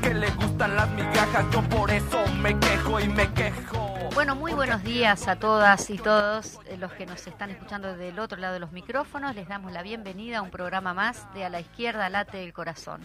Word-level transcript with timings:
que 0.00 0.14
le 0.14 0.30
gustan 0.30 0.76
las 0.76 0.88
migajas. 0.90 1.44
Yo 1.52 1.62
por 1.68 1.90
eso 1.90 2.26
me 2.40 2.58
quejo 2.58 3.00
y 3.00 3.08
me 3.08 3.32
quejo. 3.32 3.90
Bueno, 4.14 4.34
muy 4.34 4.52
buenos 4.52 4.82
días 4.82 5.28
a 5.28 5.36
todas 5.36 5.88
y 5.90 5.96
todos 5.98 6.58
eh, 6.66 6.76
los 6.76 6.92
que 6.92 7.06
nos 7.06 7.26
están 7.26 7.50
escuchando 7.50 7.96
del 7.96 8.18
otro 8.18 8.38
lado 8.38 8.54
de 8.54 8.60
los 8.60 8.72
micrófonos. 8.72 9.34
Les 9.34 9.48
damos 9.48 9.72
la 9.72 9.82
bienvenida 9.82 10.38
a 10.38 10.42
un 10.42 10.50
programa 10.50 10.94
más 10.94 11.32
de 11.34 11.44
A 11.44 11.48
la 11.48 11.60
izquierda 11.60 12.08
late 12.08 12.42
el 12.44 12.52
corazón. 12.52 13.00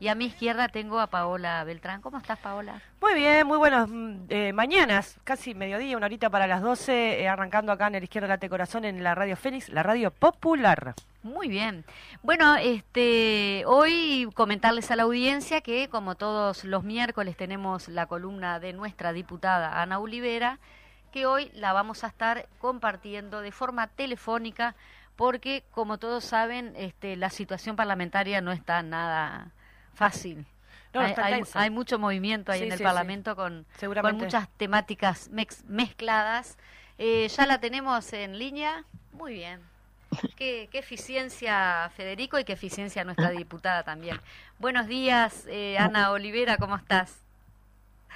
Y 0.00 0.08
a 0.08 0.14
mi 0.14 0.24
izquierda 0.24 0.68
tengo 0.68 0.98
a 0.98 1.08
Paola 1.08 1.62
Beltrán. 1.62 2.00
¿Cómo 2.00 2.16
estás, 2.16 2.38
Paola? 2.38 2.80
Muy 3.02 3.12
bien, 3.12 3.46
muy 3.46 3.58
buenas 3.58 3.86
mm, 3.86 4.14
eh, 4.30 4.52
mañanas, 4.54 5.18
casi 5.24 5.54
mediodía, 5.54 5.94
una 5.94 6.06
horita 6.06 6.30
para 6.30 6.46
las 6.46 6.62
12, 6.62 7.20
eh, 7.20 7.28
arrancando 7.28 7.70
acá 7.70 7.88
en 7.88 7.96
el 7.96 8.04
izquierda 8.04 8.26
Late 8.26 8.48
Corazón 8.48 8.86
en 8.86 9.04
la 9.04 9.14
Radio 9.14 9.36
Fénix, 9.36 9.68
la 9.68 9.82
radio 9.82 10.10
popular. 10.10 10.94
Muy 11.22 11.48
bien. 11.48 11.84
Bueno, 12.22 12.56
este, 12.56 13.62
hoy 13.66 14.26
comentarles 14.32 14.90
a 14.90 14.96
la 14.96 15.02
audiencia 15.02 15.60
que 15.60 15.90
como 15.90 16.14
todos 16.14 16.64
los 16.64 16.82
miércoles 16.82 17.36
tenemos 17.36 17.88
la 17.88 18.06
columna 18.06 18.58
de 18.58 18.72
nuestra 18.72 19.12
diputada 19.12 19.82
Ana 19.82 19.98
Olivera, 19.98 20.60
que 21.12 21.26
hoy 21.26 21.50
la 21.52 21.74
vamos 21.74 22.04
a 22.04 22.06
estar 22.06 22.48
compartiendo 22.58 23.42
de 23.42 23.52
forma 23.52 23.86
telefónica 23.86 24.74
porque 25.16 25.62
como 25.72 25.98
todos 25.98 26.24
saben, 26.24 26.72
este, 26.76 27.16
la 27.16 27.28
situación 27.28 27.76
parlamentaria 27.76 28.40
no 28.40 28.50
está 28.50 28.82
nada 28.82 29.52
fácil. 29.94 30.46
No, 30.92 31.00
hay, 31.00 31.42
hay- 31.54 31.70
mucho 31.70 31.98
movimiento 31.98 32.50
ahí 32.50 32.60
Sí, 32.60 32.66
en 32.66 32.72
el 32.72 32.78
sí, 32.78 32.84
Parlamento 32.84 33.36
con, 33.36 33.64
con 34.02 34.16
muchas 34.16 34.48
temáticas 34.56 35.30
mex- 35.30 35.64
mezcladas. 35.66 36.58
Eh, 36.98 37.28
ya 37.28 37.46
la 37.46 37.60
tenemos 37.60 38.12
en 38.12 38.38
línea. 38.38 38.84
Muy 39.12 39.34
bien. 39.34 39.60
Qué, 40.36 40.68
qué 40.72 40.78
eficiencia, 40.80 41.90
Federico, 41.96 42.38
y 42.40 42.44
qué 42.44 42.54
eficiencia 42.54 43.04
nuestra 43.04 43.30
diputada 43.30 43.84
también. 43.84 44.20
Buenos 44.58 44.88
días, 44.88 45.46
eh, 45.48 45.78
Ana 45.78 46.10
Olivera, 46.10 46.56
¿cómo 46.56 46.74
estás? 46.76 47.18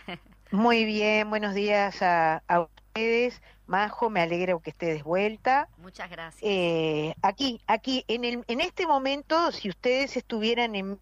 Muy 0.51 0.85
bien, 0.85 1.31
buenos 1.31 1.55
días 1.55 2.03
a, 2.03 2.43
a 2.49 2.61
ustedes. 2.61 3.41
Majo, 3.67 4.11
me 4.11 4.21
alegro 4.21 4.61
que 4.61 4.71
estés 4.71 4.97
de 4.99 5.03
vuelta. 5.03 5.69
Muchas 5.79 6.11
gracias. 6.11 6.43
Eh, 6.45 7.15
aquí, 7.23 7.61
aquí, 7.67 8.05
en, 8.09 8.25
el, 8.25 8.45
en 8.47 8.61
este 8.61 8.87
momento, 8.87 9.53
si 9.53 9.71
ustedes 9.71 10.17
estuvieran 10.17 10.75
en... 10.75 10.99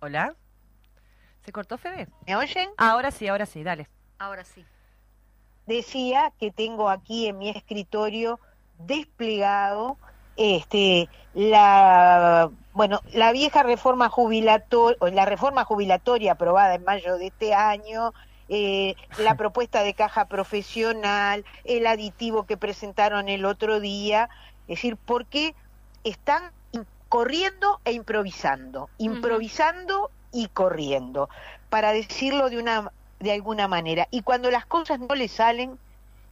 Hola. 0.00 0.34
¿Se 1.44 1.52
cortó, 1.52 1.78
Fede? 1.78 2.08
¿Me 2.26 2.36
oyen? 2.36 2.68
Ahora 2.76 3.10
sí, 3.10 3.26
ahora 3.28 3.46
sí, 3.46 3.62
dale. 3.62 3.88
Ahora 4.18 4.44
sí. 4.44 4.64
Decía 5.66 6.32
que 6.38 6.50
tengo 6.50 6.88
aquí 6.88 7.26
en 7.28 7.38
mi 7.38 7.50
escritorio 7.50 8.38
desplegado 8.78 9.98
este 10.36 11.08
la 11.34 12.48
bueno 12.72 13.00
la 13.12 13.32
vieja 13.32 13.64
reforma 13.64 14.08
jubilatoria 14.08 14.96
la 15.12 15.24
reforma 15.24 15.64
jubilatoria 15.64 16.32
aprobada 16.32 16.74
en 16.76 16.84
mayo 16.84 17.18
de 17.18 17.26
este 17.26 17.54
año 17.54 18.12
eh, 18.48 18.94
la 19.18 19.34
propuesta 19.36 19.82
de 19.82 19.94
caja 19.94 20.26
profesional 20.26 21.44
el 21.64 21.88
aditivo 21.88 22.46
que 22.46 22.56
presentaron 22.56 23.28
el 23.28 23.44
otro 23.46 23.80
día 23.80 24.28
es 24.68 24.76
decir 24.76 24.96
porque 24.96 25.56
están 26.04 26.44
in- 26.44 26.57
corriendo 27.08 27.80
e 27.84 27.92
improvisando 27.92 28.90
improvisando 28.98 30.10
y 30.32 30.48
corriendo 30.48 31.28
para 31.70 31.92
decirlo 31.92 32.50
de 32.50 32.58
una 32.58 32.92
de 33.20 33.32
alguna 33.32 33.66
manera 33.68 34.06
y 34.10 34.22
cuando 34.22 34.50
las 34.50 34.66
cosas 34.66 35.00
no 35.00 35.14
le 35.14 35.28
salen 35.28 35.78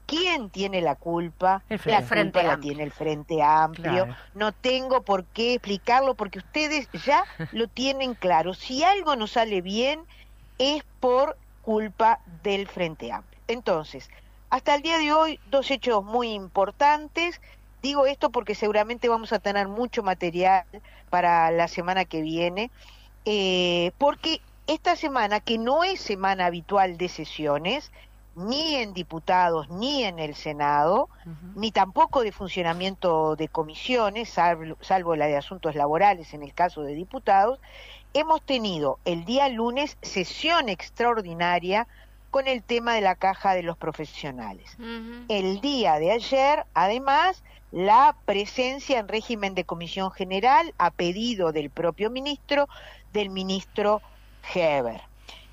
¿Quién 0.06 0.50
tiene 0.50 0.80
la 0.80 0.94
culpa? 0.94 1.64
El 1.68 1.80
la 1.84 2.02
Frente 2.02 2.38
culpa 2.38 2.40
Amplio. 2.40 2.42
la 2.42 2.60
tiene 2.60 2.82
el 2.84 2.92
Frente 2.92 3.42
Amplio. 3.42 4.04
Claro. 4.04 4.16
No 4.34 4.52
tengo 4.52 5.02
por 5.02 5.24
qué 5.24 5.54
explicarlo 5.54 6.14
porque 6.14 6.38
ustedes 6.38 6.88
ya 7.04 7.24
lo 7.50 7.66
tienen 7.68 8.14
claro. 8.14 8.54
Si 8.54 8.84
algo 8.84 9.16
no 9.16 9.26
sale 9.26 9.62
bien 9.62 10.00
es 10.58 10.84
por 11.00 11.36
culpa 11.62 12.20
del 12.44 12.68
Frente 12.68 13.10
Amplio. 13.10 13.40
Entonces, 13.48 14.08
hasta 14.48 14.76
el 14.76 14.82
día 14.82 14.98
de 14.98 15.12
hoy, 15.12 15.40
dos 15.50 15.70
hechos 15.72 16.04
muy 16.04 16.32
importantes. 16.32 17.40
Digo 17.86 18.04
esto 18.04 18.30
porque 18.30 18.56
seguramente 18.56 19.08
vamos 19.08 19.32
a 19.32 19.38
tener 19.38 19.68
mucho 19.68 20.02
material 20.02 20.64
para 21.08 21.52
la 21.52 21.68
semana 21.68 22.04
que 22.04 22.20
viene, 22.20 22.72
eh, 23.24 23.92
porque 23.96 24.40
esta 24.66 24.96
semana, 24.96 25.38
que 25.38 25.56
no 25.56 25.84
es 25.84 26.00
semana 26.00 26.46
habitual 26.46 26.96
de 26.98 27.08
sesiones, 27.08 27.92
ni 28.34 28.74
en 28.74 28.92
diputados 28.92 29.70
ni 29.70 30.02
en 30.02 30.18
el 30.18 30.34
Senado, 30.34 31.08
ni 31.54 31.70
tampoco 31.70 32.22
de 32.22 32.32
funcionamiento 32.32 33.36
de 33.36 33.46
comisiones, 33.46 34.30
salvo, 34.30 34.76
salvo 34.80 35.14
la 35.14 35.26
de 35.26 35.36
asuntos 35.36 35.76
laborales 35.76 36.34
en 36.34 36.42
el 36.42 36.52
caso 36.54 36.82
de 36.82 36.92
diputados, 36.92 37.60
hemos 38.14 38.42
tenido 38.42 38.98
el 39.04 39.24
día 39.24 39.48
lunes 39.48 39.96
sesión 40.02 40.68
extraordinaria 40.68 41.86
con 42.30 42.48
el 42.48 42.62
tema 42.62 42.94
de 42.94 43.00
la 43.00 43.14
caja 43.14 43.54
de 43.54 43.62
los 43.62 43.76
profesionales. 43.76 44.76
El 45.28 45.60
día 45.60 45.98
de 45.98 46.12
ayer, 46.12 46.64
además, 46.74 47.42
la 47.72 48.16
presencia 48.24 48.98
en 48.98 49.08
régimen 49.08 49.54
de 49.54 49.64
comisión 49.64 50.10
general 50.10 50.74
a 50.78 50.90
pedido 50.90 51.52
del 51.52 51.70
propio 51.70 52.10
ministro, 52.10 52.68
del 53.12 53.30
ministro 53.30 54.02
Heber. 54.54 55.02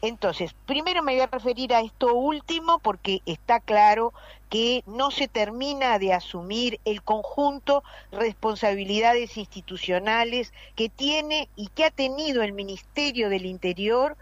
Entonces, 0.01 0.53
primero 0.65 1.01
me 1.01 1.13
voy 1.13 1.21
a 1.21 1.27
referir 1.27 1.73
a 1.73 1.79
esto 1.79 2.13
último 2.13 2.79
porque 2.79 3.21
está 3.25 3.61
claro 3.61 4.13
que 4.53 4.83
no 4.85 5.09
se 5.09 5.27
termina 5.27 5.97
de 5.97 6.13
asumir 6.13 6.79
el 6.85 7.01
conjunto 7.01 7.83
responsabilidades 8.11 9.35
institucionales 9.35 10.53
que 10.75 10.89
tiene 10.89 11.49
y 11.55 11.69
que 11.69 11.85
ha 11.85 11.89
tenido 11.89 12.43
el 12.43 12.53
Ministerio 12.53 13.29
del 13.29 13.47
Interior 13.47 14.15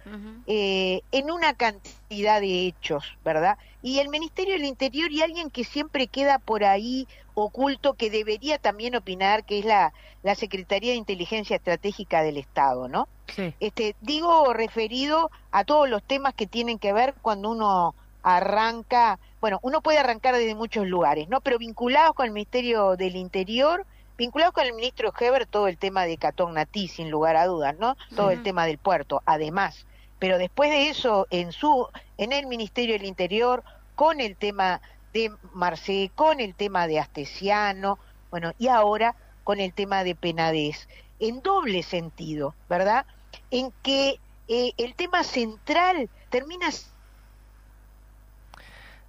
eh, 0.48 1.02
en 1.12 1.32
una 1.32 1.54
cantidad 1.54 2.40
de 2.40 2.66
hechos, 2.66 3.18
¿verdad? 3.26 3.58
Y 3.82 4.00
el 4.00 4.08
Ministerio 4.08 4.54
del 4.54 4.64
Interior 4.64 5.12
y 5.12 5.22
alguien 5.22 5.50
que 5.50 5.66
siempre 5.66 6.08
queda 6.08 6.40
por 6.40 6.64
ahí 6.64 7.10
oculto 7.34 7.96
que 7.96 8.10
debería 8.10 8.58
también 8.58 8.96
opinar, 8.96 9.44
que 9.44 9.60
es 9.60 9.66
la, 9.66 9.92
la 10.24 10.36
Secretaría 10.36 10.92
de 10.92 10.98
Inteligencia 10.98 11.58
Estratégica 11.58 12.24
del 12.24 12.38
Estado, 12.38 12.88
¿no? 12.88 13.10
Sí. 13.36 13.54
Este, 13.60 13.98
digo 14.00 14.54
referido 14.54 15.30
a 15.52 15.66
todos 15.66 15.90
los 15.90 16.02
temas 16.04 16.34
que 16.34 16.48
tienen 16.48 16.80
que 16.80 16.94
ver 16.94 17.16
cuando 17.22 17.50
uno 17.50 17.96
arranca, 18.24 19.20
bueno, 19.40 19.60
uno 19.62 19.82
puede 19.82 20.00
arrancar 20.00 20.36
desde 20.36 20.56
muchos 20.56 20.88
lugares, 20.88 21.28
¿no? 21.30 21.42
Pero 21.42 21.58
vinculados 21.58 22.16
con 22.16 22.26
el 22.26 22.32
Ministerio 22.32 22.96
del 22.96 23.16
Interior, 23.16 23.86
vinculados 24.18 24.54
con 24.54 24.66
el 24.66 24.74
ministro 24.74 25.14
Heber, 25.20 25.46
todo 25.46 25.68
el 25.68 25.78
tema 25.78 26.06
de 26.06 26.18
Catón 26.18 26.54
Natí, 26.54 26.88
sin 26.88 27.10
lugar 27.10 27.36
a 27.36 27.48
dudas, 27.48 27.78
¿no? 27.80 27.98
Todo 28.16 28.32
el 28.32 28.44
tema 28.44 28.66
del 28.66 28.78
puerto, 28.78 29.22
además. 29.26 29.86
Pero 30.20 30.38
después 30.38 30.70
de 30.70 30.90
eso, 30.90 31.26
en 31.32 31.52
su, 31.52 31.88
en 32.18 32.32
el 32.32 32.46
Ministerio 32.46 32.94
del 32.94 33.06
Interior, 33.08 33.64
con 33.96 34.22
el 34.22 34.36
tema 34.36 34.82
de 35.14 35.32
Marcé, 35.54 36.12
con 36.16 36.40
el 36.40 36.54
tema 36.54 36.88
de 36.88 37.00
Astesiano, 37.00 37.98
bueno, 38.30 38.54
y 38.60 38.68
ahora 38.68 39.16
con 39.44 39.60
el 39.60 39.74
tema 39.74 40.04
de 40.04 40.16
Penades, 40.16 40.88
en 41.20 41.42
doble 41.42 41.84
sentido, 41.84 42.56
¿verdad? 42.70 43.06
En 43.50 43.74
que 43.84 44.20
eh, 44.48 44.74
el 44.78 44.96
tema 44.96 45.24
central 45.24 46.10
termina 46.30 46.70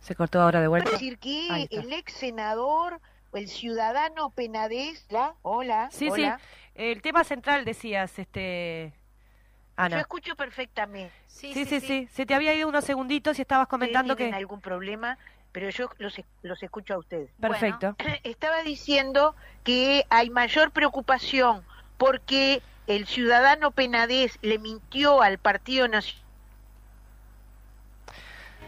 Se 0.02 0.14
cortó 0.14 0.42
ahora 0.42 0.60
de 0.60 0.68
vuelta. 0.68 0.90
decir 0.90 1.18
que 1.18 1.66
el 1.70 1.92
ex 1.92 2.12
senador, 2.12 3.00
el 3.32 3.48
ciudadano 3.48 4.30
Penades, 4.30 5.06
¿la? 5.10 5.34
hola, 5.42 5.88
Sí, 5.90 6.10
hola. 6.10 6.38
sí. 6.38 6.44
El 6.74 7.00
tema 7.02 7.24
central 7.24 7.64
decías, 7.64 8.18
este 8.18 8.92
Ana. 9.76 9.96
Yo 9.96 10.00
escucho 10.00 10.36
perfectamente. 10.36 11.12
Sí, 11.26 11.54
sí, 11.54 11.80
sí, 11.80 12.08
Se 12.12 12.26
te 12.26 12.34
había 12.34 12.54
ido 12.54 12.68
unos 12.68 12.84
segunditos 12.84 13.38
y 13.38 13.42
estabas 13.42 13.68
comentando 13.68 14.16
¿Tienen 14.16 14.32
que... 14.34 14.38
algún 14.38 14.60
problema, 14.60 15.16
pero 15.50 15.70
yo 15.70 15.88
los, 15.98 16.20
los 16.42 16.62
escucho 16.62 16.94
a 16.94 16.98
ustedes. 16.98 17.30
Perfecto. 17.40 17.96
Estaba 18.24 18.62
diciendo 18.62 19.34
que 19.64 20.04
hay 20.10 20.28
mayor 20.30 20.72
preocupación 20.72 21.64
porque 21.96 22.60
el 22.86 23.06
ciudadano 23.06 23.70
penadez 23.70 24.38
le 24.42 24.58
mintió 24.58 25.22
al 25.22 25.38
Partido 25.38 25.88
Nacional 25.88 26.21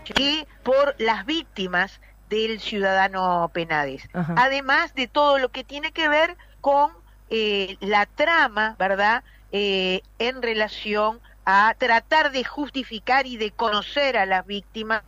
que 0.05 0.47
por 0.62 0.95
las 0.99 1.27
víctimas 1.27 2.01
del 2.29 2.61
ciudadano 2.61 3.51
penadez. 3.53 4.09
Ajá. 4.12 4.35
Además 4.37 4.95
de 4.95 5.09
todo 5.09 5.39
lo 5.39 5.51
que 5.51 5.65
tiene 5.65 5.93
que 5.93 6.09
ver 6.09 6.37
con 6.61 6.91
eh, 7.31 7.77
la 7.81 8.06
trama, 8.06 8.77
¿verdad? 8.79 9.25
Eh, 9.53 10.03
en 10.19 10.43
relación 10.43 11.21
a 11.45 11.75
tratar 11.79 12.33
de 12.33 12.45
justificar 12.45 13.27
y 13.27 13.37
de 13.37 13.51
conocer 13.51 14.17
a 14.17 14.27
las 14.27 14.47
víctimas 14.47 15.03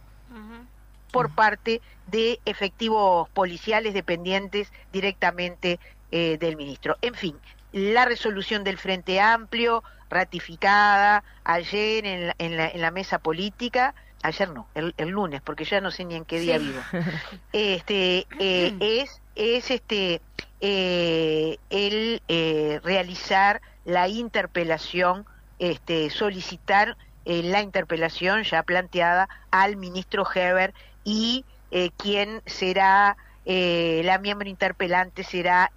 por 1.10 1.34
parte 1.34 1.80
de 2.08 2.40
efectivos 2.44 3.28
policiales 3.30 3.94
dependientes 3.94 4.70
directamente 4.92 5.80
eh, 6.10 6.36
del 6.38 6.56
ministro. 6.56 6.96
En 7.00 7.14
fin, 7.14 7.38
la 7.72 8.04
resolución 8.04 8.64
del 8.64 8.76
Frente 8.76 9.20
Amplio, 9.20 9.82
ratificada 10.10 11.24
ayer 11.44 12.04
en 12.04 12.26
la, 12.28 12.34
en 12.38 12.56
la, 12.56 12.68
en 12.68 12.80
la 12.82 12.90
mesa 12.90 13.18
política, 13.18 13.94
ayer 14.22 14.50
no, 14.50 14.70
el, 14.74 14.94
el 14.96 15.08
lunes, 15.10 15.42
porque 15.42 15.64
ya 15.64 15.80
no 15.80 15.90
sé 15.90 16.04
ni 16.04 16.14
en 16.16 16.24
qué 16.26 16.40
día 16.40 16.58
Sí. 16.58 16.58
vivo, 16.58 16.88
este, 17.52 18.28
eh, 18.38 18.74
es, 18.80 19.22
es 19.34 19.70
este, 19.70 20.22
eh, 20.60 21.58
el 21.70 22.22
eh, 22.28 22.80
realizar 22.82 23.60
la 23.84 24.08
interpelación, 24.08 25.26
este, 25.58 26.10
solicitar 26.10 26.96
eh, 27.24 27.42
la 27.42 27.62
interpelación 27.62 28.42
ya 28.44 28.62
planteada 28.62 29.28
al 29.50 29.76
ministro 29.76 30.24
Heber 30.32 30.74
y 31.04 31.46
eh, 31.70 31.90
quien 31.96 32.42
será 32.46 33.16
eh, 33.44 34.02
la 34.04 34.18
miembro 34.18 34.48
interpelante 34.48 35.24
será 35.24 35.72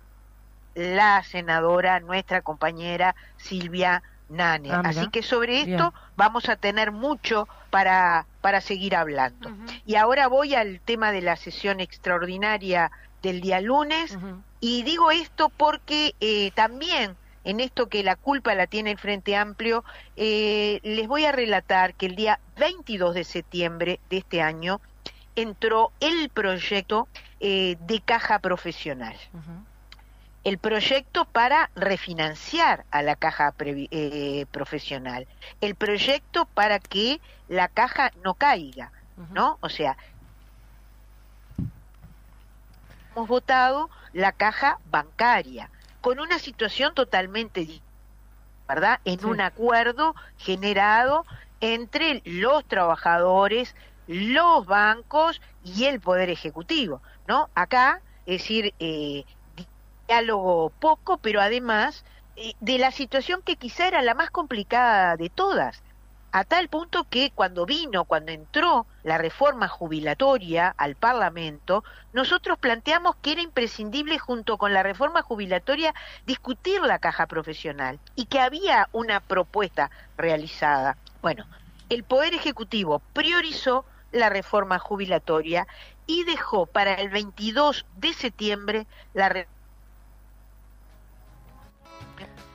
la 0.73 1.23
senadora, 1.23 1.99
nuestra 1.99 2.41
compañera 2.41 3.15
Silvia 3.37 4.03
Nane. 4.29 4.71
Ah. 4.71 4.81
Así 4.85 5.07
que 5.09 5.23
sobre 5.23 5.65
Bien. 5.65 5.71
esto 5.71 5.93
vamos 6.15 6.49
a 6.49 6.55
tener 6.55 6.91
mucho 6.91 7.47
para, 7.69 8.25
para 8.41 8.61
seguir 8.61 8.95
hablando. 8.95 9.51
Y 9.85 9.95
ahora 9.95 10.27
voy 10.27 10.55
al 10.55 10.79
tema 10.81 11.11
de 11.11 11.21
la 11.21 11.35
sesión 11.35 11.79
extraordinaria 11.79 12.91
del 13.21 13.41
día 13.41 13.61
lunes. 13.61 14.17
Y 14.59 14.83
digo 14.83 15.11
esto 15.11 15.49
porque 15.49 16.15
eh, 16.19 16.51
también 16.51 17.15
en 17.43 17.59
esto 17.59 17.87
que 17.87 18.03
la 18.03 18.15
culpa 18.15 18.53
la 18.53 18.67
tiene 18.67 18.91
el 18.91 18.97
Frente 18.97 19.35
Amplio, 19.35 19.83
eh, 20.15 20.79
les 20.83 21.07
voy 21.07 21.25
a 21.25 21.31
relatar 21.31 21.93
que 21.93 22.05
el 22.05 22.15
día 22.15 22.39
22 22.57 23.15
de 23.15 23.23
septiembre 23.23 23.99
de 24.09 24.17
este 24.17 24.41
año 24.41 24.81
entró 25.35 25.91
el 25.99 26.29
proyecto 26.29 27.07
eh, 27.39 27.77
de 27.81 28.01
caja 28.01 28.39
profesional. 28.39 29.15
El 30.43 30.57
proyecto 30.57 31.25
para 31.25 31.69
refinanciar 31.75 32.85
a 32.91 33.01
la 33.03 33.15
caja 33.15 33.53
previ- 33.57 33.89
eh, 33.91 34.45
profesional. 34.51 35.27
El 35.61 35.75
proyecto 35.75 36.45
para 36.53 36.79
que 36.79 37.19
la 37.47 37.67
caja 37.67 38.11
no 38.23 38.35
caiga. 38.35 38.91
¿no? 39.31 39.57
O 39.61 39.69
sea, 39.69 39.97
hemos 43.13 43.27
votado 43.27 43.89
la 44.13 44.31
caja 44.31 44.79
bancaria 44.85 45.69
con 46.01 46.19
una 46.19 46.39
situación 46.39 46.93
totalmente 46.93 47.67
¿verdad? 48.67 48.99
En 49.03 49.19
Sí. 49.19 49.25
un 49.25 49.41
acuerdo 49.41 50.15
generado 50.37 51.25
entre 51.59 52.21
los 52.23 52.65
trabajadores, 52.65 53.75
los 54.05 54.65
bancos 54.65 55.41
y 55.61 55.85
el 55.85 55.99
poder 55.99 56.29
ejecutivo, 56.29 57.01
¿no? 57.27 57.49
Acá, 57.55 58.01
es 58.25 58.41
decir, 58.41 58.73
eh, 58.79 59.25
diálogo 60.09 60.71
poco, 60.79 61.17
pero 61.17 61.39
además 61.39 62.03
eh, 62.35 62.53
de 62.59 62.79
la 62.79 62.91
situación 62.91 63.43
que 63.43 63.57
quizá 63.57 63.87
era 63.87 64.01
la 64.01 64.15
más 64.15 64.31
complicada 64.31 65.15
de 65.17 65.29
todas, 65.29 65.83
a 66.31 66.43
tal 66.43 66.67
punto 66.67 67.05
que 67.09 67.31
cuando 67.33 67.65
vino, 67.65 68.05
cuando 68.05 68.31
entró 68.31 68.87
la 69.03 69.19
reforma 69.19 69.67
jubilatoria 69.67 70.73
al 70.77 70.95
Parlamento, 70.95 71.83
nosotros 72.11 72.57
planteamos 72.57 73.15
que 73.17 73.33
era 73.33 73.41
imprescindible 73.41 74.17
junto 74.17 74.57
con 74.57 74.73
la 74.73 74.83
reforma 74.83 75.21
jubilatoria 75.21 75.93
discutir 76.25 76.81
la 76.81 76.99
caja 76.99 77.27
profesional 77.27 77.99
y 78.15 78.25
que 78.25 78.39
había 78.39 78.89
una 78.91 79.19
propuesta 79.19 79.91
realizada. 80.17 80.97
Bueno, 81.21 81.45
el 81.89 82.03
Poder 82.03 82.33
Ejecutivo 82.33 83.01
priorizó 83.13 83.85
la 84.11 84.29
reforma 84.29 84.79
jubilatoria 84.79 85.67
y 86.07 86.23
dejó 86.23 86.65
para 86.65 86.95
el 86.95 87.09
22 87.09 87.85
de 87.97 88.13
septiembre 88.13 88.87
la 89.13 89.29
reforma 89.29 89.58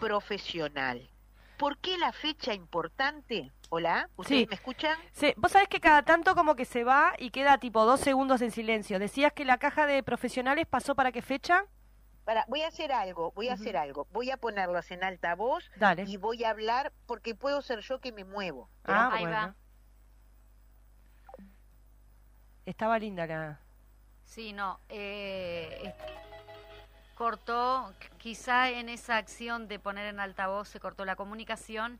profesional. 0.08 1.08
¿Por 1.56 1.78
qué 1.78 1.96
la 1.96 2.12
fecha 2.12 2.52
importante? 2.52 3.50
Hola, 3.70 4.10
¿ustedes 4.16 4.42
Sí. 4.42 4.46
me 4.48 4.54
escuchan? 4.56 4.98
Sí, 5.12 5.32
vos 5.38 5.52
sabés 5.52 5.68
que 5.68 5.80
cada 5.80 6.02
tanto 6.02 6.34
como 6.34 6.54
que 6.56 6.64
se 6.66 6.84
va 6.84 7.14
y 7.18 7.30
queda 7.30 7.56
tipo 7.58 7.84
dos 7.86 8.00
segundos 8.00 8.42
en 8.42 8.50
silencio. 8.50 8.98
Decías 8.98 9.32
que 9.32 9.44
la 9.46 9.56
caja 9.58 9.86
de 9.86 10.02
profesionales 10.02 10.66
pasó 10.68 10.94
para 10.94 11.10
qué 11.10 11.22
fecha? 11.22 11.64
Para, 12.26 12.44
voy 12.48 12.62
a 12.62 12.68
hacer 12.68 12.92
algo, 12.92 13.32
voy 13.32 13.48
a 13.48 13.54
hacer 13.54 13.76
algo. 13.78 14.06
Voy 14.12 14.30
a 14.30 14.36
ponerlas 14.36 14.90
en 14.90 15.04
alta 15.04 15.34
voz 15.34 15.70
Dale. 15.76 16.04
y 16.06 16.16
voy 16.18 16.44
a 16.44 16.50
hablar 16.50 16.92
porque 17.06 17.34
puedo 17.34 17.62
ser 17.62 17.80
yo 17.80 17.98
que 18.00 18.12
me 18.12 18.24
muevo. 18.24 18.68
Ah, 18.84 19.10
Ahí 19.12 19.22
bueno. 19.22 19.36
va. 19.36 19.54
Estaba 22.66 22.98
linda 22.98 23.26
la... 23.26 23.58
Sí, 24.24 24.52
no. 24.52 24.80
eh, 24.88 25.94
cortó, 27.24 27.90
qu- 28.00 28.16
quizá 28.18 28.68
en 28.68 28.90
esa 28.90 29.16
acción 29.16 29.66
de 29.66 29.78
poner 29.78 30.06
en 30.08 30.20
altavoz 30.20 30.68
se 30.68 30.78
cortó 30.78 31.06
la 31.06 31.16
comunicación. 31.16 31.98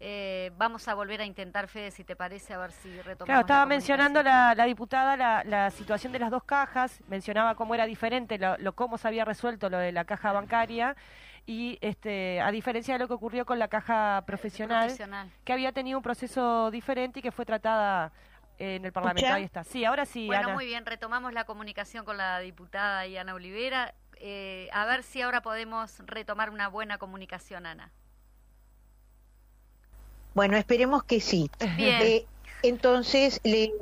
Eh, 0.00 0.50
vamos 0.56 0.88
a 0.88 0.94
volver 0.94 1.20
a 1.20 1.26
intentar, 1.26 1.68
Fede, 1.68 1.90
si 1.90 2.04
te 2.04 2.16
parece, 2.16 2.54
a 2.54 2.58
ver 2.58 2.72
si 2.72 2.88
retomamos. 3.02 3.26
Claro, 3.26 3.40
estaba 3.42 3.60
la 3.60 3.66
mencionando 3.66 4.22
la, 4.22 4.54
la 4.54 4.64
diputada 4.64 5.16
la, 5.18 5.44
la 5.44 5.70
situación 5.70 6.10
de 6.12 6.18
las 6.20 6.30
dos 6.30 6.42
cajas, 6.44 7.00
mencionaba 7.06 7.54
cómo 7.54 7.74
era 7.74 7.84
diferente, 7.84 8.38
lo, 8.38 8.56
lo- 8.58 8.72
cómo 8.74 8.96
se 8.96 9.06
había 9.08 9.26
resuelto 9.26 9.68
lo 9.68 9.76
de 9.78 9.92
la 9.92 10.04
caja 10.06 10.32
bancaria 10.32 10.96
y 11.44 11.76
este 11.82 12.40
a 12.40 12.50
diferencia 12.50 12.94
de 12.94 12.98
lo 13.00 13.08
que 13.08 13.14
ocurrió 13.14 13.44
con 13.44 13.58
la 13.58 13.68
caja 13.68 14.22
profesional, 14.26 14.86
Profesional. 14.86 15.30
que 15.44 15.52
había 15.52 15.72
tenido 15.72 15.98
un 15.98 16.02
proceso 16.02 16.70
diferente 16.70 17.18
y 17.18 17.22
que 17.22 17.30
fue 17.30 17.44
tratada 17.44 18.10
en 18.58 18.84
el 18.84 18.92
Parlamento. 18.92 19.20
¿Escucha? 19.26 19.34
Ahí 19.36 19.44
está. 19.44 19.64
Sí, 19.64 19.84
ahora 19.84 20.04
sí, 20.06 20.26
Bueno, 20.26 20.44
Ana. 20.48 20.54
muy 20.54 20.66
bien, 20.66 20.86
retomamos 20.86 21.32
la 21.32 21.44
comunicación 21.44 22.04
con 22.04 22.16
la 22.16 22.38
diputada 22.40 23.06
y 23.06 23.16
Ana 23.18 23.34
Olivera. 23.34 23.92
Eh, 24.24 24.68
a 24.72 24.84
ver 24.86 25.02
si 25.02 25.20
ahora 25.20 25.42
podemos 25.42 25.98
retomar 26.06 26.50
una 26.50 26.68
buena 26.68 26.96
comunicación, 26.96 27.66
Ana. 27.66 27.90
Bueno, 30.32 30.56
esperemos 30.56 31.02
que 31.02 31.20
sí. 31.20 31.50
Bien. 31.76 32.00
Eh, 32.00 32.26
entonces, 32.62 33.40
le... 33.42 33.72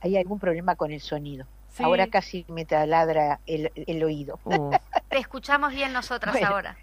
¿hay 0.00 0.16
algún 0.16 0.40
problema 0.40 0.74
con 0.74 0.90
el 0.90 1.00
sonido? 1.00 1.46
Sí. 1.68 1.84
Ahora 1.84 2.08
casi 2.08 2.44
me 2.48 2.64
taladra 2.64 3.38
el, 3.46 3.70
el 3.74 4.02
oído. 4.02 4.40
Uh, 4.44 4.72
Te 5.08 5.18
escuchamos 5.18 5.72
bien 5.72 5.92
nosotras 5.92 6.34
Bueno. 6.34 6.48
ahora. 6.48 6.76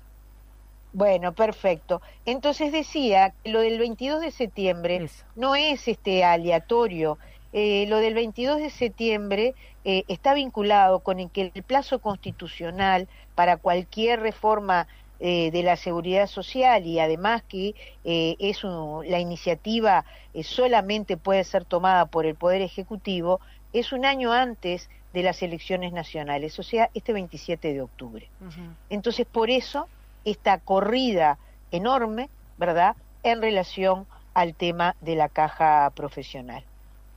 Bueno, 0.94 1.34
perfecto. 1.34 2.02
Entonces 2.26 2.72
decía, 2.72 3.34
que 3.44 3.52
lo 3.52 3.60
del 3.60 3.78
22 3.80 4.22
de 4.22 4.32
septiembre 4.32 4.96
eso. 5.04 5.26
no 5.36 5.56
es 5.56 5.90
este 5.90 6.24
aleatorio. 6.24 7.20
Eh, 7.52 7.86
lo 7.88 7.98
del 7.98 8.14
22 8.14 8.60
de 8.60 8.70
septiembre 8.70 9.56
eh, 9.84 10.06
está 10.08 10.34
vinculado 10.34 11.02
con 11.02 11.20
el 11.20 11.32
que 11.32 11.52
el 11.54 11.64
plazo 11.64 12.00
constitucional 12.02 13.10
para 13.36 13.58
cualquier 13.58 14.20
reforma 14.22 14.88
eh, 15.20 15.52
de 15.52 15.64
la 15.64 15.76
seguridad 15.76 16.28
social 16.28 16.86
y 16.86 17.00
además 17.00 17.44
que 17.48 17.74
eh, 18.04 18.36
es 18.40 18.64
un- 18.64 19.10
la 19.10 19.20
iniciativa 19.20 20.06
solamente 20.44 21.18
puede 21.18 21.44
ser 21.44 21.66
tomada 21.66 22.06
por 22.08 22.26
el 22.26 22.38
Poder 22.38 22.62
Ejecutivo, 22.62 23.40
es 23.72 23.92
un 23.92 24.06
año 24.06 24.32
antes 24.34 24.90
de 25.12 25.24
las 25.24 25.42
elecciones 25.42 25.92
nacionales, 25.94 26.58
o 26.60 26.64
sea, 26.64 26.90
este 26.94 27.14
27 27.14 27.74
de 27.74 27.82
octubre. 27.82 28.32
Entonces, 28.90 29.28
por 29.28 29.50
eso, 29.50 29.92
esta 30.24 30.60
corrida 30.60 31.40
enorme, 31.72 32.32
¿verdad?, 32.58 32.96
en 33.24 33.42
relación 33.42 34.08
al 34.34 34.56
tema 34.56 34.96
de 35.00 35.16
la 35.16 35.30
caja 35.30 35.92
profesional. 35.96 36.68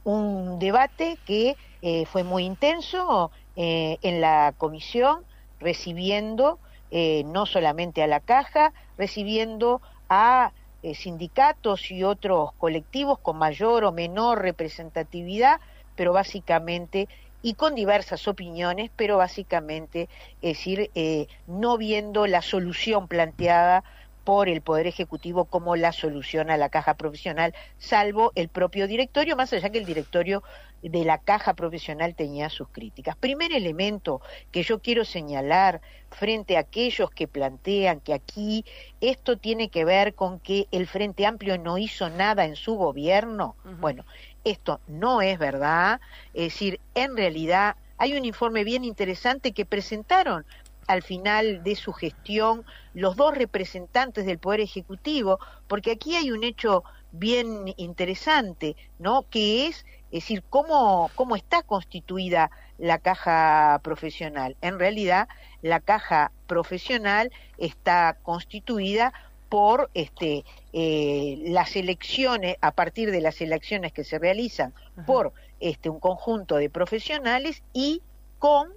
Un 0.05 0.59
debate 0.59 1.21
que 1.25 1.57
eh, 1.83 2.07
fue 2.07 2.25
muy 2.25 2.45
intenso 2.45 3.31
eh, 3.57 3.99
en 4.03 4.21
la 4.21 4.55
comisión, 4.57 5.25
recibiendo 5.61 6.59
eh, 6.91 7.25
no 7.27 7.47
solamente 7.47 8.03
a 8.03 8.07
la 8.07 8.21
caja, 8.21 8.73
recibiendo 8.99 9.81
a 10.09 10.53
eh, 10.83 10.95
sindicatos 10.95 11.91
y 11.91 12.03
otros 12.05 12.53
colectivos 12.59 13.19
con 13.19 13.39
mayor 13.39 13.85
o 13.85 13.93
menor 13.93 14.43
representatividad, 14.43 15.61
pero 15.97 16.13
básicamente 16.13 17.09
y 17.41 17.55
con 17.55 17.75
diversas 17.75 18.29
opiniones, 18.29 18.91
pero 18.95 19.17
básicamente, 19.17 20.09
es 20.43 20.59
decir, 20.59 20.91
eh, 20.95 21.27
no 21.47 21.77
viendo 21.79 22.27
la 22.27 22.43
solución 22.43 23.09
planteada 23.09 23.85
por 24.25 24.49
el 24.49 24.61
Poder 24.61 24.87
Ejecutivo 24.87 25.47
como 25.47 25.75
la 25.75 25.93
solución 25.93 26.51
a 26.51 26.57
la 26.57 26.69
caja 26.69 26.95
profesional, 26.95 27.55
salvo 27.79 28.31
el 28.37 28.49
propio 28.49 28.87
directorio, 28.87 29.35
más 29.35 29.53
allá 29.53 29.71
que 29.71 29.79
el 29.79 29.85
directorio 29.87 30.43
de 30.83 31.05
la 31.05 31.19
caja 31.19 31.55
profesional 31.55 32.15
tenía 32.15 32.51
sus 32.51 32.69
críticas. 32.69 33.17
Primer 33.17 33.53
elemento 33.53 34.21
que 34.51 34.63
yo 34.63 34.81
quiero 34.81 35.05
señalar 35.05 35.81
frente 36.11 36.57
a 36.57 36.61
aquellos 36.61 37.11
que 37.11 37.29
plantean 37.29 38.01
que 38.01 38.15
aquí 38.15 38.65
esto 39.01 39.37
tiene 39.37 39.69
que 39.69 39.85
ver 39.85 40.15
con 40.15 40.41
que 40.41 40.67
el 40.73 40.87
Frente 40.87 41.27
Amplio 41.27 41.57
no 41.59 41.79
hizo 41.79 42.11
nada 42.11 42.45
en 42.45 42.57
su 42.57 42.75
gobierno. 42.75 43.57
Bueno, 43.81 44.05
esto 44.45 44.81
no 44.89 45.23
es 45.23 45.39
verdad. 45.39 46.01
Es 46.35 46.53
decir, 46.53 46.81
en 46.95 47.17
realidad 47.17 47.77
hay 47.97 48.15
un 48.15 48.25
informe 48.25 48.65
bien 48.65 48.85
interesante 48.85 49.53
que 49.53 49.65
presentaron 49.65 50.45
al 50.89 51.03
final 51.03 51.63
de 51.63 51.77
su 51.77 51.93
gestión 51.93 52.65
los 52.93 53.17
dos 53.17 53.37
representantes 53.37 54.27
del 54.27 54.39
Poder 54.39 54.61
Ejecutivo, 54.61 55.39
porque 55.69 55.93
aquí 55.93 56.17
hay 56.17 56.33
un 56.33 56.45
hecho 56.45 56.85
bien 57.13 57.73
interesante, 57.77 58.77
¿no? 58.99 59.25
Que 59.31 59.69
es, 59.69 59.87
es 60.13 60.25
decir, 60.25 60.45
cómo, 60.51 61.11
cómo 61.15 61.37
está 61.37 61.63
constituida 61.63 62.51
la 62.77 62.99
caja 62.99 63.81
profesional. 63.83 64.57
En 64.61 64.79
realidad, 64.79 65.27
la 65.63 65.81
caja 65.81 66.33
profesional 66.47 67.33
está 67.57 68.19
constituida 68.23 69.15
por 69.49 69.91
este, 69.95 70.45
eh, 70.75 71.39
las 71.47 71.77
elecciones, 71.77 72.57
a 72.61 72.73
partir 72.73 73.11
de 73.11 73.23
las 73.23 73.41
elecciones 73.41 73.93
que 73.93 74.05
se 74.05 74.19
realizan 74.19 74.75
por 75.07 75.33
este, 75.61 75.89
un 75.89 75.99
conjunto 75.99 76.57
de 76.57 76.69
profesionales 76.69 77.63
y 77.73 78.03
con 78.39 78.69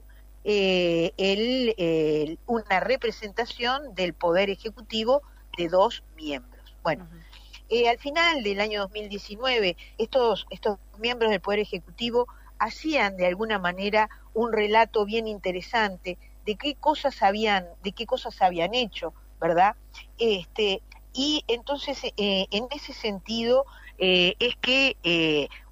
eh, 0.46 1.12
el, 1.18 2.40
una 2.46 2.80
representación 2.80 3.94
del 3.94 4.14
Poder 4.14 4.50
Ejecutivo 4.50 5.22
de 5.58 5.68
dos 5.68 6.04
miembros. 6.16 6.76
Bueno, 6.84 7.08
eh, 7.70 7.90
al 7.90 7.98
final 8.00 8.44
del 8.44 8.60
año 8.60 8.82
2019, 8.82 9.78
estos, 9.98 10.48
estos 10.50 10.78
miembros 11.00 11.32
del 11.32 11.42
Poder 11.42 11.60
Ejecutivo 11.60 12.28
hacían 12.60 13.18
de 13.18 13.28
alguna 13.28 13.60
manera 13.60 14.10
un 14.34 14.54
relato 14.54 15.06
bien 15.06 15.28
interesante 15.28 16.18
de 16.46 16.56
qué 16.56 16.76
cosas 16.76 17.22
habían, 17.22 17.68
de 17.84 17.92
qué 17.92 18.06
cosas 18.06 18.42
habían 18.42 18.74
hecho, 18.74 19.14
¿verdad? 19.40 19.76
Este, 20.18 20.82
y 21.14 21.44
entonces, 21.48 22.04
eh, 22.04 22.46
en 22.52 22.68
ese 22.72 22.94
sentido, 22.94 23.66
es 23.98 24.58
que 24.58 24.98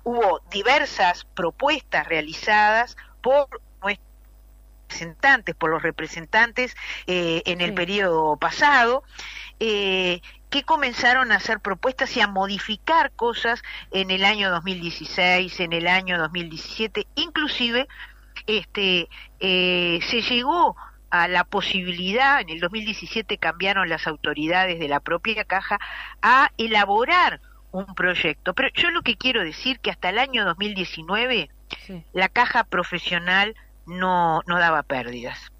hubo 0.06 0.40
diversas 0.50 1.26
propuestas 1.36 2.08
realizadas 2.08 2.96
por 3.22 3.50
representantes, 4.94 5.56
por 5.56 5.72
los 5.72 5.82
representantes 5.82 6.76
eh, 7.08 7.42
en 7.46 7.62
el 7.62 7.74
periodo 7.74 8.38
pasado, 8.38 9.04
eh, 9.60 10.22
que 10.54 10.62
comenzaron 10.62 11.32
a 11.32 11.38
hacer 11.38 11.62
propuestas 11.62 12.16
y 12.16 12.22
a 12.22 12.28
modificar 12.28 13.12
cosas 13.14 13.64
en 13.90 14.12
el 14.12 14.24
año 14.24 14.52
2016, 14.52 15.60
en 15.62 15.74
el 15.74 15.88
año 15.88 16.20
2017, 16.20 17.08
inclusive 17.16 17.88
este, 18.46 19.10
eh, 19.40 20.00
se 20.08 20.22
llegó 20.22 20.76
a 21.10 21.28
la 21.28 21.44
posibilidad, 21.44 22.40
en 22.40 22.50
el 22.50 22.60
2017 22.60 23.40
cambiaron 23.40 23.90
las 23.90 24.06
autoridades 24.06 24.78
de 24.78 24.88
la 24.88 25.00
propia 25.00 25.44
caja, 25.44 25.80
a 26.22 26.52
elaborar 26.60 27.42
un 27.72 27.88
proyecto. 27.96 28.54
Pero 28.54 28.70
yo 28.76 28.92
lo 28.92 29.02
que 29.02 29.18
quiero 29.18 29.44
decir 29.44 29.80
que 29.80 29.90
hasta 29.90 30.10
el 30.10 30.20
año 30.20 30.46
2019 30.46 31.50
la 32.14 32.30
caja 32.30 32.64
profesional 32.64 33.56
no, 33.88 34.42
no 34.46 34.60
daba 34.60 34.84
pérdidas. 34.84 35.53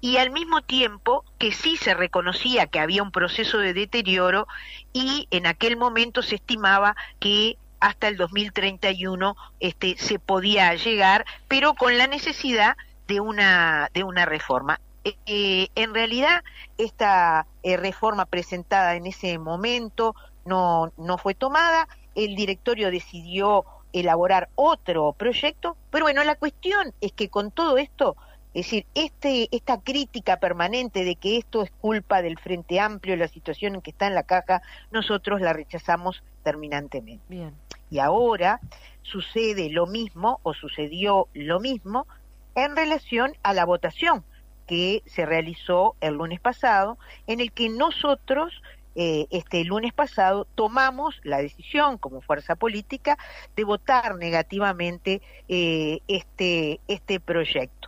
Y 0.00 0.16
al 0.16 0.30
mismo 0.30 0.62
tiempo 0.62 1.24
que 1.38 1.52
sí 1.52 1.76
se 1.76 1.94
reconocía 1.94 2.66
que 2.66 2.80
había 2.80 3.02
un 3.02 3.12
proceso 3.12 3.58
de 3.58 3.74
deterioro 3.74 4.46
y 4.92 5.28
en 5.30 5.46
aquel 5.46 5.76
momento 5.76 6.22
se 6.22 6.36
estimaba 6.36 6.96
que 7.18 7.58
hasta 7.80 8.08
el 8.08 8.16
2031 8.16 9.36
este, 9.58 9.96
se 9.98 10.18
podía 10.18 10.74
llegar, 10.74 11.24
pero 11.48 11.74
con 11.74 11.98
la 11.98 12.06
necesidad 12.06 12.76
de 13.08 13.20
una, 13.20 13.90
de 13.92 14.04
una 14.04 14.26
reforma. 14.26 14.80
Eh, 15.04 15.16
eh, 15.26 15.68
en 15.74 15.94
realidad, 15.94 16.44
esta 16.76 17.46
eh, 17.62 17.76
reforma 17.76 18.26
presentada 18.26 18.94
en 18.96 19.06
ese 19.06 19.38
momento 19.38 20.14
no, 20.44 20.92
no 20.98 21.18
fue 21.18 21.34
tomada, 21.34 21.88
el 22.14 22.36
directorio 22.36 22.90
decidió 22.90 23.64
elaborar 23.92 24.48
otro 24.54 25.12
proyecto, 25.14 25.76
pero 25.90 26.04
bueno, 26.04 26.22
la 26.22 26.36
cuestión 26.36 26.92
es 27.00 27.12
que 27.12 27.28
con 27.28 27.50
todo 27.50 27.78
esto, 27.78 28.16
es 28.52 28.66
decir, 28.66 28.86
este, 28.94 29.48
esta 29.52 29.80
crítica 29.80 30.38
permanente 30.38 31.04
de 31.04 31.14
que 31.14 31.38
esto 31.38 31.62
es 31.62 31.70
culpa 31.70 32.20
del 32.20 32.38
Frente 32.38 32.80
Amplio, 32.80 33.16
la 33.16 33.28
situación 33.28 33.76
en 33.76 33.80
que 33.80 33.90
está 33.90 34.06
en 34.06 34.14
la 34.14 34.24
caja, 34.24 34.62
nosotros 34.90 35.40
la 35.40 35.52
rechazamos 35.52 36.22
terminantemente. 36.42 37.24
Bien. 37.28 37.54
Y 37.90 38.00
ahora 38.00 38.60
sucede 39.02 39.70
lo 39.70 39.86
mismo, 39.86 40.40
o 40.42 40.52
sucedió 40.54 41.28
lo 41.32 41.60
mismo, 41.60 42.06
en 42.54 42.74
relación 42.74 43.34
a 43.42 43.54
la 43.54 43.64
votación 43.64 44.24
que 44.66 45.02
se 45.06 45.26
realizó 45.26 45.96
el 46.00 46.14
lunes 46.14 46.40
pasado, 46.40 46.98
en 47.26 47.40
el 47.40 47.52
que 47.52 47.68
nosotros 47.68 48.52
eh, 48.96 49.26
este 49.30 49.64
lunes 49.64 49.92
pasado 49.92 50.46
tomamos 50.56 51.20
la 51.22 51.38
decisión 51.38 51.98
como 51.98 52.20
fuerza 52.20 52.56
política 52.56 53.16
de 53.54 53.62
votar 53.62 54.16
negativamente 54.16 55.22
eh, 55.48 56.00
este, 56.08 56.80
este 56.88 57.20
proyecto. 57.20 57.79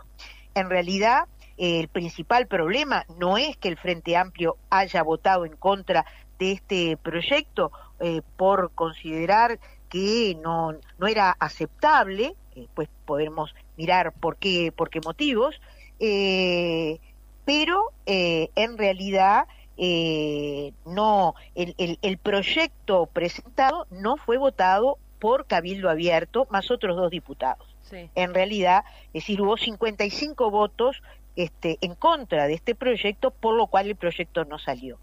En 0.54 0.70
realidad, 0.70 1.26
el 1.56 1.88
principal 1.88 2.46
problema 2.46 3.04
no 3.18 3.38
es 3.38 3.56
que 3.56 3.68
el 3.68 3.76
Frente 3.76 4.16
Amplio 4.16 4.56
haya 4.70 5.02
votado 5.02 5.44
en 5.44 5.56
contra 5.56 6.04
de 6.38 6.52
este 6.52 6.96
proyecto 6.96 7.72
eh, 8.00 8.22
por 8.36 8.72
considerar 8.74 9.58
que 9.88 10.36
no, 10.42 10.74
no 10.98 11.06
era 11.06 11.36
aceptable, 11.38 12.34
pues 12.74 12.88
podemos 13.04 13.54
mirar 13.76 14.12
por 14.12 14.36
qué, 14.36 14.72
por 14.74 14.90
qué 14.90 15.00
motivos, 15.00 15.60
pero 17.44 17.92
en 18.06 18.78
realidad 18.78 19.46
eh, 19.76 20.72
no, 20.84 21.34
el, 21.54 22.18
proyecto 22.18 23.06
presentado 23.06 23.86
no 23.90 24.16
fue 24.16 24.36
votado 24.36 24.98
por 25.18 25.46
Cabildo 25.46 25.88
Abierto, 25.88 26.46
más 26.50 26.70
otros 26.70 26.96
dos 26.96 27.10
diputados. 27.10 27.71
En 28.14 28.34
realidad, 28.34 28.84
es 29.08 29.24
decir, 29.24 29.40
hubo 29.42 29.56
55 29.56 30.50
votos 30.50 31.02
este, 31.36 31.78
en 31.80 31.94
contra 31.94 32.46
de 32.46 32.54
este 32.54 32.74
proyecto, 32.74 33.30
por 33.30 33.54
lo 33.54 33.66
cual 33.66 33.86
el 33.86 33.96
proyecto 33.96 34.44
no 34.44 34.58
salió. 34.58 34.98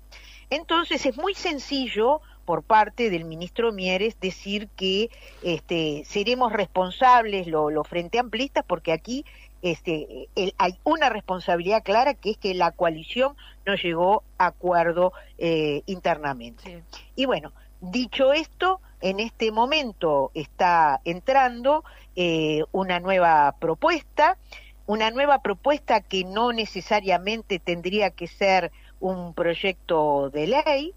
Entonces, 0.50 1.06
es 1.06 1.18
muy 1.18 1.36
sencillo 1.36 2.22
por 2.46 2.64
parte 2.64 3.12
del 3.12 3.26
ministro 3.26 3.72
Mieres 3.72 4.20
decir 4.20 4.68
que 4.76 5.12
este, 5.44 6.04
seremos 6.06 6.52
responsables 6.52 7.46
los 7.46 7.72
lo 7.72 7.84
frente 7.84 8.18
amplistas 8.18 8.66
porque 8.66 8.92
aquí 8.92 9.24
este, 9.62 10.30
hay 10.58 10.80
una 10.84 11.10
responsabilidad 11.10 11.84
clara 11.84 12.16
que 12.16 12.32
es 12.32 12.38
que 12.38 12.54
la 12.56 12.72
coalición 12.72 13.36
no 13.66 13.76
llegó 13.76 14.24
a 14.40 14.48
acuerdo 14.48 15.14
eh, 15.38 15.84
internamente. 15.86 16.84
Y 17.16 17.26
bueno, 17.26 17.54
dicho 17.82 18.34
esto, 18.34 18.82
en 19.02 19.20
este 19.20 19.52
momento 19.52 20.32
está 20.34 21.02
entrando 21.06 21.84
eh, 22.16 22.64
una 22.72 23.00
nueva 23.00 23.56
propuesta, 23.60 24.38
una 24.86 25.12
nueva 25.12 25.42
propuesta 25.42 26.02
que 26.02 26.24
no 26.24 26.52
necesariamente 26.52 27.60
tendría 27.60 28.10
que 28.12 28.28
ser 28.28 28.72
un 29.00 29.34
proyecto 29.34 30.30
de 30.30 30.48
ley, 30.48 30.94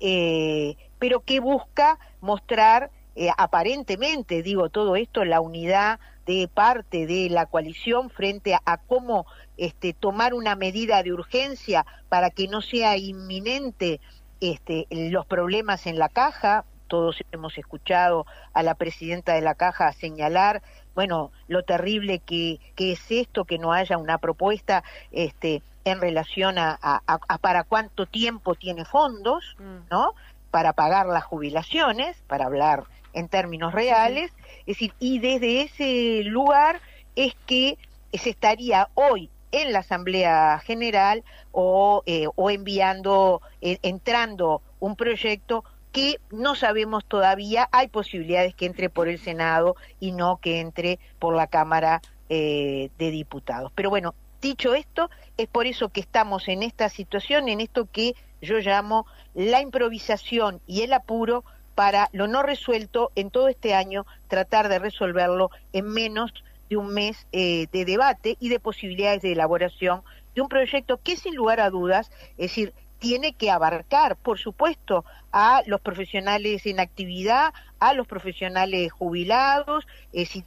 eh, 0.00 0.76
pero 0.98 1.20
que 1.20 1.40
busca 1.40 1.98
mostrar 2.20 2.90
aparentemente, 3.36 4.42
digo 4.42 4.70
todo 4.70 4.96
esto, 4.96 5.24
la 5.24 5.40
unidad 5.40 6.00
de 6.26 6.48
parte 6.52 7.06
de 7.06 7.28
la 7.30 7.46
coalición 7.46 8.10
frente 8.10 8.54
a, 8.54 8.76
cómo 8.78 9.26
este, 9.56 9.92
tomar 9.92 10.34
una 10.34 10.56
medida 10.56 11.02
de 11.02 11.12
urgencia 11.12 11.84
para 12.08 12.30
que 12.30 12.48
no 12.48 12.62
sea 12.62 12.96
inminente 12.96 14.00
este, 14.40 14.86
los 14.90 15.26
problemas 15.26 15.86
en 15.86 15.98
la 15.98 16.08
caja. 16.08 16.64
Todos 16.94 17.24
hemos 17.32 17.58
escuchado 17.58 18.24
a 18.52 18.62
la 18.62 18.76
presidenta 18.76 19.34
de 19.34 19.40
la 19.40 19.56
caja 19.56 19.92
señalar, 19.94 20.62
bueno, 20.94 21.32
lo 21.48 21.64
terrible 21.64 22.20
que, 22.20 22.60
que 22.76 22.92
es 22.92 23.10
esto, 23.10 23.44
que 23.44 23.58
no 23.58 23.72
haya 23.72 23.98
una 23.98 24.18
propuesta 24.18 24.84
este, 25.10 25.60
en 25.84 26.00
relación 26.00 26.56
a, 26.56 26.78
a, 26.80 27.38
para 27.38 27.64
cuánto 27.64 28.06
tiempo 28.06 28.54
tiene 28.54 28.84
fondos, 28.84 29.56
mm. 29.58 29.90
¿no? 29.90 30.14
Para 30.52 30.72
pagar 30.72 31.06
las 31.06 31.24
jubilaciones, 31.24 32.16
para 32.28 32.44
hablar 32.44 32.84
en 33.12 33.28
términos 33.28 33.72
reales, 33.72 34.30
es 34.60 34.66
decir, 34.66 34.94
y 35.00 35.18
desde 35.18 35.62
ese 35.62 36.22
lugar 36.22 36.80
es 37.16 37.34
que 37.44 37.76
se 38.12 38.30
estaría 38.30 38.88
hoy 38.94 39.30
en 39.50 39.72
la 39.72 39.80
Asamblea 39.80 40.60
General 40.64 41.24
o, 41.50 42.04
eh, 42.06 42.28
o 42.36 42.50
enviando, 42.50 43.42
eh, 43.60 43.78
entrando 43.82 44.62
un 44.78 44.94
proyecto 44.94 45.64
que 45.94 46.18
no 46.32 46.56
sabemos 46.56 47.04
todavía, 47.04 47.68
hay 47.70 47.86
posibilidades 47.86 48.52
que 48.56 48.66
entre 48.66 48.90
por 48.90 49.06
el 49.06 49.20
Senado 49.20 49.76
y 50.00 50.10
no 50.10 50.38
que 50.38 50.58
entre 50.58 50.98
por 51.20 51.36
la 51.36 51.46
Cámara 51.46 52.02
eh, 52.28 52.90
de 52.98 53.12
Diputados. 53.12 53.70
Pero 53.76 53.90
bueno, 53.90 54.12
dicho 54.42 54.74
esto, 54.74 55.08
es 55.36 55.46
por 55.46 55.68
eso 55.68 55.90
que 55.90 56.00
estamos 56.00 56.48
en 56.48 56.64
esta 56.64 56.88
situación, 56.88 57.48
en 57.48 57.60
esto 57.60 57.86
que 57.92 58.16
yo 58.42 58.58
llamo 58.58 59.06
la 59.34 59.60
improvisación 59.60 60.60
y 60.66 60.82
el 60.82 60.92
apuro 60.92 61.44
para 61.76 62.08
lo 62.10 62.26
no 62.26 62.42
resuelto 62.42 63.12
en 63.14 63.30
todo 63.30 63.46
este 63.46 63.72
año, 63.72 64.04
tratar 64.26 64.68
de 64.68 64.80
resolverlo 64.80 65.50
en 65.72 65.86
menos 65.86 66.34
de 66.68 66.76
un 66.76 66.92
mes 66.92 67.28
eh, 67.30 67.68
de 67.70 67.84
debate 67.84 68.36
y 68.40 68.48
de 68.48 68.58
posibilidades 68.58 69.22
de 69.22 69.30
elaboración 69.30 70.02
de 70.34 70.42
un 70.42 70.48
proyecto 70.48 70.98
que 71.00 71.16
sin 71.16 71.36
lugar 71.36 71.60
a 71.60 71.70
dudas, 71.70 72.10
es 72.30 72.50
decir, 72.50 72.74
tiene 73.04 73.34
que 73.34 73.50
abarcar, 73.50 74.16
por 74.16 74.38
supuesto, 74.38 75.04
a 75.30 75.62
los 75.66 75.82
profesionales 75.82 76.64
en 76.64 76.80
actividad, 76.80 77.52
a 77.78 77.92
los 77.92 78.06
profesionales 78.06 78.90
jubilados 78.92 79.86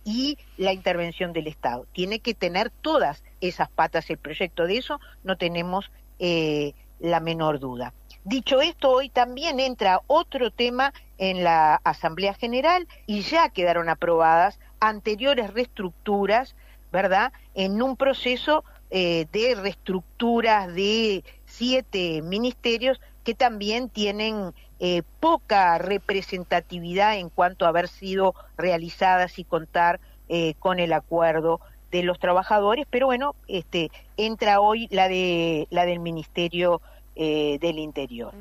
y 0.04 0.40
la 0.58 0.74
intervención 0.74 1.34
del 1.34 1.46
Estado. 1.46 1.86
Tiene 1.92 2.20
que 2.20 2.34
tener 2.34 2.72
todas 2.82 3.24
esas 3.42 3.70
patas 3.70 4.10
el 4.10 4.18
proyecto. 4.18 4.66
De 4.66 4.78
eso 4.78 5.00
no 5.24 5.38
tenemos 5.38 5.92
eh, 6.18 6.74
la 7.00 7.20
menor 7.20 7.60
duda. 7.60 7.94
Dicho 8.24 8.60
esto, 8.60 8.90
hoy 8.90 9.10
también 9.10 9.60
entra 9.60 10.02
otro 10.08 10.50
tema 10.50 10.94
en 11.20 11.44
la 11.44 11.76
Asamblea 11.84 12.34
General 12.34 12.88
y 13.06 13.22
ya 13.22 13.50
quedaron 13.50 13.88
aprobadas 13.88 14.60
anteriores 14.80 15.54
reestructuras, 15.54 16.56
¿verdad?, 16.92 17.34
en 17.54 17.84
un 17.84 17.98
proceso 17.98 18.64
eh, 18.90 19.28
de 19.32 19.54
reestructuras 19.54 20.74
de 20.74 21.24
siete 21.58 22.22
ministerios 22.22 23.02
que 23.24 23.34
también 23.34 23.90
tienen 23.90 24.54
eh, 24.80 25.02
poca 25.20 25.78
representatividad 25.80 27.18
en 27.18 27.30
cuanto 27.30 27.66
a 27.66 27.70
haber 27.70 27.88
sido 27.88 28.36
realizadas 28.58 29.40
y 29.40 29.44
contar 29.44 30.00
eh, 30.30 30.54
con 30.60 30.80
el 30.80 30.94
acuerdo 30.94 31.60
de 31.92 32.04
los 32.04 32.20
trabajadores, 32.20 32.86
pero 32.90 33.08
bueno, 33.08 33.34
este 33.48 33.90
entra 34.18 34.60
hoy 34.60 34.88
la 34.92 35.08
de 35.08 35.68
la 35.72 35.86
del 35.86 36.00
Ministerio 36.00 36.82
eh, 37.16 37.58
del 37.60 37.80
Interior. 37.80 38.34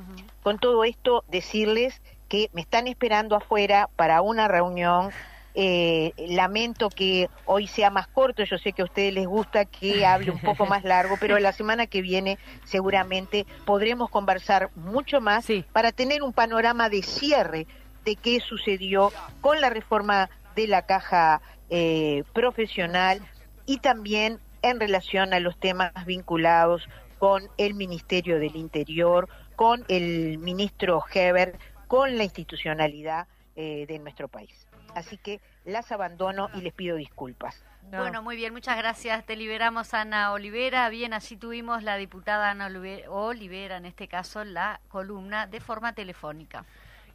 Con 0.42 0.58
todo 0.58 0.84
esto, 0.84 1.24
decirles 1.28 2.02
que 2.28 2.50
me 2.52 2.60
están 2.60 2.86
esperando 2.86 3.34
afuera 3.34 3.88
para 3.96 4.20
una 4.20 4.48
reunión 4.48 5.10
eh, 5.58 6.12
lamento 6.18 6.90
que 6.90 7.30
hoy 7.46 7.66
sea 7.66 7.88
más 7.88 8.06
corto, 8.08 8.44
yo 8.44 8.58
sé 8.58 8.74
que 8.74 8.82
a 8.82 8.84
ustedes 8.84 9.14
les 9.14 9.26
gusta 9.26 9.64
que 9.64 10.04
hable 10.06 10.30
un 10.30 10.38
poco 10.38 10.66
más 10.66 10.84
largo, 10.84 11.16
pero 11.18 11.38
la 11.38 11.52
semana 11.52 11.86
que 11.86 12.02
viene 12.02 12.38
seguramente 12.64 13.46
podremos 13.64 14.10
conversar 14.10 14.70
mucho 14.76 15.22
más 15.22 15.46
para 15.72 15.92
tener 15.92 16.22
un 16.22 16.34
panorama 16.34 16.90
de 16.90 17.02
cierre 17.02 17.66
de 18.04 18.16
qué 18.16 18.38
sucedió 18.40 19.10
con 19.40 19.62
la 19.62 19.70
reforma 19.70 20.28
de 20.54 20.66
la 20.68 20.82
caja 20.82 21.40
eh, 21.70 22.22
profesional 22.34 23.22
y 23.64 23.78
también 23.78 24.38
en 24.60 24.78
relación 24.78 25.32
a 25.32 25.40
los 25.40 25.58
temas 25.58 25.92
vinculados 26.04 26.86
con 27.18 27.48
el 27.56 27.72
Ministerio 27.72 28.38
del 28.38 28.56
Interior, 28.56 29.26
con 29.56 29.86
el 29.88 30.36
ministro 30.36 31.02
Heber, 31.10 31.58
con 31.88 32.18
la 32.18 32.24
institucionalidad 32.24 33.26
eh, 33.56 33.86
de 33.88 33.98
nuestro 33.98 34.28
país 34.28 34.65
así 34.96 35.18
que 35.18 35.40
las 35.64 35.92
abandono 35.92 36.48
y 36.54 36.60
les 36.62 36.72
pido 36.72 36.96
disculpas. 36.96 37.64
Bueno, 37.90 38.20
muy 38.20 38.34
bien, 38.34 38.52
muchas 38.52 38.76
gracias. 38.76 39.24
Te 39.24 39.36
liberamos, 39.36 39.94
Ana 39.94 40.32
Olivera. 40.32 40.88
Bien, 40.88 41.14
así 41.14 41.36
tuvimos 41.36 41.84
la 41.84 41.96
diputada 41.96 42.50
Ana 42.50 42.66
Olivera, 43.08 43.76
en 43.76 43.86
este 43.86 44.08
caso, 44.08 44.44
la 44.44 44.80
columna 44.88 45.46
de 45.46 45.60
forma 45.60 45.92
telefónica. 45.92 46.64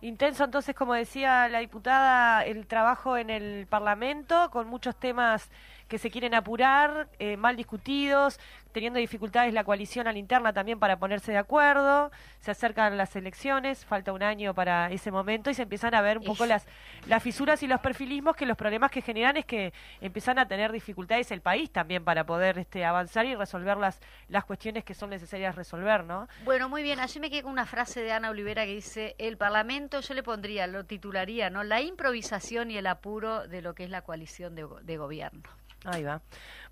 Intenso, 0.04 0.46
entonces, 0.46 0.74
como 0.74 0.94
decía 0.94 1.48
la 1.50 1.60
diputada, 1.60 2.44
el 2.46 2.66
trabajo 2.66 3.18
en 3.18 3.30
el 3.30 3.68
Parlamento 3.68 4.50
con 4.50 4.68
muchos 4.68 4.96
temas 4.96 5.52
que 5.88 6.00
se 6.00 6.10
quieren 6.10 6.34
apurar, 6.34 7.10
eh, 7.20 7.38
mal 7.38 7.56
discutidos, 7.56 8.40
teniendo 8.72 9.00
dificultades 9.00 9.54
la 9.54 9.64
coalición 9.64 10.08
a 10.08 10.12
la 10.12 10.20
interna 10.20 10.54
también 10.54 10.80
para 10.80 10.98
ponerse 10.98 11.32
de 11.32 11.38
acuerdo, 11.38 12.12
se 12.40 12.52
acercan 12.52 12.98
las 12.98 13.16
elecciones, 13.16 13.86
falta 13.86 14.14
un 14.14 14.24
año 14.24 14.54
para 14.54 14.92
ese 14.92 15.12
momento 15.12 15.50
y 15.50 15.54
se 15.54 15.64
empiezan 15.64 15.94
a 15.94 16.02
ver 16.02 16.18
un 16.18 16.24
poco 16.24 16.46
las, 16.46 16.66
las 17.08 17.22
fisuras 17.22 17.62
y 17.64 17.68
los 17.68 17.80
perfilismos 17.82 18.36
que 18.36 18.46
los 18.46 18.58
problemas 18.58 18.92
que 18.92 19.02
generan 19.02 19.38
es 19.38 19.46
que 19.46 19.74
empiezan 20.00 20.40
a 20.40 20.48
tener 20.48 20.72
dificultades 20.72 21.32
el 21.32 21.42
país 21.42 21.72
también 21.72 22.04
para 22.04 22.26
poder 22.26 22.58
este, 22.58 22.86
avanzar 22.86 23.26
y 23.26 23.36
resolver 23.36 23.78
las, 23.78 24.00
las 24.28 24.46
cuestiones 24.46 24.84
que 24.84 24.94
son 24.94 25.10
necesarias 25.10 25.56
resolver, 25.56 26.04
¿no? 26.04 26.28
Bueno, 26.44 26.70
muy 26.70 26.84
bien, 26.84 27.00
allí 27.00 27.20
me 27.20 27.30
quedé 27.30 27.44
con 27.44 27.52
una 27.52 27.66
frase 27.66 28.02
de 28.02 28.12
Ana 28.12 28.30
Olivera 28.30 28.66
que 28.66 28.74
dice, 28.74 29.16
el 29.18 29.38
Parlamento, 29.38 30.00
yo 30.02 30.14
le 30.14 30.24
pondría, 30.24 30.68
lo 30.68 30.86
titularía, 30.86 31.50
¿no? 31.50 31.64
La 31.64 31.82
improvisación 31.82 32.72
y 32.72 32.78
el 32.78 32.88
apuro 32.88 33.48
de 33.48 33.62
lo 33.62 33.76
que 33.76 33.84
es 33.84 33.90
la 33.90 34.02
coalición 34.02 34.56
de, 34.56 34.66
de 34.84 34.98
gobierno. 34.98 35.44
Ahí 35.86 36.04
va. 36.04 36.22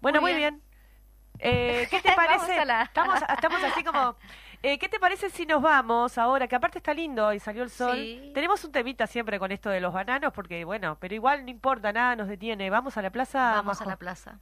Bueno, 0.02 0.22
muy, 0.22 0.34
bien. 0.36 0.62
Eh, 1.40 1.88
¿Qué 1.90 2.02
te 2.02 2.12
parece? 2.16 2.58
estamos, 2.84 3.22
estamos 3.22 3.64
así 3.64 3.84
como... 3.84 4.16
Eh, 4.62 4.78
¿Qué 4.78 4.90
te 4.90 5.00
parece 5.00 5.30
si 5.30 5.46
nos 5.46 5.62
vamos 5.62 6.18
ahora? 6.18 6.46
Que 6.48 6.56
aparte 6.56 6.80
está 6.80 6.94
lindo 6.94 7.32
y 7.32 7.40
salió 7.40 7.64
el 7.64 7.70
sol. 7.70 7.98
Tenemos 8.34 8.62
un 8.66 8.74
temita 8.74 9.08
siempre 9.08 9.40
con 9.40 9.54
esto 9.54 9.70
de 9.70 9.80
los 9.80 9.94
bananos, 9.94 10.34
porque 10.34 10.66
bueno, 10.66 10.98
pero 11.00 11.16
igual 11.16 11.46
no 11.46 11.52
importa, 11.52 11.94
nada 11.94 12.18
nos 12.18 12.28
detiene. 12.28 12.70
¿Vamos 12.70 12.98
a 12.98 13.02
la 13.02 13.10
plaza? 13.10 13.54
Vamos 13.54 13.82
a 13.82 13.86
la 13.86 13.96
plaza. 13.96 14.40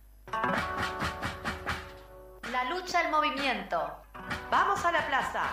La 2.52 2.64
lucha, 2.64 3.02
el 3.02 3.12
movimiento. 3.12 3.96
Vamos 4.50 4.84
a 4.84 4.92
la 4.92 5.06
plaza. 5.06 5.44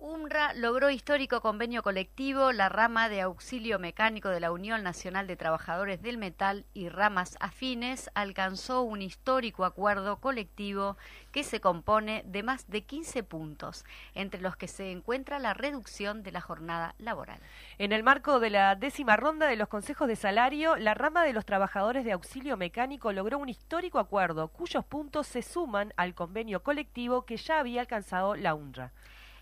UMRA 0.00 0.54
logró 0.54 0.90
histórico 0.90 1.40
convenio 1.40 1.82
colectivo, 1.82 2.52
la 2.52 2.68
rama 2.68 3.08
de 3.08 3.20
auxilio 3.20 3.80
mecánico 3.80 4.28
de 4.28 4.38
la 4.38 4.52
Unión 4.52 4.84
Nacional 4.84 5.26
de 5.26 5.34
Trabajadores 5.34 6.00
del 6.02 6.18
Metal 6.18 6.64
y 6.72 6.88
ramas 6.88 7.36
afines 7.40 8.08
alcanzó 8.14 8.82
un 8.82 9.02
histórico 9.02 9.64
acuerdo 9.64 10.20
colectivo 10.20 10.96
que 11.32 11.42
se 11.42 11.60
compone 11.60 12.22
de 12.26 12.44
más 12.44 12.70
de 12.70 12.82
15 12.82 13.24
puntos, 13.24 13.84
entre 14.14 14.40
los 14.40 14.54
que 14.54 14.68
se 14.68 14.92
encuentra 14.92 15.40
la 15.40 15.52
reducción 15.52 16.22
de 16.22 16.30
la 16.30 16.42
jornada 16.42 16.94
laboral. 16.98 17.40
En 17.78 17.90
el 17.92 18.04
marco 18.04 18.38
de 18.38 18.50
la 18.50 18.76
décima 18.76 19.16
ronda 19.16 19.48
de 19.48 19.56
los 19.56 19.66
consejos 19.66 20.06
de 20.06 20.14
salario, 20.14 20.76
la 20.76 20.94
rama 20.94 21.24
de 21.24 21.32
los 21.32 21.44
trabajadores 21.44 22.04
de 22.04 22.12
auxilio 22.12 22.56
mecánico 22.56 23.12
logró 23.12 23.38
un 23.38 23.48
histórico 23.48 23.98
acuerdo 23.98 24.46
cuyos 24.46 24.84
puntos 24.84 25.26
se 25.26 25.42
suman 25.42 25.92
al 25.96 26.14
convenio 26.14 26.62
colectivo 26.62 27.22
que 27.22 27.36
ya 27.36 27.58
había 27.58 27.80
alcanzado 27.80 28.36
la 28.36 28.54
UNRWA. 28.54 28.92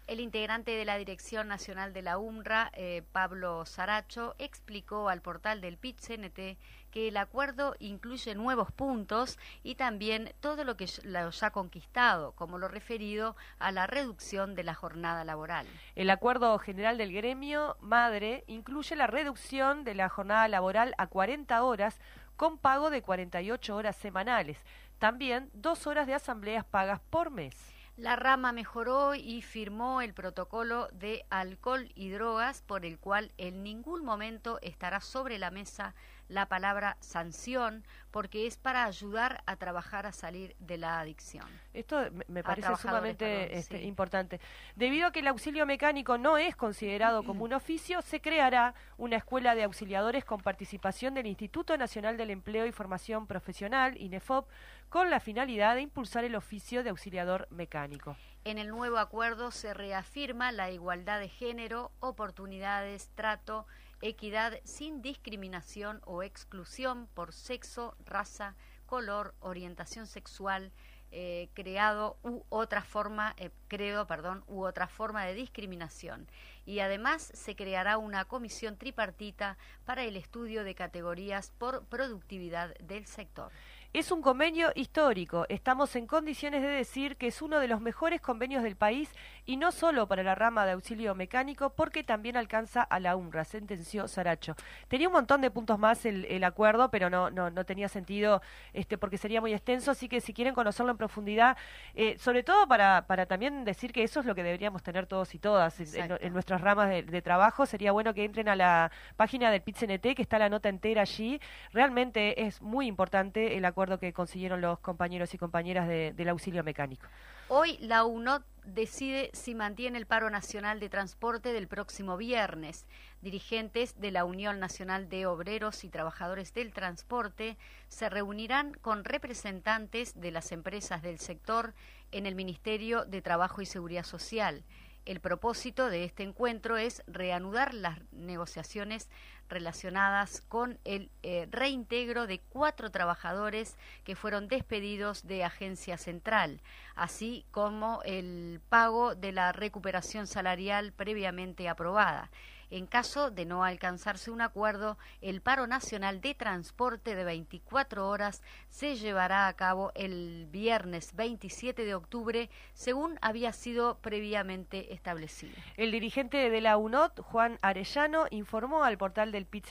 El 0.07 0.21
integrante 0.21 0.71
de 0.71 0.85
la 0.85 0.99
Dirección 0.99 1.49
Nacional 1.49 1.93
de 1.93 2.01
la 2.01 2.17
UMRA, 2.17 2.71
eh, 2.75 3.03
Pablo 3.11 3.67
Saracho, 3.67 4.37
explicó 4.39 5.09
al 5.09 5.21
portal 5.21 5.61
del 5.61 5.79
PIT-CNT 5.79 6.59
que 6.93 7.09
el 7.09 7.17
acuerdo 7.17 7.75
incluye 7.81 8.37
nuevos 8.37 8.71
puntos 8.71 9.37
y 9.65 9.75
también 9.75 10.33
todo 10.39 10.63
lo 10.63 10.77
que 10.77 10.87
lo 11.03 11.31
ha 11.41 11.51
conquistado, 11.51 12.31
como 12.37 12.57
lo 12.57 12.69
referido 12.69 13.35
a 13.59 13.73
la 13.73 13.89
reducción 13.89 14.55
de 14.55 14.63
la 14.63 14.75
jornada 14.75 15.25
laboral. 15.25 15.67
El 15.97 16.11
acuerdo 16.11 16.57
general 16.61 16.99
del 16.99 17.13
gremio 17.13 17.77
madre 17.81 18.45
incluye 18.47 18.95
la 18.95 19.09
reducción 19.09 19.83
de 19.83 19.97
la 19.97 20.09
jornada 20.09 20.47
laboral 20.47 20.95
a 20.99 21.09
40 21.09 21.65
horas 21.65 21.99
con 22.37 22.59
pago 22.59 22.91
de 22.91 23.03
48 23.03 23.75
horas 23.75 23.97
semanales. 23.97 24.59
También 25.01 25.51
dos 25.53 25.89
horas 25.89 26.07
de 26.07 26.15
asambleas 26.15 26.65
pagas 26.65 27.01
por 27.11 27.33
mes. 27.33 27.76
La 27.97 28.15
rama 28.15 28.53
mejoró 28.53 29.15
y 29.15 29.41
firmó 29.41 30.03
el 30.03 30.13
protocolo 30.13 30.89
de 30.93 31.25
alcohol 31.31 31.91
y 31.95 32.11
drogas 32.11 32.61
por 32.61 32.85
el 32.85 32.99
cual 32.99 33.33
en 33.39 33.63
ningún 33.63 34.05
momento 34.05 34.59
estará 34.61 35.01
sobre 35.01 35.39
la 35.39 35.51
mesa 35.51 35.95
la 36.29 36.47
palabra 36.47 36.97
sanción 37.01 37.85
porque 38.11 38.47
es 38.47 38.57
para 38.57 38.85
ayudar 38.85 39.43
a 39.47 39.57
trabajar 39.57 40.07
a 40.07 40.13
salir 40.13 40.57
de 40.59 40.79
la 40.79 41.01
adicción. 41.01 41.45
Esto 41.75 42.01
me 42.29 42.43
parece 42.43 42.75
sumamente 42.77 43.57
este, 43.59 43.83
importante. 43.83 44.41
Debido 44.75 45.09
a 45.09 45.13
que 45.13 45.21
el 45.21 45.27
auxilio 45.27 45.67
mecánico 45.67 46.17
no 46.17 46.39
es 46.39 46.57
considerado 46.57 47.25
como 47.25 47.45
un 47.45 47.53
oficio, 47.53 48.01
se 48.03 48.21
creará 48.21 48.75
una 48.97 49.17
escuela 49.17 49.55
de 49.55 49.65
auxiliadores 49.65 50.25
con 50.25 50.41
participación 50.41 51.15
del 51.15 51.27
Instituto 51.27 51.77
Nacional 51.77 52.17
del 52.17 52.31
Empleo 52.31 52.67
y 52.67 52.73
Formación 52.73 53.27
Profesional, 53.27 54.01
INEFOP, 54.01 54.49
con 54.89 55.11
la 55.11 55.21
finalidad 55.21 55.75
de 55.75 55.83
impulsar 55.83 56.25
el 56.25 56.37
oficio 56.37 56.83
de 56.83 56.91
auxiliador 56.91 57.49
mecánico. 57.51 58.17
En 58.45 58.59
el 58.59 58.69
nuevo 58.69 58.99
acuerdo 58.99 59.51
se 59.51 59.75
reafirma 59.75 60.53
la 60.53 60.71
igualdad 60.71 61.19
de 61.19 61.29
género, 61.29 61.91
oportunidades, 61.99 63.11
trato, 63.15 63.67
equidad 64.01 64.61
sin 64.65 65.03
discriminación 65.03 66.01
o 66.05 66.23
exclusión 66.23 67.09
por 67.15 67.33
sexo, 67.33 67.97
raza, 68.05 68.55
color, 68.87 69.35
orientación 69.41 70.07
sexual, 70.07 70.73
eh, 71.13 71.49
creado 71.55 72.19
u 72.25 72.43
otra 72.49 72.83
forma, 72.83 73.35
eh, 73.39 73.51
creo, 73.69 74.07
perdón, 74.07 74.45
u 74.49 74.65
otra 74.65 74.89
forma 74.89 75.25
de 75.25 75.35
discriminación. 75.35 76.29
Y 76.65 76.81
además 76.81 77.31
se 77.33 77.55
creará 77.55 77.97
una 77.97 78.25
comisión 78.25 78.77
tripartita 78.77 79.57
para 79.85 80.03
el 80.03 80.17
estudio 80.17 80.65
de 80.65 80.75
categorías 80.75 81.53
por 81.59 81.85
productividad 81.87 82.75
del 82.79 83.07
sector. 83.07 83.53
Es 83.93 84.11
un 84.11 84.21
convenio 84.21 84.73
histórico. 84.75 85.47
Estamos 85.49 85.97
en 85.97 86.07
condiciones 86.07 86.61
de 86.61 86.69
decir 86.69 87.17
que 87.17 87.29
es 87.29 87.41
uno 87.41 87.61
de 87.61 87.69
los 87.69 87.81
mejores 87.81 88.21
convenios 88.21 88.63
del 88.63 88.77
país 88.77 89.09
y 89.47 89.57
no 89.57 89.73
solo 89.73 90.09
para 90.09 90.23
la 90.23 90.35
rama 90.35 90.67
de 90.67 90.73
auxilio 90.73 91.15
mecánico, 91.15 91.71
porque 91.71 92.03
también 92.03 92.37
alcanza 92.37 92.83
a 92.83 93.01
la 93.01 93.17
UNRWA, 93.17 93.45
sentenció 93.45 94.09
Saracho. 94.09 94.57
Tenía 94.89 95.07
un 95.07 95.15
montón 95.15 95.41
de 95.41 95.51
puntos 95.51 95.79
más 95.79 96.05
el, 96.05 96.45
acuerdo, 96.45 96.91
pero 96.91 97.09
no, 97.09 97.31
no, 97.31 97.51
no, 97.51 97.65
tenía 97.65 97.89
sentido 97.89 98.43
este, 98.73 98.99
porque 98.99 99.19
sería 99.19 99.41
muy 99.41 99.55
extenso, 99.55 99.91
así 99.93 100.09
que 100.09 100.21
si 100.21 100.33
quieren 100.33 100.55
conocerlo 100.55 100.93
en 100.93 100.99
profundidad, 100.99 101.57
eh, 101.95 102.19
sobre 102.19 102.43
todo 102.43 102.67
para, 102.67 103.07
para 103.07 103.27
también 103.27 103.65
decir 103.65 103.93
que 103.93 104.03
eso 104.03 104.21
es 104.21 104.27
lo 104.27 104.35
que 104.35 104.43
deberíamos 104.43 104.83
tener 104.83 105.07
todos 105.07 105.35
y 105.35 105.39
todas 105.39 105.81
en, 105.81 106.33
nuestras 106.33 106.61
ramas 106.61 106.89
de, 106.91 107.23
trabajo, 107.23 107.67
sería 107.67 107.93
bueno 107.93 108.15
que 108.15 108.25
entren 108.25 108.49
a 108.49 108.57
la 108.57 108.91
página 109.17 109.51
del 109.51 109.63
PITCNT, 109.63 110.15
que 110.15 110.23
está 110.23 110.39
la 110.39 110.49
nota 110.49 110.69
entera 110.69 111.03
allí. 111.03 111.41
Realmente 111.73 112.47
es 112.47 112.61
muy 112.61 112.87
importante 112.87 113.57
el 113.57 113.65
acuerdo 113.65 113.99
que 113.99 114.13
consiguieron 114.13 114.61
los 114.61 114.79
compañeros 114.81 115.33
y 115.35 115.39
compañeras 115.39 115.89
del 115.89 116.29
auxilio 116.29 116.63
mecánico. 116.63 117.07
Hoy 117.49 117.79
la 117.81 118.05
UNOT 118.05 118.45
decide 118.65 119.31
si 119.33 119.55
mantiene 119.55 119.99
el 119.99 120.07
paro 120.07 120.31
nacional 120.31 120.81
de 120.81 120.89
transporte 120.89 121.53
del 121.53 121.69
próximo 121.69 122.17
viernes. 122.17 122.87
Dirigentes 123.23 124.01
de 124.01 124.11
la 124.11 124.25
Unión 124.25 124.59
Nacional 124.59 125.09
de 125.09 125.27
Obreros 125.27 125.85
y 125.85 125.89
Trabajadores 125.89 126.53
del 126.55 126.73
Transporte 126.73 127.57
se 127.87 128.11
reunirán 128.11 128.75
con 128.75 129.05
representantes 129.05 130.21
de 130.21 130.33
las 130.33 130.51
empresas 130.51 131.03
del 131.03 131.21
sector 131.21 131.73
en 132.11 132.27
el 132.27 132.35
Ministerio 132.35 133.05
de 133.05 133.23
Trabajo 133.23 133.63
y 133.63 133.67
Seguridad 133.67 134.05
Social. 134.05 134.65
El 135.05 135.21
propósito 135.21 135.89
de 135.89 136.03
este 136.03 136.25
encuentro 136.25 136.77
es 136.77 137.05
reanudar 137.07 137.75
las 137.75 138.01
negociaciones 138.11 139.09
relacionadas 139.49 140.41
con 140.43 140.79
el 140.85 141.11
eh, 141.23 141.47
reintegro 141.51 142.27
de 142.27 142.41
cuatro 142.41 142.91
trabajadores 142.91 143.77
que 144.05 144.17
fueron 144.17 144.49
despedidos 144.49 145.27
de 145.27 145.45
Agencia 145.45 145.99
Central, 145.99 146.61
así 146.95 147.45
como 147.51 148.03
el 148.05 148.61
pago 148.69 149.15
de 149.15 149.33
la 149.33 149.53
recuperación 149.53 150.27
salarial 150.27 150.93
previamente 150.93 151.69
aprobada. 151.69 152.31
En 152.71 152.87
caso 152.87 153.31
de 153.31 153.45
no 153.45 153.65
alcanzarse 153.65 154.31
un 154.31 154.41
acuerdo, 154.41 154.97
el 155.21 155.41
paro 155.41 155.67
nacional 155.67 156.21
de 156.21 156.35
transporte 156.35 157.15
de 157.15 157.25
24 157.25 158.09
horas 158.09 158.43
se 158.71 158.97
llevará 158.97 159.47
a 159.47 159.53
cabo 159.53 159.93
el 159.95 160.47
viernes 160.51 161.15
27 161.15 161.85
de 161.85 161.95
octubre, 161.95 162.51
según 162.73 163.19
había 163.21 163.53
sido 163.53 163.99
previamente 163.99 164.95
establecido. 164.95 165.55
El 165.77 165.93
dirigente 165.93 166.51
de 166.51 166.61
la 166.61 166.77
UNOT, 166.77 167.21
Juan 167.21 167.59
Arellano, 167.63 168.27
informó 168.31 168.85
al 168.85 168.97
portal 168.97 169.33
del 169.33 169.45
pit 169.45 169.67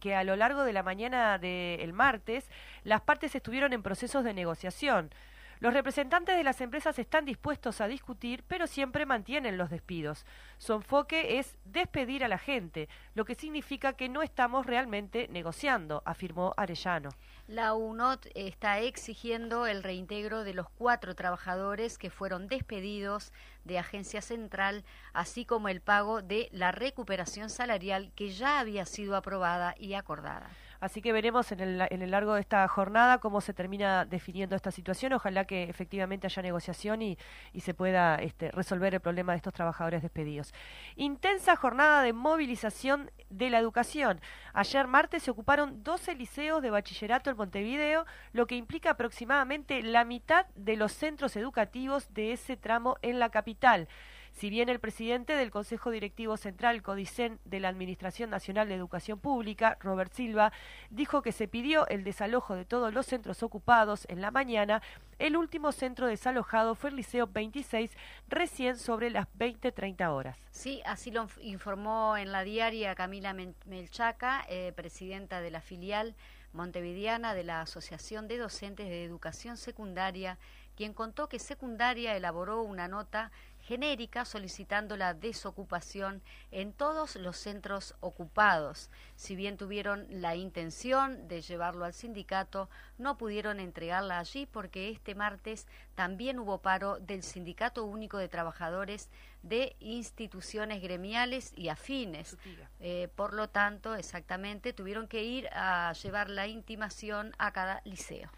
que 0.00 0.14
a 0.14 0.24
lo 0.24 0.34
largo 0.34 0.64
de 0.64 0.72
la 0.72 0.82
mañana 0.82 1.38
del 1.38 1.92
martes 1.92 2.50
las 2.82 3.00
partes 3.00 3.34
estuvieron 3.34 3.72
en 3.72 3.82
procesos 3.82 4.24
de 4.24 4.34
negociación. 4.34 5.10
Los 5.58 5.72
representantes 5.72 6.36
de 6.36 6.44
las 6.44 6.60
empresas 6.60 6.98
están 6.98 7.24
dispuestos 7.24 7.80
a 7.80 7.88
discutir, 7.88 8.44
pero 8.46 8.66
siempre 8.66 9.06
mantienen 9.06 9.56
los 9.56 9.70
despidos. 9.70 10.26
Su 10.58 10.74
enfoque 10.74 11.38
es 11.38 11.56
despedir 11.64 12.24
a 12.24 12.28
la 12.28 12.36
gente, 12.36 12.90
lo 13.14 13.24
que 13.24 13.34
significa 13.34 13.94
que 13.94 14.10
no 14.10 14.22
estamos 14.22 14.66
realmente 14.66 15.28
negociando, 15.28 16.02
afirmó 16.04 16.52
Arellano. 16.58 17.08
La 17.48 17.72
UNOT 17.72 18.26
está 18.34 18.80
exigiendo 18.80 19.66
el 19.66 19.82
reintegro 19.82 20.44
de 20.44 20.52
los 20.52 20.68
cuatro 20.68 21.14
trabajadores 21.14 21.96
que 21.96 22.10
fueron 22.10 22.48
despedidos 22.48 23.32
de 23.64 23.78
Agencia 23.78 24.20
Central, 24.20 24.84
así 25.14 25.46
como 25.46 25.68
el 25.68 25.80
pago 25.80 26.20
de 26.20 26.48
la 26.52 26.70
recuperación 26.70 27.48
salarial 27.48 28.12
que 28.14 28.30
ya 28.30 28.60
había 28.60 28.84
sido 28.84 29.16
aprobada 29.16 29.74
y 29.78 29.94
acordada. 29.94 30.50
Así 30.86 31.02
que 31.02 31.12
veremos 31.12 31.50
en 31.50 31.58
el, 31.58 31.82
en 31.90 32.00
el 32.00 32.12
largo 32.12 32.34
de 32.34 32.40
esta 32.40 32.68
jornada 32.68 33.18
cómo 33.18 33.40
se 33.40 33.52
termina 33.52 34.04
definiendo 34.04 34.54
esta 34.54 34.70
situación. 34.70 35.14
Ojalá 35.14 35.44
que 35.44 35.64
efectivamente 35.64 36.28
haya 36.28 36.42
negociación 36.42 37.02
y, 37.02 37.18
se 37.58 37.74
pueda 37.74 38.14
este, 38.16 38.52
resolver 38.52 38.94
el 38.94 39.00
problema 39.00 39.32
de 39.32 39.38
estos 39.38 39.52
trabajadores 39.52 40.00
despedidos. 40.02 40.54
Intensa 40.94 41.56
jornada 41.56 42.02
de 42.02 42.12
movilización 42.12 43.10
de 43.30 43.50
la 43.50 43.58
educación. 43.58 44.20
Ayer 44.52 44.86
martes 44.86 45.24
se 45.24 45.32
ocuparon 45.32 45.82
12 45.82 46.14
liceos 46.14 46.62
de 46.62 46.70
bachillerato 46.70 47.30
en 47.30 47.36
Montevideo, 47.36 48.06
lo 48.32 48.46
que 48.46 48.54
implica 48.54 48.90
aproximadamente 48.90 49.82
la 49.82 50.04
mitad 50.04 50.46
de 50.54 50.76
los 50.76 50.92
centros 50.92 51.34
educativos 51.34 52.14
de 52.14 52.32
ese 52.32 52.56
tramo 52.56 52.96
en 53.02 53.18
la 53.18 53.30
capital. 53.30 53.88
Si 54.36 54.50
bien 54.50 54.68
el 54.68 54.80
presidente 54.80 55.32
del 55.32 55.50
Consejo 55.50 55.90
Directivo 55.90 56.36
Central 56.36 56.82
Codicen 56.82 57.40
de 57.46 57.58
la 57.58 57.68
Administración 57.68 58.28
Nacional 58.28 58.68
de 58.68 58.74
Educación 58.74 59.18
Pública, 59.18 59.78
Robert 59.80 60.12
Silva, 60.12 60.52
dijo 60.90 61.22
que 61.22 61.32
se 61.32 61.48
pidió 61.48 61.88
el 61.88 62.04
desalojo 62.04 62.54
de 62.54 62.66
todos 62.66 62.92
los 62.92 63.06
centros 63.06 63.42
ocupados 63.42 64.06
en 64.10 64.20
la 64.20 64.30
mañana, 64.30 64.82
el 65.18 65.38
último 65.38 65.72
centro 65.72 66.06
desalojado 66.06 66.74
fue 66.74 66.90
el 66.90 66.96
Liceo 66.96 67.26
26, 67.26 67.90
recién 68.28 68.76
sobre 68.76 69.08
las 69.08 69.26
20-30 69.38 70.06
horas. 70.10 70.36
Sí, 70.50 70.82
así 70.84 71.10
lo 71.10 71.28
informó 71.40 72.18
en 72.18 72.30
la 72.30 72.42
diaria 72.42 72.94
Camila 72.94 73.34
Melchaca, 73.64 74.44
eh, 74.50 74.74
presidenta 74.76 75.40
de 75.40 75.50
la 75.50 75.62
filial 75.62 76.14
montevideana 76.52 77.32
de 77.32 77.44
la 77.44 77.62
Asociación 77.62 78.28
de 78.28 78.36
Docentes 78.36 78.86
de 78.88 79.02
Educación 79.02 79.56
Secundaria, 79.56 80.36
quien 80.76 80.92
contó 80.92 81.28
que 81.28 81.38
Secundaria 81.38 82.16
elaboró 82.16 82.62
una 82.62 82.86
nota 82.86 83.32
genérica 83.66 84.24
solicitando 84.24 84.96
la 84.96 85.12
desocupación 85.12 86.22
en 86.52 86.72
todos 86.72 87.16
los 87.16 87.36
centros 87.36 87.96
ocupados. 88.00 88.90
Si 89.16 89.34
bien 89.34 89.56
tuvieron 89.56 90.06
la 90.08 90.36
intención 90.36 91.26
de 91.26 91.42
llevarlo 91.42 91.84
al 91.84 91.92
sindicato, 91.92 92.70
no 92.96 93.18
pudieron 93.18 93.58
entregarla 93.58 94.20
allí 94.20 94.46
porque 94.46 94.90
este 94.90 95.16
martes 95.16 95.66
también 95.96 96.38
hubo 96.38 96.58
paro 96.58 97.00
del 97.00 97.24
Sindicato 97.24 97.84
Único 97.84 98.18
de 98.18 98.28
Trabajadores 98.28 99.10
de 99.42 99.74
instituciones 99.80 100.80
gremiales 100.80 101.52
y 101.56 101.68
afines. 101.68 102.36
Eh, 102.78 103.08
por 103.16 103.32
lo 103.34 103.48
tanto, 103.48 103.96
exactamente, 103.96 104.72
tuvieron 104.72 105.08
que 105.08 105.24
ir 105.24 105.48
a 105.52 105.92
llevar 105.92 106.30
la 106.30 106.46
intimación 106.46 107.34
a 107.38 107.50
cada 107.52 107.80
liceo. 107.84 108.30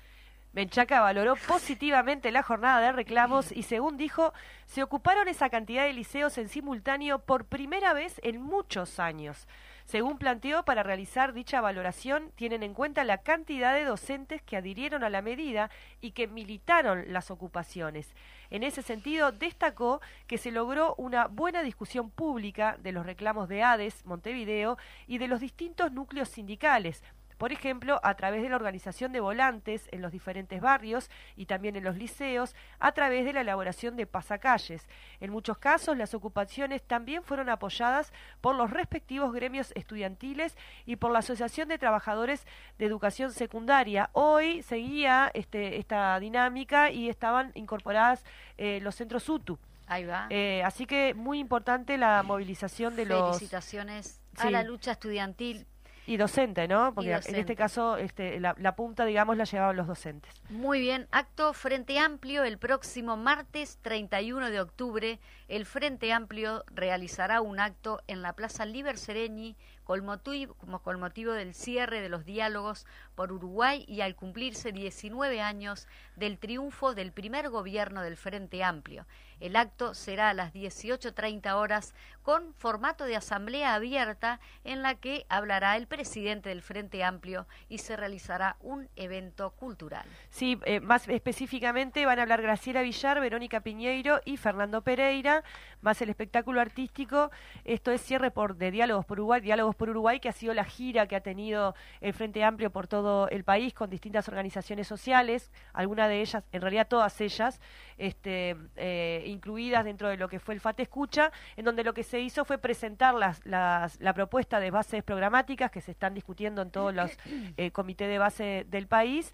Menchaca 0.53 1.01
valoró 1.01 1.37
positivamente 1.37 2.31
la 2.31 2.43
jornada 2.43 2.81
de 2.81 2.93
reclamos 2.93 3.53
y 3.53 3.65
según 3.65 3.99
dijo, 3.99 4.33
se 4.67 4.83
ocuparon 4.83 5.29
esa 5.29 5.51
cantidad 5.51 5.85
de 5.85 5.93
liceos 5.93 6.39
en 6.39 6.49
simultáneo 6.49 7.19
por 7.19 7.45
primera 7.45 7.93
vez 7.93 8.19
en 8.25 8.41
muchos 8.41 8.99
años. 8.99 9.47
Según 9.85 10.19
planteó, 10.19 10.65
para 10.65 10.83
realizar 10.83 11.33
dicha 11.33 11.61
valoración 11.61 12.31
tienen 12.35 12.63
en 12.63 12.75
cuenta 12.75 13.05
la 13.05 13.19
cantidad 13.19 13.73
de 13.73 13.85
docentes 13.85 14.43
que 14.43 14.57
adhirieron 14.57 15.05
a 15.05 15.11
la 15.11 15.23
medida 15.23 15.71
y 16.01 16.11
que 16.11 16.27
militaron 16.27 17.05
las 17.13 17.31
ocupaciones. 17.31 18.15
En 18.51 18.63
ese 18.63 18.83
sentido, 18.83 19.33
destacó 19.33 20.01
que 20.27 20.39
se 20.39 20.51
logró 20.51 20.95
una 20.97 21.27
buena 21.27 21.63
discusión 21.63 22.11
pública 22.11 22.77
de 22.81 22.93
los 22.93 23.07
reclamos 23.07 23.49
de 23.49 23.63
ADES, 23.63 24.05
Montevideo 24.05 24.77
y 25.07 25.19
de 25.19 25.29
los 25.29 25.41
distintos 25.41 25.93
núcleos 25.93 26.29
sindicales, 26.29 27.03
por 27.39 27.53
ejemplo, 27.53 28.01
a 28.03 28.15
través 28.15 28.43
de 28.43 28.49
la 28.49 28.57
organización 28.57 29.13
de 29.13 29.21
volantes 29.21 29.89
en 29.93 30.03
los 30.03 30.13
diferentes 30.13 30.61
barrios 30.61 31.09
y 31.37 31.47
también 31.47 31.77
en 31.77 31.85
los 31.85 31.97
liceos, 31.97 32.55
a 32.81 32.93
través 32.93 33.25
de 33.25 33.33
la 33.33 33.41
elaboración 33.43 33.97
de 33.97 34.07
pasacalles. 34.07 34.89
En 35.21 35.31
muchos 35.31 35.59
casos, 35.59 35.97
las 35.97 36.15
ocupaciones 36.15 36.83
también 36.83 37.23
fueron 37.23 37.49
apoyadas 37.49 38.13
por 38.41 38.57
los 38.57 38.71
respectivos 38.71 39.33
gremios 39.33 39.73
estudiantiles 39.77 40.57
y 40.85 40.97
por 40.97 41.13
la 41.13 41.21
Asociación 41.21 41.69
de 41.69 41.79
Trabajadores 41.79 42.45
de 42.79 42.87
Educación 42.87 43.33
Secundaria. 43.33 44.11
Hoy 44.13 44.63
seguía 44.63 45.31
este, 45.33 45.79
esta 45.79 46.19
dinámica 46.19 46.91
y 46.91 47.09
estaban 47.09 47.53
incorporadas 47.55 48.25
eh, 48.57 48.81
los 48.83 48.97
centros 48.97 49.29
UTU. 49.29 49.59
Ahí 49.87 50.05
va. 50.05 50.27
Eh, 50.29 50.63
así 50.65 50.87
que 50.87 51.15
muy 51.15 51.39
importante 51.39 51.97
la 51.97 52.23
movilización 52.23 52.97
de 52.97 53.07
los... 53.07 53.37
Felicitaciones 53.37 54.21
a 54.37 54.51
la 54.51 54.63
lucha 54.63 54.93
estudiantil 54.93 55.67
y 56.09 56.17
docente, 56.17 56.67
¿no? 56.67 56.95
Porque 56.95 57.13
en 57.13 57.35
este 57.35 57.55
caso 57.55 57.99
este, 57.99 58.41
la, 58.41 58.55
la, 58.59 58.75
punta, 58.75 59.05
digamos, 59.05 59.37
la 59.37 59.45
llevaban 59.45 59.77
los 59.77 59.87
docentes. 59.87 60.33
Muy 60.49 60.81
bien, 60.81 61.07
acto 61.11 61.53
Frente 61.53 61.99
Amplio 61.99 62.45
el 62.45 62.57
próximo 62.57 63.19
martes 63.19 63.79
31 63.83 64.51
de 64.51 64.61
octubre. 64.61 65.19
El 65.49 65.65
Frente 65.65 66.13
Amplio 66.13 66.63
realizará 66.67 67.41
un 67.41 67.59
acto 67.59 68.03
en 68.07 68.21
la 68.21 68.35
Plaza 68.35 68.67
Liber 68.67 68.99
Sereni 68.99 69.57
con 69.89 70.05
motivo, 70.05 71.33
del 71.33 71.55
cierre 71.55 72.03
de 72.03 72.11
los 72.11 72.27
diálogos 72.27 72.85
por 73.15 73.33
Uruguay 73.33 73.87
y 73.89 74.03
al 74.03 74.15
cumplirse 74.15 74.71
19 74.71 75.41
años 75.41 75.89
del 76.15 76.39
triunfo 76.39 76.95
del 76.95 77.11
primer 77.11 77.49
gobierno 77.49 78.03
del 78.03 78.19
Frente 78.19 78.63
Amplio. 78.63 79.07
El 79.41 79.57
acto 79.57 79.95
será 79.95 80.31
a 80.31 80.35
las 80.35 80.53
18.30 80.53 81.55
horas 81.55 81.95
con 82.23 82.53
formato 82.55 83.05
de 83.05 83.17
asamblea 83.17 83.75
abierta 83.75 84.41
en 84.65 84.83
la 84.83 84.97
que 84.97 85.25
hablará 85.31 85.77
el 85.77 85.87
presidente 85.87 86.51
del 86.51 86.61
Frente 86.61 87.03
Amplio 87.03 87.47
y 87.71 87.79
se 87.79 87.97
realizará 87.97 88.57
un 88.61 88.91
evento 88.97 89.53
cultural. 89.53 90.07
Sí, 90.29 90.59
eh, 90.67 90.81
más 90.81 91.09
específicamente 91.09 92.05
van 92.05 92.19
a 92.19 92.23
hablar 92.23 92.43
Graciela 92.43 92.83
Villar, 92.83 93.21
Verónica 93.21 93.61
Piñeiro 93.61 94.21
y 94.27 94.37
Fernando 94.37 94.83
Pereira, 94.83 95.38
más 95.81 96.01
el 96.03 96.11
espectáculo 96.11 96.61
artístico. 96.61 97.31
Esto 97.65 97.91
es 97.91 98.01
cierre 98.01 98.31
por 98.31 98.57
de 98.57 98.71
Diálogos 98.71 99.05
por 99.05 99.19
Uruguay, 99.19 99.41
Diálogos 99.41 99.77
por 99.77 99.91
Uruguay, 99.91 100.21
que 100.21 100.29
ha 100.29 100.33
sido 100.33 100.55
la 100.55 100.65
gira 100.65 101.07
que 101.07 101.17
ha 101.17 101.21
tenido 101.21 101.75
el 102.01 102.13
Frente 102.13 102.45
Amplio 102.45 102.71
por 102.71 102.87
todo 102.87 103.29
el 103.29 103.45
país 103.45 103.75
con 103.75 103.91
distintas 103.91 104.29
organizaciones 104.29 104.87
sociales, 104.87 105.51
algunas 105.73 106.09
de 106.09 106.21
ellas, 106.21 106.45
en 106.53 106.61
realidad 106.61 106.89
todas 106.89 107.21
ellas, 107.21 107.61
este, 107.97 108.57
eh, 108.77 109.25
incluidas 109.27 109.85
dentro 109.85 110.09
de 110.09 110.17
lo 110.17 110.29
que 110.29 110.39
fue 110.39 110.55
el 110.55 110.61
FAT 110.61 110.81
Escucha, 110.81 111.33
en 111.57 111.65
donde 111.65 111.85
lo 111.85 111.95
que 111.95 112.03
se 112.03 112.21
hizo 112.21 112.45
fue 112.45 112.59
presentar 112.59 113.15
las, 113.15 113.45
la 113.45 114.15
propuesta 114.15 114.61
de 114.61 114.71
bases 114.71 115.03
programáticas 115.03 115.71
que 115.71 115.81
se 115.81 115.93
están 115.93 116.15
discutiendo 116.15 116.63
en 116.63 116.71
todos 116.71 116.95
los 116.95 117.17
eh, 117.57 117.71
comités 117.71 118.09
de 118.09 118.19
base 118.19 118.67
del 118.69 118.87
país 118.87 119.33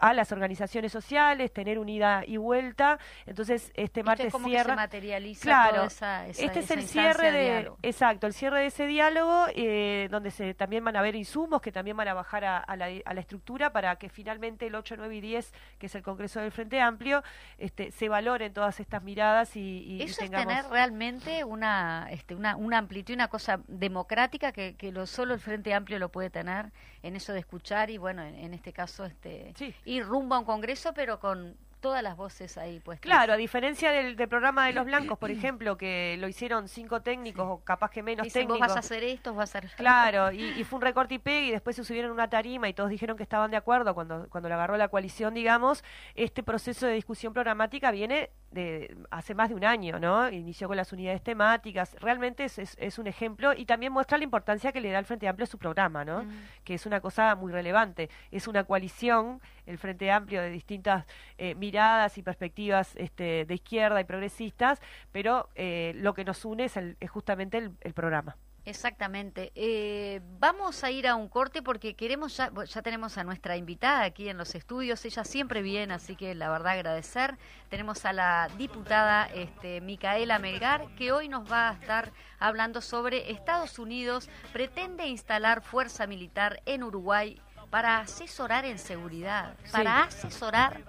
a 0.00 0.12
las 0.14 0.32
organizaciones 0.32 0.92
sociales, 0.92 1.52
tener 1.52 1.78
unida 1.78 2.22
y 2.26 2.36
vuelta. 2.36 2.98
Entonces, 3.26 3.72
este 3.74 4.02
martes 4.02 4.32
cierra. 4.44 4.74
materializa 4.74 5.42
claro, 5.42 5.84
esa, 5.84 6.26
este 6.26 6.60
es 6.60 6.70
el 6.70 6.82
cierre 6.86 7.30
de, 7.30 7.70
exacto, 7.82 8.26
el 8.26 8.34
cierre 8.34 8.60
de 8.60 8.66
ese 8.66 8.86
diálogo, 8.86 9.46
eh, 9.54 10.08
donde 10.10 10.30
se 10.30 10.54
también 10.54 10.84
van 10.84 10.96
a 10.96 11.00
haber 11.00 11.14
insumos 11.14 11.60
que 11.60 11.72
también 11.72 11.96
van 11.96 12.08
a 12.08 12.14
bajar 12.14 12.44
a, 12.44 12.76
la, 12.76 12.88
a, 13.04 13.14
la, 13.14 13.20
estructura 13.20 13.72
para 13.72 13.96
que 13.96 14.08
finalmente 14.08 14.66
el 14.66 14.74
8, 14.74 14.96
9 14.98 15.16
y 15.16 15.20
10, 15.20 15.52
que 15.78 15.86
es 15.86 15.94
el 15.94 16.02
Congreso 16.02 16.40
del 16.40 16.52
Frente 16.52 16.80
Amplio, 16.80 17.22
este, 17.58 17.90
se 17.90 18.08
valoren 18.08 18.52
todas 18.52 18.80
estas 18.80 19.02
miradas 19.02 19.56
y, 19.56 20.02
eso 20.02 20.22
es 20.22 20.30
tener 20.30 20.66
realmente 20.66 21.44
una, 21.44 22.08
este, 22.10 22.34
una, 22.34 22.56
una 22.56 22.78
amplitud, 22.78 23.14
una 23.14 23.28
cosa 23.28 23.60
democrática 23.68 24.52
que, 24.52 24.74
que 24.76 24.92
lo, 24.92 25.06
solo 25.06 25.34
el 25.34 25.40
Frente 25.40 25.72
Amplio 25.74 25.98
lo 25.98 26.10
puede 26.10 26.30
tener 26.30 26.72
en 27.02 27.16
eso 27.16 27.32
de 27.32 27.40
escuchar 27.40 27.90
y 27.90 27.98
bueno, 27.98 28.22
en, 28.22 28.34
en 28.34 28.54
este 28.54 28.72
caso, 28.72 29.04
este, 29.04 29.52
sí 29.56 29.74
ir 29.84 30.04
rumbo 30.04 30.34
a 30.34 30.38
un 30.38 30.44
congreso, 30.44 30.94
pero 30.94 31.20
con 31.20 31.56
todas 31.84 32.02
las 32.02 32.16
voces 32.16 32.56
ahí 32.56 32.80
pues 32.80 32.98
Claro, 32.98 33.34
a 33.34 33.36
diferencia 33.36 33.90
del, 33.90 34.16
programa 34.16 34.66
de 34.66 34.72
los 34.72 34.86
blancos, 34.86 35.18
por 35.18 35.30
ejemplo, 35.30 35.76
que 35.76 36.16
lo 36.18 36.28
hicieron 36.28 36.66
cinco 36.66 37.02
técnicos 37.02 37.46
o 37.46 37.62
capaz 37.62 37.90
que 37.90 38.02
menos 38.02 38.26
técnicos. 38.28 38.58
Vos 38.58 38.68
vas 38.68 38.76
a 38.76 38.78
hacer 38.78 39.04
esto, 39.04 39.34
vas 39.34 39.54
a 39.54 39.58
hacer 39.58 39.70
Claro, 39.76 40.32
y, 40.32 40.64
fue 40.64 40.78
un 40.78 40.82
recorte 40.82 41.16
y 41.16 41.18
pegue 41.18 41.48
y 41.48 41.50
después 41.50 41.76
se 41.76 41.84
subieron 41.84 42.10
una 42.10 42.30
tarima 42.30 42.70
y 42.70 42.72
todos 42.72 42.88
dijeron 42.88 43.18
que 43.18 43.22
estaban 43.22 43.50
de 43.50 43.58
acuerdo 43.58 43.94
cuando, 43.94 44.26
cuando 44.30 44.48
le 44.48 44.54
agarró 44.54 44.78
la 44.78 44.88
coalición, 44.88 45.34
digamos. 45.34 45.84
Este 46.14 46.42
proceso 46.42 46.86
de 46.86 46.94
discusión 46.94 47.34
programática 47.34 47.90
viene 47.90 48.30
de 48.54 48.96
hace 49.10 49.34
más 49.34 49.48
de 49.48 49.54
un 49.56 49.64
año, 49.64 49.98
¿no? 49.98 50.30
Inició 50.30 50.68
con 50.68 50.76
las 50.76 50.92
unidades 50.92 51.22
temáticas. 51.22 51.94
Realmente 52.00 52.44
es, 52.44 52.58
es, 52.58 52.98
un 52.98 53.06
ejemplo 53.06 53.52
y 53.52 53.66
también 53.66 53.92
muestra 53.92 54.16
la 54.16 54.24
importancia 54.24 54.72
que 54.72 54.80
le 54.80 54.90
da 54.90 54.98
el 54.98 55.04
Frente 55.04 55.28
Amplio 55.28 55.44
a 55.44 55.46
su 55.46 55.58
programa, 55.58 56.04
¿no? 56.04 56.24
Que 56.62 56.74
es 56.74 56.86
una 56.86 57.00
cosa 57.00 57.34
muy 57.34 57.52
relevante. 57.52 58.08
Es 58.30 58.48
una 58.48 58.64
coalición, 58.64 59.40
el 59.66 59.76
Frente 59.78 60.10
Amplio, 60.10 60.40
de 60.40 60.50
distintas 60.50 61.04
eh, 61.36 61.54
miradas 61.56 62.16
y 62.16 62.22
perspectivas 62.22 62.94
este, 62.96 63.44
de 63.44 63.54
izquierda 63.54 64.00
y 64.00 64.04
progresistas, 64.04 64.80
pero 65.10 65.48
eh, 65.56 65.92
lo 65.96 66.14
que 66.14 66.24
nos 66.24 66.44
une 66.44 66.64
es, 66.64 66.76
es 66.76 67.10
justamente 67.10 67.58
el 67.58 67.92
programa. 67.92 68.36
Exactamente. 68.66 69.52
Eh, 69.54 70.20
vamos 70.38 70.84
a 70.84 70.90
ir 70.90 71.06
a 71.06 71.16
un 71.16 71.28
corte 71.28 71.60
porque 71.60 71.94
queremos 71.94 72.36
ya, 72.36 72.50
ya 72.64 72.82
tenemos 72.82 73.18
a 73.18 73.24
nuestra 73.24 73.56
invitada 73.56 74.04
aquí 74.04 74.28
en 74.28 74.38
los 74.38 74.54
estudios. 74.54 75.04
Ella 75.04 75.24
siempre 75.24 75.60
viene, 75.60 75.92
así 75.92 76.16
que 76.16 76.34
la 76.34 76.48
verdad 76.48 76.72
agradecer. 76.72 77.36
Tenemos 77.68 78.04
a 78.06 78.12
la 78.12 78.48
diputada 78.56 79.26
este, 79.26 79.80
Micaela 79.82 80.38
Melgar 80.38 80.94
que 80.96 81.12
hoy 81.12 81.28
nos 81.28 81.50
va 81.50 81.70
a 81.70 81.72
estar 81.74 82.12
hablando 82.38 82.80
sobre 82.80 83.30
Estados 83.30 83.78
Unidos 83.78 84.28
pretende 84.52 85.06
instalar 85.06 85.62
fuerza 85.62 86.06
militar 86.06 86.62
en 86.64 86.84
Uruguay 86.84 87.40
para 87.70 87.98
asesorar 87.98 88.64
en 88.64 88.78
seguridad, 88.78 89.56
para 89.72 90.04
asesorar 90.04 90.80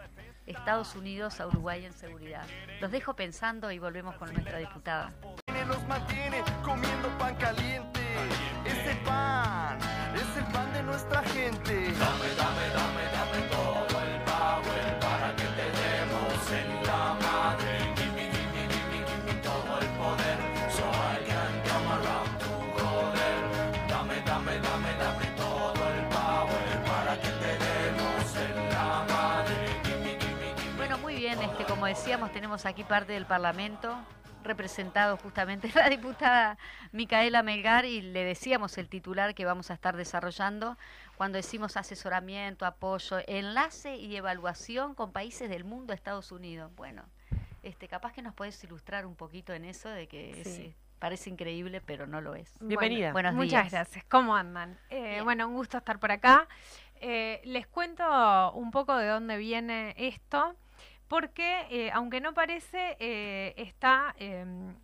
Estados 0.45 0.95
Unidos 0.95 1.39
a 1.39 1.47
Uruguay 1.47 1.85
en 1.85 1.93
seguridad. 1.93 2.45
Los 2.81 2.91
dejo 2.91 3.15
pensando 3.15 3.71
y 3.71 3.79
volvemos 3.79 4.15
con 4.15 4.31
nuestra 4.33 4.57
diputada 4.59 5.13
los 5.67 5.87
mantiene 5.87 6.43
comiendo 6.63 7.09
pan 7.17 7.35
caliente. 7.35 8.01
Ese 8.65 8.95
pan 9.03 9.77
es 10.15 10.37
el 10.37 10.45
pan 10.51 10.71
de 10.73 10.83
nuestra 10.83 11.21
gente. 11.23 11.73
Dame, 11.73 12.29
dame, 12.37 12.67
dame, 12.73 13.14
decíamos, 31.95 32.33
tenemos 32.33 32.65
aquí 32.65 32.83
parte 32.83 33.13
del 33.13 33.25
Parlamento 33.25 33.97
representado 34.43 35.15
justamente 35.15 35.71
la 35.75 35.89
diputada 35.89 36.57
Micaela 36.91 37.41
Melgar 37.41 37.85
y 37.85 38.01
le 38.01 38.25
decíamos 38.25 38.77
el 38.77 38.89
titular 38.89 39.33
que 39.33 39.45
vamos 39.45 39.71
a 39.71 39.75
estar 39.75 39.95
desarrollando 39.95 40.77
cuando 41.15 41.37
decimos 41.37 41.77
asesoramiento, 41.77 42.65
apoyo, 42.65 43.19
enlace 43.27 43.95
y 43.95 44.13
evaluación 44.13 44.93
con 44.93 45.13
países 45.13 45.49
del 45.49 45.63
mundo, 45.63 45.93
Estados 45.93 46.33
Unidos. 46.33 46.69
Bueno, 46.75 47.01
este, 47.63 47.87
capaz 47.87 48.11
que 48.11 48.21
nos 48.21 48.33
puedes 48.33 48.61
ilustrar 48.65 49.05
un 49.05 49.15
poquito 49.15 49.53
en 49.53 49.63
eso 49.63 49.87
de 49.87 50.07
que 50.07 50.41
eh, 50.45 50.75
parece 50.99 51.29
increíble, 51.29 51.79
pero 51.79 52.07
no 52.07 52.19
lo 52.19 52.35
es. 52.35 52.57
Bienvenida. 52.59 53.13
Bueno, 53.13 53.31
Muchas 53.31 53.71
gracias. 53.71 54.03
¿Cómo 54.09 54.35
andan? 54.35 54.77
Eh, 54.89 55.21
bueno, 55.23 55.47
un 55.47 55.53
gusto 55.53 55.77
estar 55.77 55.97
por 55.97 56.11
acá. 56.11 56.49
Eh, 56.99 57.39
les 57.45 57.67
cuento 57.67 58.51
un 58.51 58.71
poco 58.71 58.97
de 58.97 59.07
dónde 59.07 59.37
viene 59.37 59.95
esto 59.97 60.57
porque 61.07 61.67
eh, 61.69 61.91
aunque 61.91 62.21
no 62.21 62.33
parece, 62.33 62.97
eh, 62.99 63.53
está 63.57 64.15
em, 64.17 64.75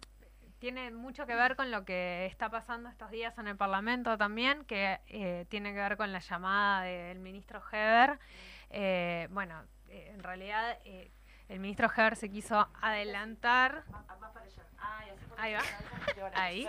tiene 0.60 0.91
mucho 0.91 1.25
que 1.25 1.36
ver 1.36 1.55
con 1.55 1.71
lo 1.71 1.86
que 1.86 2.27
está 2.27 2.49
pasando 2.49 2.89
estos 2.89 3.10
días 3.10 3.38
en 3.39 3.47
el 3.47 3.57
Parlamento 3.57 4.17
también, 4.17 4.63
que 4.65 4.99
eh, 5.07 5.45
tiene 5.49 5.73
que 5.73 5.79
ver 5.79 5.97
con 5.97 6.12
la 6.12 6.19
llamada 6.19 6.84
del 6.84 7.19
ministro 7.19 7.62
Heber. 7.71 8.19
bueno, 9.31 9.63
en 9.89 10.21
realidad 10.21 10.77
el 11.49 11.60
ministro 11.60 11.89
Heber 11.95 12.15
se 12.15 12.29
quiso 12.29 12.69
adelantar. 12.81 13.84
Ahí 15.38 15.53
va. 15.53 15.62
Ahí. 16.36 16.67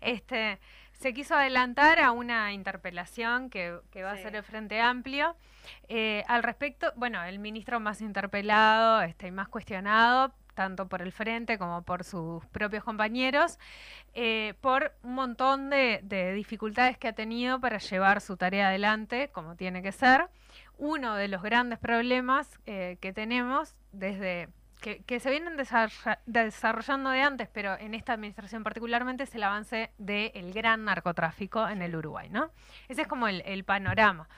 Este, 0.00 0.60
se 1.02 1.12
quiso 1.12 1.34
adelantar 1.34 1.98
a 1.98 2.12
una 2.12 2.52
interpelación 2.52 3.50
que, 3.50 3.72
va 3.72 4.12
a 4.12 4.16
ser 4.16 4.36
el 4.36 4.44
Frente 4.44 4.80
Amplio. 4.80 5.34
Eh, 5.88 6.22
al 6.28 6.44
respecto, 6.44 6.92
bueno, 6.94 7.20
el 7.24 7.40
ministro 7.40 7.80
más 7.80 8.00
interpelado 8.00 9.02
este, 9.02 9.26
y 9.26 9.30
más 9.32 9.48
cuestionado, 9.48 10.32
tanto 10.54 10.86
por 10.86 11.02
el 11.02 11.10
Frente 11.10 11.58
como 11.58 11.82
por 11.82 12.04
sus 12.04 12.46
propios 12.46 12.84
compañeros, 12.84 13.58
eh, 14.14 14.54
por 14.60 14.92
un 15.02 15.14
montón 15.14 15.70
de, 15.70 16.32
dificultades 16.36 16.96
que 16.98 17.08
ha 17.08 17.14
tenido 17.14 17.60
para 17.60 17.78
llevar 17.78 18.20
su 18.20 18.36
tarea 18.36 18.68
adelante, 18.68 19.28
como 19.32 19.56
tiene 19.56 19.82
que 19.82 19.90
ser. 19.90 20.28
Uno 20.78 21.16
de 21.16 21.26
los 21.26 21.42
grandes 21.42 21.80
problemas 21.80 22.60
eh, 22.66 22.96
que 23.00 23.12
tenemos 23.12 23.74
desde 23.90 24.50
que, 24.82 25.20
se 25.20 25.30
vienen 25.30 25.56
desarrollando 26.26 27.10
de 27.10 27.22
antes, 27.22 27.48
pero 27.48 27.78
en 27.78 27.94
esta 27.94 28.14
administración 28.14 28.64
particularmente 28.64 29.22
es 29.22 29.34
el 29.34 29.44
avance 29.44 29.92
del 29.98 30.52
gran 30.52 30.84
narcotráfico 30.84 31.68
en 31.68 31.82
el 31.82 31.94
Uruguay, 31.94 32.28
¿no? 32.28 32.50
Ese 32.88 33.02
es 33.02 33.08
como 33.08 33.28
el, 33.28 33.64
panorama. 33.64 34.28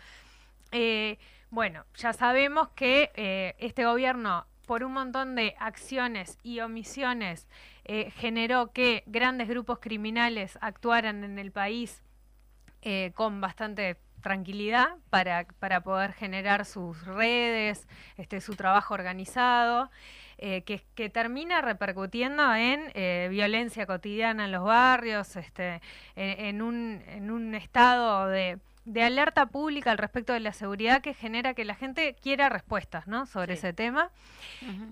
Eh, 0.70 1.18
bueno, 1.50 1.84
ya 1.94 2.12
sabemos 2.12 2.68
que 2.70 3.10
eh, 3.14 3.54
este 3.58 3.86
gobierno, 3.86 4.46
por 4.66 4.84
un 4.84 4.92
montón 4.92 5.34
de 5.34 5.54
acciones 5.58 6.38
y 6.42 6.60
omisiones, 6.60 7.48
eh, 7.84 8.10
generó 8.10 8.72
que 8.72 9.02
grandes 9.06 9.48
grupos 9.48 9.78
criminales 9.78 10.58
actuaran 10.60 11.24
en 11.24 11.38
el 11.38 11.52
país 11.52 12.02
con 13.14 13.40
bastante 13.40 13.96
tranquilidad 14.20 14.88
para, 15.08 15.46
para 15.58 15.82
poder 15.82 16.12
generar 16.12 16.66
sus 16.66 17.02
redes, 17.06 17.86
este, 18.18 18.42
su 18.42 18.56
trabajo 18.56 18.92
organizado. 18.92 19.90
Eh, 20.38 20.62
que, 20.62 21.08
termina 21.10 21.60
repercutiendo 21.60 22.54
en 22.54 22.90
eh, 22.94 23.28
violencia 23.30 23.86
cotidiana 23.86 24.46
en 24.46 24.52
los 24.52 24.64
barrios, 24.64 25.36
este, 25.36 25.80
en, 26.16 26.60
un, 26.60 27.02
en 27.06 27.30
un 27.30 27.54
estado 27.54 28.26
de, 28.28 28.58
alerta 29.00 29.46
pública 29.46 29.92
al 29.92 29.98
respecto 29.98 30.32
de 30.32 30.40
la 30.40 30.52
seguridad 30.52 31.00
que 31.02 31.14
genera 31.14 31.54
que 31.54 31.64
la 31.64 31.74
gente 31.74 32.16
quiera 32.20 32.48
respuestas 32.48 33.06
¿no? 33.06 33.26
sobre 33.26 33.54
ese 33.54 33.72
tema. 33.72 34.10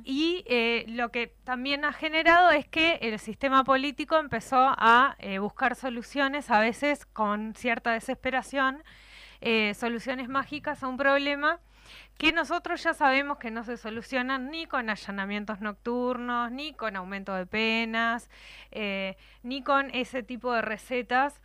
Y 0.05 0.45
eh, 0.47 0.85
lo 0.89 1.11
que 1.11 1.35
también 1.45 1.85
ha 1.85 1.93
generado 1.93 2.51
es 2.51 2.67
que 2.67 2.95
el 3.03 3.19
sistema 3.19 3.65
político 3.65 4.19
empezó 4.19 4.75
a 4.79 5.17
buscar 5.41 5.75
soluciones, 5.75 6.51
a 6.51 6.61
veces 6.61 7.05
con 7.05 7.55
cierta 7.55 7.93
desesperación, 7.93 8.83
soluciones 9.75 10.29
mágicas 10.29 10.83
a 10.83 10.89
un 10.89 10.97
problema 10.97 11.61
que 12.23 12.31
nosotros 12.31 12.81
ya 12.85 12.95
sabemos 12.95 13.39
que 13.39 13.51
no 13.51 13.65
se 13.65 13.77
solucionan 13.77 14.49
ni 14.53 14.67
con 14.67 14.89
allanamientos 14.89 15.61
nocturnos, 15.61 16.53
ni 16.53 16.73
con 16.73 16.95
aumento 16.95 17.35
de 17.35 17.47
penas, 17.47 18.31
eh, 18.71 19.17
ni 19.43 19.65
con 19.65 19.91
ese 19.93 20.23
tipo 20.23 20.53
de 20.53 20.63
recetas 20.63 21.43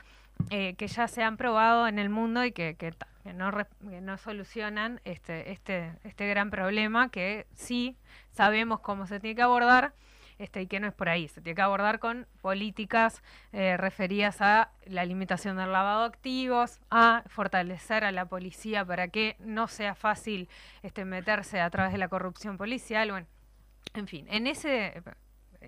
eh, 0.51 0.75
que 0.75 0.87
ya 0.87 1.07
se 1.07 1.23
han 1.23 1.35
probado 1.35 1.87
en 1.87 1.97
el 1.97 2.09
mundo 2.09 2.45
y 2.45 2.51
que, 2.51 2.75
que, 2.75 2.93
no, 3.33 3.51
no, 3.81 4.17
solucionan 4.19 5.01
este, 5.03 5.51
este, 5.51 5.93
este 6.03 6.27
gran 6.27 6.51
problema 6.51 7.09
que 7.09 7.47
sí 7.55 7.97
sabemos 8.29 8.79
cómo 8.79 9.07
se 9.07 9.19
tiene 9.19 9.35
que 9.35 9.41
abordar 9.41 9.95
este, 10.39 10.61
y 10.61 10.67
que 10.67 10.79
no 10.79 10.87
es 10.87 10.93
por 10.93 11.09
ahí. 11.09 11.27
Se 11.27 11.41
tiene 11.41 11.55
que 11.55 11.61
abordar 11.61 11.99
con 11.99 12.27
políticas 12.41 13.23
eh, 13.53 13.77
referidas 13.77 14.41
a 14.41 14.71
la 14.85 15.05
limitación 15.05 15.57
del 15.57 15.71
lavado 15.71 16.01
de 16.01 16.07
activos, 16.07 16.79
a 16.89 17.23
fortalecer 17.27 18.03
a 18.03 18.11
la 18.11 18.25
policía 18.25 18.85
para 18.85 19.07
que 19.07 19.35
no 19.39 19.67
sea 19.67 19.95
fácil 19.95 20.49
este, 20.83 21.05
meterse 21.05 21.59
a 21.59 21.69
través 21.69 21.91
de 21.91 21.97
la 21.97 22.07
corrupción 22.07 22.57
policial. 22.57 23.11
Bueno, 23.11 23.27
en 23.93 24.07
fin, 24.07 24.27
en 24.29 24.47
ese, 24.47 25.01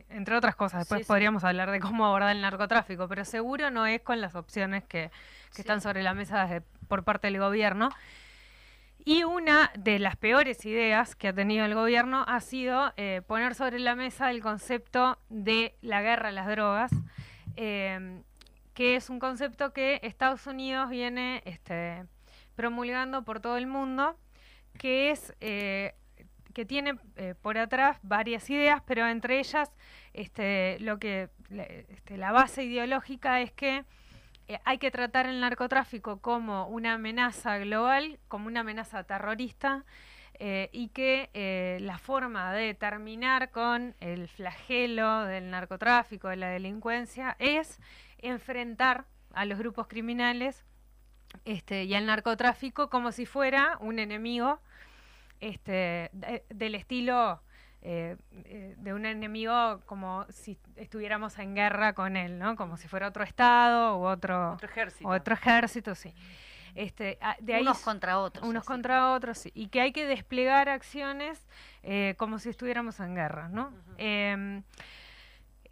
entre 0.10 0.36
otras 0.36 0.56
cosas, 0.56 0.82
después 0.82 1.06
podríamos 1.08 1.44
hablar 1.44 1.72
de 1.72 1.80
cómo 1.80 2.06
abordar 2.06 2.36
el 2.36 2.42
narcotráfico, 2.42 3.08
pero 3.08 3.26
seguro 3.26 3.72
no 3.72 3.86
es 3.86 4.02
con 4.02 4.22
las 4.22 4.36
opciones 4.36 4.84
que, 4.84 5.12
están 5.58 5.82
sobre 5.82 6.04
la 6.04 6.14
mesa 6.14 6.62
por 6.88 7.04
parte 7.04 7.28
del 7.28 7.40
gobierno. 7.40 7.90
Y 9.06 9.24
una 9.24 9.72
de 9.78 9.98
las 9.98 10.18
peores 10.18 10.66
ideas 10.66 11.16
que 11.16 11.30
ha 11.30 11.34
tenido 11.34 11.66
el 11.66 11.74
gobierno 11.74 12.26
ha 12.28 12.42
sido 12.42 12.94
eh, 12.98 13.22
poner 13.26 13.56
sobre 13.56 13.80
la 13.80 13.96
mesa 13.96 14.30
el 14.30 14.42
concepto 14.42 15.18
de 15.30 15.76
la 15.82 16.02
guerra 16.02 16.30
a 16.30 16.32
las 16.32 16.48
drogas, 16.48 16.92
em, 17.56 18.24
que 18.74 18.96
es 18.96 19.10
un 19.10 19.20
concepto 19.20 19.74
que 19.74 20.00
Estados 20.04 20.46
Unidos 20.48 20.90
viene 20.90 21.42
este, 21.46 22.06
promulgando 22.56 23.24
por 23.24 23.40
todo 23.40 23.58
el 23.58 23.68
mundo, 23.68 24.18
que 24.78 25.12
es 25.12 25.34
eh, 25.40 25.96
que 26.54 26.66
tiene 26.66 26.96
eh, 27.16 27.36
por 27.42 27.58
atrás 27.58 27.98
varias 28.04 28.50
ideas, 28.50 28.82
pero 28.86 29.08
entre 29.08 29.40
ellas 29.40 29.72
este, 30.14 30.78
lo 30.80 31.00
que 31.00 31.30
este, 31.50 32.18
la 32.18 32.32
base 32.32 32.64
ideológica 32.64 33.40
es 33.42 33.52
que 33.54 33.86
eh, 34.50 34.60
hay 34.66 34.80
que 34.80 34.92
tratar 34.92 35.28
el 35.28 35.40
narcotráfico 35.40 36.20
como 36.20 36.68
una 36.68 36.96
amenaza 36.96 37.58
global, 37.60 38.20
como 38.28 38.48
una 38.48 38.62
amenaza 38.62 39.04
terrorista, 39.04 39.86
eh, 40.42 40.70
y 40.72 40.90
que 40.90 41.78
la 41.82 41.98
forma 41.98 42.54
de 42.54 42.74
terminar 42.74 43.52
con 43.52 43.96
el 44.00 44.28
flagelo 44.28 45.26
del 45.26 45.50
narcotráfico, 45.52 46.30
de 46.30 46.38
la 46.38 46.48
delincuencia, 46.50 47.36
es 47.40 47.80
enfrentar 48.18 49.06
a 49.34 49.46
los 49.46 49.60
grupos 49.60 49.88
criminales 49.88 50.66
este, 51.46 51.84
y 51.84 51.94
al 51.94 52.06
narcotráfico 52.06 52.90
como 52.90 53.12
si 53.12 53.26
fuera 53.26 53.78
un 53.82 54.00
enemigo 54.00 54.60
este, 55.40 56.10
del 56.50 56.76
estilo 56.76 57.42
eh, 57.82 58.18
eh, 58.46 58.76
de 58.78 58.94
un 58.94 59.06
enemigo 59.06 59.80
como 59.86 60.26
si 60.30 60.60
estuviéramos 60.76 61.40
en 61.40 61.56
guerra 61.56 61.94
con 61.94 62.18
él, 62.18 62.38
¿no? 62.38 62.56
Como 62.56 62.76
si 62.76 62.88
fuera 62.88 63.08
otro 63.08 63.24
estado 63.24 63.98
u 63.98 64.06
otro, 64.06 64.58
ejército. 64.62 65.08
otro 65.08 65.34
ejército, 65.34 65.96
sí. 65.96 66.14
Este, 66.76 67.18
ah, 67.22 67.38
de 67.40 67.56
ahí 67.56 67.62
unos 67.62 67.80
contra 67.80 68.20
otros. 68.20 68.48
Unos 68.48 68.66
contra 68.66 69.12
otros, 69.14 69.38
sí. 69.38 69.52
Y 69.56 69.68
que 69.68 69.82
hay 69.82 69.92
que 69.92 70.06
desplegar 70.06 70.70
acciones 70.70 71.48
eh, 71.84 72.16
como 72.18 72.38
si 72.40 72.50
estuviéramos 72.50 73.00
en 73.00 73.16
guerra, 73.16 73.48
¿no? 73.48 73.74
Em, 73.98 74.64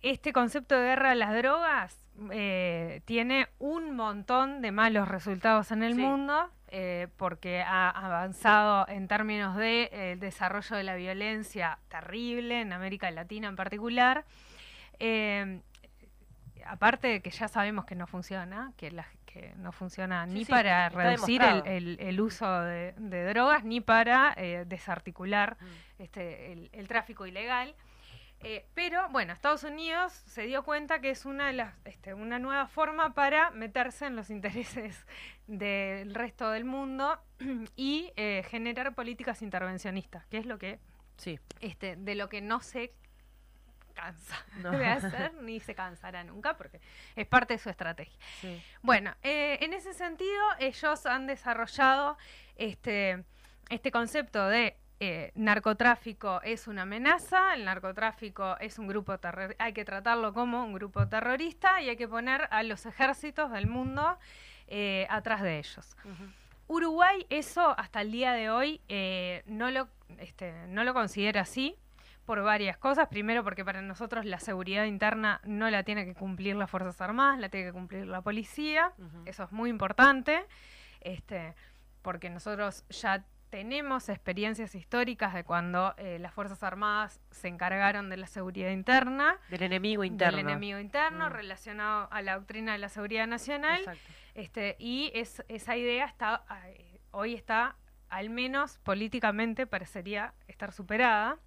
este 0.02 0.32
concepto 0.32 0.76
de 0.76 0.86
guerra 0.86 1.12
a 1.12 1.16
las 1.16 1.36
drogas 1.36 2.07
tiene 3.06 3.48
un 3.60 3.96
montón 3.96 4.62
de 4.62 4.72
malos 4.72 5.08
resultados 5.08 5.72
en 5.72 5.84
el 5.84 5.96
mundo 5.96 6.52
eh, 6.70 7.08
porque 7.16 7.62
ha 7.62 7.90
avanzado 7.90 8.86
en 8.90 9.08
términos 9.08 9.56
de 9.56 9.90
eh, 9.94 10.18
desarrollo 10.20 10.76
de 10.76 10.84
la 10.84 10.96
violencia 10.96 11.80
terrible 11.88 12.60
en 12.60 12.74
América 12.74 13.10
Latina 13.10 13.48
en 13.48 13.56
particular. 13.56 14.26
Eh, 15.00 15.62
aparte 16.66 17.08
de 17.08 17.22
que 17.22 17.30
ya 17.30 17.48
sabemos 17.48 17.86
que 17.86 17.96
no 17.96 18.06
funciona, 18.06 18.74
que, 18.76 18.94
que 19.26 19.54
no 19.56 19.72
funciona 19.72 20.26
ni 20.26 20.44
para 20.44 20.90
reducir 20.90 21.42
el, 21.42 22.20
uso 22.20 22.62
de, 22.64 22.94
drogas, 23.34 23.64
ni 23.64 23.80
para 23.80 24.36
desarticular 24.66 25.56
mm. 25.62 26.02
este, 26.02 26.52
el, 26.74 26.88
tráfico 26.90 27.26
ilegal. 27.26 27.76
Eh, 28.44 28.66
pero 28.74 29.10
bueno, 29.10 29.34
Estados 29.34 29.64
Unidos 29.64 30.14
se 30.14 30.44
dio 30.44 30.64
cuenta 30.64 31.00
que 31.02 31.10
es 31.10 31.26
una, 31.26 31.48
de 31.48 31.54
las, 31.54 31.74
este, 31.86 32.14
una 32.14 32.38
nueva 32.38 32.68
forma 32.68 33.14
para 33.14 33.50
meterse 33.52 34.06
en 34.06 34.16
los 34.16 34.30
intereses 34.32 35.06
del 35.48 36.14
resto 36.14 36.52
del 36.52 36.66
mundo 36.66 37.20
y 37.76 38.12
eh, 38.16 38.44
generar 38.50 38.94
políticas 38.94 39.42
intervencionistas, 39.42 40.26
que 40.28 40.38
es 40.38 40.46
lo 40.46 40.58
que 40.60 40.80
sí. 41.18 41.40
este, 41.62 41.96
de 41.96 42.16
lo 42.16 42.30
que 42.30 42.42
no 42.42 42.62
se 42.62 42.94
cansa 43.94 44.46
de 44.72 44.86
hacer 44.86 45.34
ni 45.42 45.60
se 45.60 45.74
cansará 45.74 46.24
nunca 46.24 46.56
porque 46.56 46.80
es 47.16 47.26
parte 47.26 47.56
de 47.56 47.58
su 47.58 47.70
estrategia. 47.70 48.20
Bueno, 48.84 49.16
eh, 49.24 49.58
en 49.62 49.74
ese 49.74 49.94
sentido 49.94 50.44
ellos 50.60 51.06
han 51.08 51.26
desarrollado 51.26 52.18
este, 52.56 53.24
este 53.70 53.92
concepto 53.92 54.48
de 54.48 54.78
eh, 55.00 55.32
narcotráfico 55.36 56.42
es 56.44 56.68
una 56.68 56.82
amenaza, 56.82 57.54
el 57.54 57.66
narcotráfico 57.66 58.58
es 58.60 58.80
un 58.80 58.88
grupo 58.88 59.18
terrorista, 59.20 59.64
hay 59.64 59.74
que 59.74 59.86
tratarlo 59.86 60.34
como 60.34 60.64
un 60.64 60.74
grupo 60.74 61.08
terrorista 61.08 61.82
y 61.82 61.90
hay 61.90 61.98
que 61.98 62.08
poner 62.08 62.48
a 62.50 62.64
los 62.64 62.86
ejércitos 62.88 63.52
del 63.52 63.68
mundo 63.68 64.18
eh, 64.68 65.06
atrás 65.10 65.44
de 65.44 65.60
ellos. 65.60 65.96
Uruguay 66.68 67.26
eso 67.30 67.78
hasta 67.78 68.02
el 68.02 68.12
día 68.12 68.34
de 68.34 68.50
hoy 68.50 68.82
eh, 68.90 69.44
no, 69.46 69.70
lo, 69.70 69.88
este, 70.18 70.54
no 70.68 70.84
lo 70.84 70.94
considera 70.94 71.42
así 71.42 71.76
por 72.26 72.42
varias 72.42 72.78
cosas. 72.78 73.08
Primero 73.08 73.44
porque 73.44 73.64
para 73.64 73.82
nosotros 73.84 74.26
la 74.26 74.40
seguridad 74.40 74.86
interna 74.86 75.42
no 75.44 75.70
la 75.70 75.84
tiene 75.84 76.06
que 76.06 76.16
cumplir 76.16 76.56
las 76.56 76.70
Fuerzas 76.70 77.00
Armadas, 77.02 77.40
la 77.40 77.50
tiene 77.50 77.68
que 77.68 77.74
cumplir 77.74 78.08
la 78.08 78.22
policía. 78.22 78.92
Eso 79.26 79.44
es 79.44 79.52
muy 79.52 79.70
importante. 79.70 80.46
Este, 81.02 81.54
porque 82.02 82.30
nosotros 82.30 82.84
ya 82.90 83.24
tenemos 83.50 84.10
experiencias 84.10 84.76
históricas 84.76 85.34
de 85.34 85.44
cuando 85.44 85.94
eh, 85.98 86.20
las 86.20 86.34
Fuerzas 86.34 86.64
Armadas 86.64 87.20
se 87.32 87.48
encargaron 87.48 88.10
de 88.10 88.18
la 88.18 88.28
seguridad 88.28 88.72
interna. 88.72 89.38
Del 89.50 89.64
enemigo 89.64 90.04
interno. 90.04 90.38
Del 90.38 90.48
enemigo 90.48 90.80
interno, 90.80 91.30
mm. 91.30 91.32
relacionado 91.32 92.08
a 92.12 92.22
la 92.22 92.36
doctrina 92.36 92.74
de 92.74 92.78
la 92.80 92.90
seguridad 92.90 93.28
nacional. 93.28 93.82
Este, 94.36 94.76
y 94.80 95.12
es, 95.14 95.44
esa 95.48 95.78
idea 95.78 96.06
está 96.06 96.44
eh, 96.66 97.00
hoy 97.12 97.34
está, 97.34 97.76
al 98.10 98.30
menos 98.30 98.78
políticamente, 98.80 99.66
parecería 99.66 100.34
estar 100.48 100.72
superada. 100.72 101.40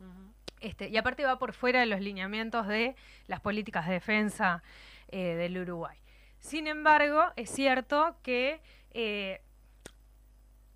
este, 0.60 0.88
y 0.88 0.96
aparte 0.96 1.24
va 1.24 1.38
por 1.38 1.52
fuera 1.52 1.80
de 1.80 1.86
los 1.86 2.00
lineamientos 2.00 2.66
de 2.66 2.96
las 3.26 3.40
políticas 3.40 3.86
de 3.86 3.94
defensa 3.94 4.62
eh, 5.08 5.34
del 5.34 5.58
Uruguay. 5.58 5.98
Sin 6.38 6.66
embargo, 6.66 7.24
es 7.36 7.50
cierto 7.50 8.16
que 8.22 8.60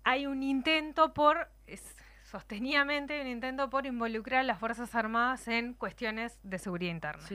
hay 0.05 0.27
un 0.27 0.43
intento 0.43 1.13
por, 1.13 1.49
sostenidamente, 2.23 3.19
un 3.19 3.27
intento 3.27 3.69
por 3.69 3.87
involucrar 3.87 4.41
a 4.41 4.43
las 4.43 4.59
Fuerzas 4.59 4.93
Armadas 4.95 5.47
en 5.47 5.73
cuestiones 5.73 6.39
de 6.43 6.59
seguridad 6.59 6.91
interna. 6.91 7.27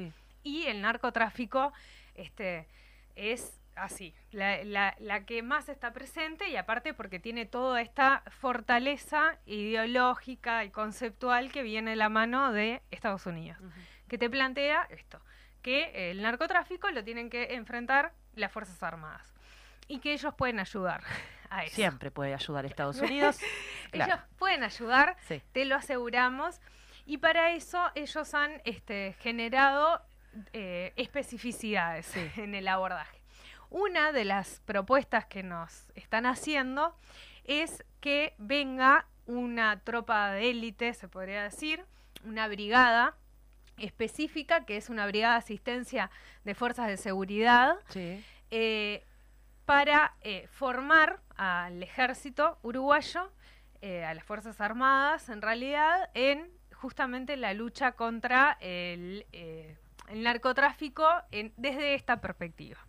Y 0.44 0.66
el 0.66 0.80
narcotráfico 0.80 1.72
este, 2.14 2.68
es 3.16 3.61
así, 3.74 4.14
la, 4.30 4.62
la, 4.98 5.24
que 5.26 5.42
más 5.42 5.68
está 5.68 5.92
presente 5.92 6.48
y 6.48 6.56
aparte 6.56 6.94
porque 6.94 7.18
tiene 7.18 7.44
toda 7.44 7.83
esta 7.83 8.22
fortaleza 8.30 9.38
ideológica 9.46 10.64
y 10.64 10.70
conceptual 10.70 11.50
que 11.50 11.62
viene 11.62 11.90
de 11.90 11.96
la 11.96 12.09
mano 12.09 12.52
de 12.52 12.83
Estados 12.92 13.26
Unidos, 13.26 13.59
que 14.06 14.16
te 14.16 14.30
plantea 14.30 14.87
esto, 14.90 15.20
que 15.61 16.11
el 16.11 16.22
narcotráfico 16.22 16.88
lo 16.90 17.02
tienen 17.02 17.30
que 17.30 17.54
enfrentar 17.54 18.12
las 18.37 18.52
Fuerzas 18.52 18.80
Armadas 18.83 19.35
y 19.88 19.98
que 19.98 20.12
ellos 20.12 20.35
pueden 20.35 20.61
ayudar. 20.61 21.02
Siempre 21.69 22.11
puede 22.11 22.35
ayudar 22.35 22.67
Estados 22.67 22.97
Unidos. 23.01 23.39
ellos 23.93 24.19
pueden 24.39 24.63
ayudar, 24.63 25.17
te 25.53 25.65
lo 25.65 25.77
aseguramos. 25.77 26.61
Y 27.07 27.19
para 27.19 27.53
eso 27.53 27.91
ellos 27.95 28.35
han 28.35 28.61
este, 28.65 29.17
generado 29.21 30.01
eh, 30.53 30.93
especificidades 30.97 32.15
en 32.37 32.55
el 32.55 32.69
abordaje. 32.69 33.21
Una 33.71 34.13
de 34.13 34.25
las 34.25 34.61
propuestas 34.65 35.27
que 35.27 35.43
nos 35.43 35.91
están 35.95 36.27
haciendo 36.27 36.95
es 37.45 37.85
que 38.01 38.35
venga 38.39 39.07
una 39.27 39.81
tropa 39.81 40.33
de 40.33 40.51
élite, 40.51 40.93
se 40.95 41.09
podría 41.09 41.43
decir, 41.43 41.85
una 42.25 42.49
brigada 42.49 43.17
específica, 43.79 44.65
que 44.65 44.77
es 44.77 44.91
una 44.91 45.07
brigada 45.07 45.35
de 45.35 45.39
asistencia 45.39 46.11
de 46.45 46.55
fuerzas 46.55 46.89
de 46.89 46.97
seguridad, 46.97 47.77
eh, 48.51 49.05
para 49.70 50.16
eh, 50.22 50.48
formar 50.50 51.20
al 51.37 51.80
ejército 51.80 52.59
uruguayo, 52.64 53.30
eh, 53.80 54.04
a 54.04 54.14
las 54.14 54.24
Fuerzas 54.24 54.61
Armadas, 54.61 55.28
en 55.28 55.40
realidad, 55.40 56.11
en 56.14 56.50
justamente 56.74 57.37
la 57.37 57.54
lucha 57.54 57.92
contra 57.92 58.59
el, 58.61 59.26
eh, 59.30 59.76
narcotráfico 60.12 61.06
desde 61.56 61.94
esta 61.94 62.20
perspectiva. 62.20 62.80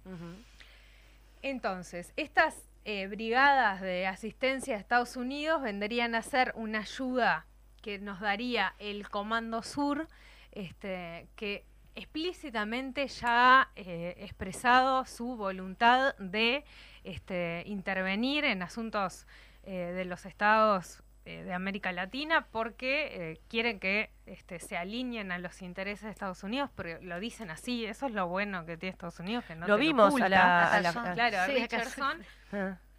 Entonces, 1.43 2.13
estas 2.17 2.67
brigadas 2.83 3.79
de 3.81 4.07
asistencia 4.07 4.73
de 4.73 4.79
Estados 4.79 5.15
Unidos 5.17 5.61
vendrían 5.61 6.15
a 6.15 6.23
ser 6.23 6.51
una 6.55 6.79
ayuda 6.79 7.45
que 7.84 7.99
nos 7.99 8.21
daría 8.21 8.73
el 8.79 9.07
Comando 9.07 9.61
Sur, 9.61 10.07
este, 10.51 11.27
que 11.36 11.63
explícitamente 11.95 13.07
ya 13.07 13.61
ha 13.61 13.69
eh, 13.75 14.15
expresado 14.19 15.05
su 15.05 15.35
voluntad 15.35 16.15
de 16.17 16.63
este, 17.03 17.63
intervenir 17.65 18.45
en 18.45 18.61
asuntos 18.63 19.25
eh, 19.63 19.91
de 19.95 20.05
los 20.05 20.25
estados 20.25 21.03
eh, 21.25 21.43
de 21.43 21.53
América 21.53 21.91
Latina 21.91 22.47
porque 22.51 23.31
eh, 23.31 23.41
quieren 23.47 23.79
que 23.79 24.09
este, 24.25 24.59
se 24.59 24.75
alineen 24.77 25.31
a 25.31 25.37
los 25.37 25.61
intereses 25.61 26.03
de 26.05 26.09
Estados 26.11 26.43
Unidos, 26.43 26.69
pero 26.75 26.99
lo 27.01 27.19
dicen 27.19 27.51
así, 27.51 27.85
eso 27.85 28.07
es 28.07 28.13
lo 28.13 28.27
bueno 28.27 28.65
que 28.65 28.77
tiene 28.77 28.91
Estados 28.91 29.19
Unidos, 29.19 29.45
que 29.45 29.55
no 29.55 29.67
lo 29.67 29.75
te 29.75 29.81
vimos 29.81 30.17
lo 30.19 30.25
a 30.25 30.29
la, 30.29 30.71
a 30.73 30.81
la- 30.81 31.13
Claro, 31.13 31.37
Sí, 31.45 31.59
Richardson. 31.61 32.25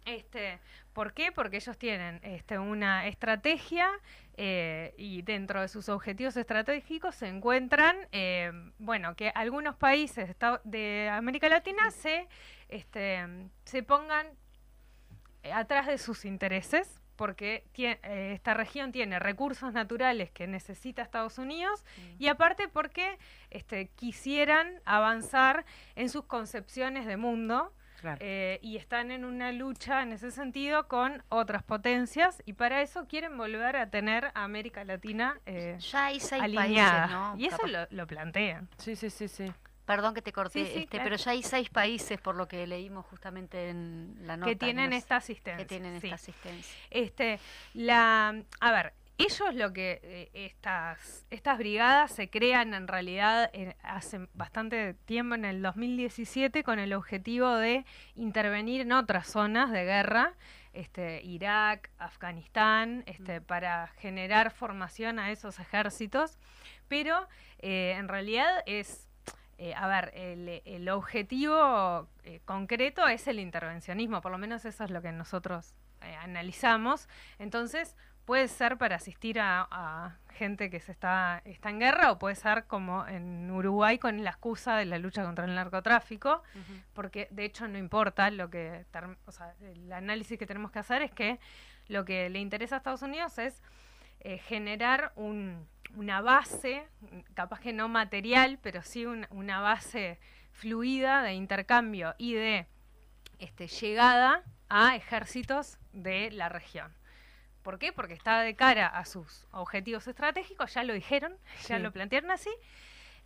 Este, 0.05 0.59
¿Por 0.93 1.13
qué? 1.13 1.31
Porque 1.31 1.57
ellos 1.57 1.77
tienen 1.77 2.19
este, 2.23 2.59
una 2.59 3.07
estrategia 3.07 3.89
eh, 4.37 4.93
y 4.97 5.21
dentro 5.21 5.61
de 5.61 5.67
sus 5.67 5.89
objetivos 5.89 6.35
estratégicos 6.37 7.15
se 7.15 7.27
encuentran, 7.27 7.95
eh, 8.11 8.51
bueno, 8.79 9.15
que 9.15 9.31
algunos 9.33 9.75
países 9.75 10.35
de 10.63 11.09
América 11.11 11.49
Latina 11.49 11.89
se, 11.91 12.27
este, 12.69 13.25
se 13.63 13.81
pongan 13.83 14.27
eh, 15.43 15.51
atrás 15.53 15.87
de 15.87 15.97
sus 15.97 16.25
intereses, 16.25 16.99
porque 17.15 17.63
tie- 17.75 17.99
eh, 18.03 18.33
esta 18.33 18.53
región 18.53 18.91
tiene 18.91 19.19
recursos 19.19 19.71
naturales 19.73 20.31
que 20.31 20.47
necesita 20.47 21.01
Estados 21.03 21.37
Unidos 21.37 21.85
y 22.19 22.27
aparte 22.27 22.67
porque 22.67 23.17
este, 23.51 23.87
quisieran 23.95 24.81
avanzar 24.85 25.63
en 25.95 26.09
sus 26.09 26.25
concepciones 26.25 27.05
de 27.05 27.17
mundo 27.17 27.71
Claro. 28.03 28.17
eh, 28.19 28.59
y 28.61 28.75
están 28.75 29.11
en 29.11 29.23
una 29.23 29.53
lucha 29.53 30.01
en 30.03 30.11
ese 30.11 30.29
sentido 30.29 30.89
con 30.89 31.23
otras 31.29 31.63
potencias 31.63 32.43
y 32.45 32.51
para 32.51 32.81
eso 32.81 33.07
quieren 33.07 33.37
volver 33.37 33.77
a 33.77 33.89
tener 33.89 34.25
a 34.35 34.43
América 34.43 34.83
Latina 34.83 35.39
eh, 35.45 35.77
Ya 35.79 36.07
hay 36.07 36.19
seis 36.19 36.43
alineada. 36.43 36.91
países, 37.07 37.11
¿no? 37.11 37.35
Y 37.39 37.45
eso 37.45 37.65
lo, 37.65 37.87
lo 37.91 38.05
plantean. 38.05 38.67
Sí, 38.77 38.97
sí, 38.97 39.09
sí, 39.09 39.29
sí. 39.29 39.49
Perdón 39.85 40.13
que 40.13 40.21
te 40.21 40.33
corté, 40.33 40.65
Sí, 40.65 40.65
sí, 40.65 40.79
este, 40.79 40.87
claro. 40.87 41.03
pero 41.05 41.15
ya 41.15 41.31
hay 41.31 41.43
seis 41.43 41.69
países, 41.69 42.19
por 42.19 42.35
lo 42.35 42.45
que 42.47 42.67
leímos 42.67 43.05
justamente 43.05 43.69
en 43.69 44.15
la 44.21 44.35
nota. 44.35 44.49
que 44.51 44.57
tienen 44.57 44.89
¿no? 44.89 44.95
esta 44.97 45.15
asistencia. 45.15 45.57
Que 45.57 45.65
tienen 45.65 46.01
sí. 46.01 46.07
esta 46.07 46.15
asistencia. 46.15 46.75
Este, 46.89 47.39
la, 47.73 48.35
a 48.59 48.71
ver, 48.73 48.93
ellos 49.25 49.55
lo 49.55 49.73
que 49.73 49.99
eh, 50.03 50.29
estas 50.33 51.25
estas 51.29 51.57
brigadas 51.57 52.11
se 52.11 52.29
crean 52.29 52.73
en 52.73 52.87
realidad 52.87 53.49
eh, 53.53 53.75
hace 53.83 54.27
bastante 54.33 54.93
tiempo 55.05 55.35
en 55.35 55.45
el 55.45 55.61
2017 55.61 56.63
con 56.63 56.79
el 56.79 56.93
objetivo 56.93 57.55
de 57.55 57.85
intervenir 58.15 58.81
en 58.81 58.91
otras 58.91 59.27
zonas 59.27 59.71
de 59.71 59.83
guerra, 59.83 60.33
este, 60.73 61.21
Irak, 61.23 61.89
Afganistán, 61.97 63.03
este, 63.05 63.41
para 63.41 63.87
generar 63.99 64.51
formación 64.51 65.19
a 65.19 65.31
esos 65.31 65.59
ejércitos, 65.59 66.37
pero 66.87 67.27
eh, 67.59 67.95
en 67.97 68.07
realidad 68.07 68.63
es 68.65 69.07
eh, 69.57 69.73
a 69.75 69.87
ver, 69.87 70.11
el, 70.15 70.61
el 70.65 70.89
objetivo 70.89 72.09
eh, 72.23 72.41
concreto 72.43 73.07
es 73.07 73.27
el 73.27 73.39
intervencionismo, 73.39 74.19
por 74.21 74.31
lo 74.31 74.37
menos 74.37 74.65
eso 74.65 74.83
es 74.83 74.89
lo 74.89 75.01
que 75.01 75.11
nosotros 75.11 75.75
eh, 76.01 76.15
analizamos. 76.15 77.07
Entonces, 77.39 77.95
puede 78.25 78.47
ser 78.47 78.77
para 78.77 78.95
asistir 78.95 79.39
a, 79.39 79.67
a 79.69 80.17
gente 80.33 80.69
que 80.69 80.79
se 80.79 80.91
está, 80.91 81.41
está 81.45 81.69
en 81.69 81.79
guerra 81.79 82.11
o 82.11 82.19
puede 82.19 82.35
ser 82.35 82.65
como 82.65 83.05
en 83.07 83.49
Uruguay 83.51 83.99
con 83.99 84.23
la 84.23 84.31
excusa 84.31 84.75
de 84.77 84.85
la 84.85 84.97
lucha 84.97 85.23
contra 85.23 85.45
el 85.45 85.53
narcotráfico, 85.55 86.41
porque 86.93 87.27
de 87.31 87.45
hecho 87.45 87.67
no 87.67 87.77
importa 87.77 88.29
lo 88.31 88.49
que, 88.49 88.85
o 89.25 89.31
sea, 89.31 89.53
el 89.61 89.91
análisis 89.93 90.39
que 90.39 90.45
tenemos 90.47 90.71
que 90.71 90.79
hacer 90.79 91.01
es 91.01 91.11
que 91.11 91.39
lo 91.87 92.05
que 92.05 92.29
le 92.29 92.39
interesa 92.39 92.75
a 92.75 92.77
Estados 92.77 93.01
Unidos 93.01 93.37
es 93.37 93.61
eh, 94.21 94.37
generar 94.37 95.11
un- 95.15 95.67
una 95.95 96.21
base, 96.21 96.87
capaz 97.33 97.59
que 97.59 97.73
no 97.73 97.87
material, 97.89 98.57
pero 98.61 98.81
sí 98.81 99.05
un- 99.05 99.27
una 99.31 99.59
base 99.59 100.17
fluida 100.51 101.21
de 101.23 101.33
intercambio 101.33 102.15
y 102.17 102.33
de 102.33 102.65
este, 103.39 103.67
llegada 103.67 104.41
a 104.69 104.95
ejércitos 104.95 105.77
de 105.91 106.31
la 106.31 106.47
región. 106.49 106.91
¿Por 107.63 107.79
qué? 107.79 107.93
Porque 107.93 108.13
está 108.13 108.41
de 108.41 108.55
cara 108.55 108.87
a 108.87 109.05
sus 109.05 109.47
objetivos 109.51 110.07
estratégicos, 110.07 110.73
ya 110.73 110.83
lo 110.83 110.93
dijeron, 110.93 111.35
ya 111.67 111.79
lo 111.79 111.91
plantearon 111.91 112.29
así, 112.31 112.51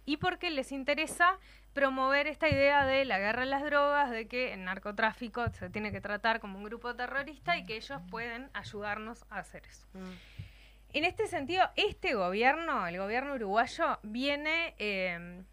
y 0.06 0.18
porque 0.18 0.52
les 0.52 0.72
interesa 0.72 1.38
promover 1.74 2.28
esta 2.28 2.48
idea 2.48 2.86
de 2.86 3.04
la 3.06 3.20
guerra 3.20 3.44
a 3.44 3.46
las 3.46 3.64
drogas, 3.64 4.10
de 4.12 4.28
que 4.28 4.54
el 4.54 4.64
narcotráfico 4.64 5.48
se 5.50 5.70
tiene 5.70 5.92
que 5.92 6.02
tratar 6.02 6.40
como 6.40 6.58
un 6.58 6.64
grupo 6.64 6.96
terrorista 6.96 7.58
y 7.58 7.66
que 7.66 7.76
ellos 7.76 8.02
pueden 8.10 8.50
ayudarnos 8.54 9.26
a 9.30 9.40
hacer 9.40 9.64
eso. 9.66 9.88
En 10.94 11.04
este 11.04 11.28
sentido, 11.28 11.70
este 11.76 12.14
gobierno, 12.14 12.88
el 12.88 12.98
gobierno 12.98 13.34
uruguayo, 13.34 14.00
viene 14.04 14.76
eh, 14.80 15.44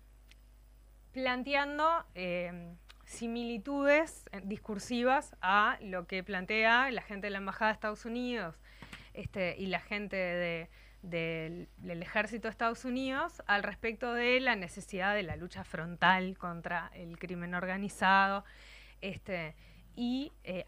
planteando 1.12 2.04
eh, 2.14 2.74
similitudes 3.04 4.24
eh, 4.32 4.40
discursivas 4.44 5.34
a 5.40 5.78
lo 5.80 6.06
que 6.06 6.22
plantea 6.22 6.90
la 6.90 7.02
gente 7.02 7.26
de 7.26 7.32
la 7.32 7.38
Embajada 7.38 7.70
de 7.70 7.74
Estados 7.74 8.04
Unidos 8.04 8.56
este, 9.14 9.56
y 9.58 9.66
la 9.66 9.80
gente 9.80 10.16
de- 10.16 10.68
del, 11.04 11.68
ejército 12.02 12.48
de 12.48 12.50
Estados 12.52 12.84
Unidos 12.84 13.42
al 13.46 13.62
respecto 13.62 14.12
de 14.14 14.40
la 14.40 14.56
necesidad 14.56 15.14
de 15.14 15.22
la 15.22 15.36
lucha 15.36 15.64
frontal 15.64 16.36
contra 16.38 16.90
el 16.94 17.18
crimen 17.18 17.54
organizado 17.54 18.44
este, 19.00 19.54
y 19.96 20.32
eh, 20.44 20.64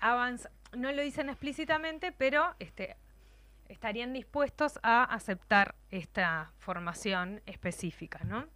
no 0.76 0.92
lo 0.92 1.02
dicen 1.02 1.30
explícitamente, 1.30 2.12
pero 2.12 2.54
este, 2.58 2.96
estarían 3.68 4.12
dispuestos 4.12 4.78
a 4.82 5.04
aceptar 5.04 5.74
esta 5.90 6.52
formación 6.58 7.40
específica, 7.46 8.20
¿no? 8.24 8.46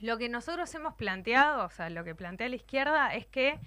Lo 0.00 0.18
que 0.18 0.28
nosotros 0.28 0.72
hemos 0.74 0.94
planteado, 0.94 1.64
o 1.64 1.70
sea, 1.70 1.88
lo 1.88 2.04
que 2.04 2.14
plantea 2.14 2.50
la 2.50 2.56
izquierda 2.56 3.14
es 3.14 3.26
que, 3.26 3.58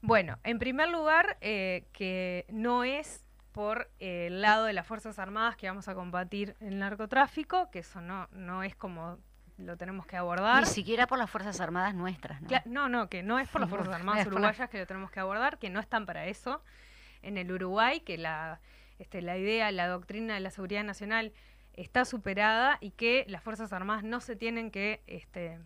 bueno, 0.00 0.38
en 0.44 0.58
primer 0.58 0.88
lugar, 0.88 1.36
eh, 1.42 1.84
que 1.92 2.46
no 2.48 2.84
es 2.84 3.26
por 3.52 3.90
eh, 3.98 4.26
el 4.28 4.40
lado 4.42 4.64
de 4.64 4.72
las 4.72 4.86
Fuerzas 4.86 5.18
Armadas 5.18 5.56
que 5.56 5.66
vamos 5.68 5.88
a 5.88 5.94
combatir 5.94 6.56
el 6.60 6.78
narcotráfico, 6.78 7.70
que 7.70 7.80
eso 7.80 8.00
no, 8.00 8.28
no 8.32 8.62
es 8.62 8.76
como 8.76 9.18
lo 9.58 9.76
tenemos 9.76 10.06
que 10.06 10.16
abordar. 10.16 10.60
Ni 10.62 10.68
siquiera 10.68 11.06
por 11.06 11.18
las 11.18 11.28
Fuerzas 11.28 11.60
Armadas 11.60 11.94
nuestras, 11.94 12.40
¿no? 12.40 12.48
Cla- 12.48 12.62
No, 12.64 12.88
no, 12.88 13.08
que 13.08 13.22
no 13.22 13.38
es 13.38 13.48
por 13.48 13.60
las 13.60 13.68
Fuerzas 13.70 13.92
Armadas 13.94 14.26
uruguayas 14.26 14.70
que 14.70 14.78
lo 14.78 14.86
tenemos 14.86 15.10
que 15.10 15.20
abordar, 15.20 15.58
que 15.58 15.68
no 15.70 15.80
están 15.80 16.06
para 16.06 16.26
eso. 16.26 16.62
En 17.22 17.36
el 17.36 17.52
Uruguay, 17.52 18.00
que 18.00 18.16
la, 18.16 18.60
este, 18.98 19.20
la 19.20 19.36
idea, 19.36 19.70
la 19.72 19.86
doctrina 19.88 20.34
de 20.34 20.40
la 20.40 20.50
seguridad 20.50 20.82
nacional 20.84 21.32
está 21.74 22.04
superada 22.06 22.78
y 22.80 22.92
que 22.92 23.24
las 23.28 23.42
Fuerzas 23.42 23.72
Armadas 23.74 24.02
no 24.04 24.20
se 24.20 24.34
tienen 24.36 24.70
que, 24.70 25.02
este, 25.06 25.58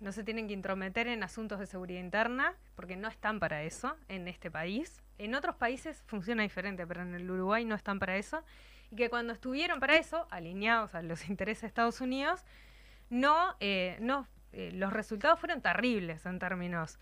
no 0.00 0.12
se 0.12 0.24
tienen 0.24 0.46
que 0.46 0.54
intrometer 0.54 1.06
en 1.08 1.22
asuntos 1.22 1.58
de 1.58 1.66
seguridad 1.66 2.00
interna, 2.00 2.54
porque 2.74 2.96
no 2.96 3.08
están 3.08 3.40
para 3.40 3.62
eso 3.62 3.94
en 4.08 4.26
este 4.28 4.50
país. 4.50 5.02
En 5.18 5.34
otros 5.34 5.56
países 5.56 6.02
funciona 6.06 6.42
diferente, 6.42 6.86
pero 6.86 7.02
en 7.02 7.14
el 7.14 7.30
Uruguay 7.30 7.64
no 7.64 7.74
están 7.74 7.98
para 7.98 8.16
eso. 8.16 8.42
Y 8.90 8.96
que 8.96 9.10
cuando 9.10 9.32
estuvieron 9.32 9.80
para 9.80 9.96
eso, 9.96 10.26
alineados 10.30 10.94
a 10.94 11.02
los 11.02 11.28
intereses 11.28 11.62
de 11.62 11.66
Estados 11.68 12.00
Unidos, 12.00 12.44
no, 13.10 13.54
eh, 13.60 13.96
no 14.00 14.26
eh, 14.52 14.70
los 14.72 14.92
resultados 14.92 15.40
fueron 15.40 15.60
terribles 15.60 16.24
en 16.26 16.38
términos 16.38 16.98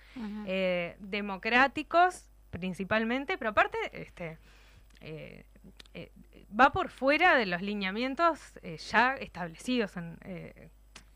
eh, 0.46 0.96
democráticos 1.00 2.28
principalmente, 2.50 3.38
pero 3.38 3.50
aparte 3.50 3.78
este, 3.92 4.38
eh, 5.00 5.44
va 6.58 6.72
por 6.72 6.88
fuera 6.90 7.36
de 7.36 7.46
los 7.46 7.62
lineamientos 7.62 8.40
eh, 8.62 8.76
ya 8.76 9.14
establecidos 9.14 9.96
en, 9.96 10.18
eh, 10.24 10.68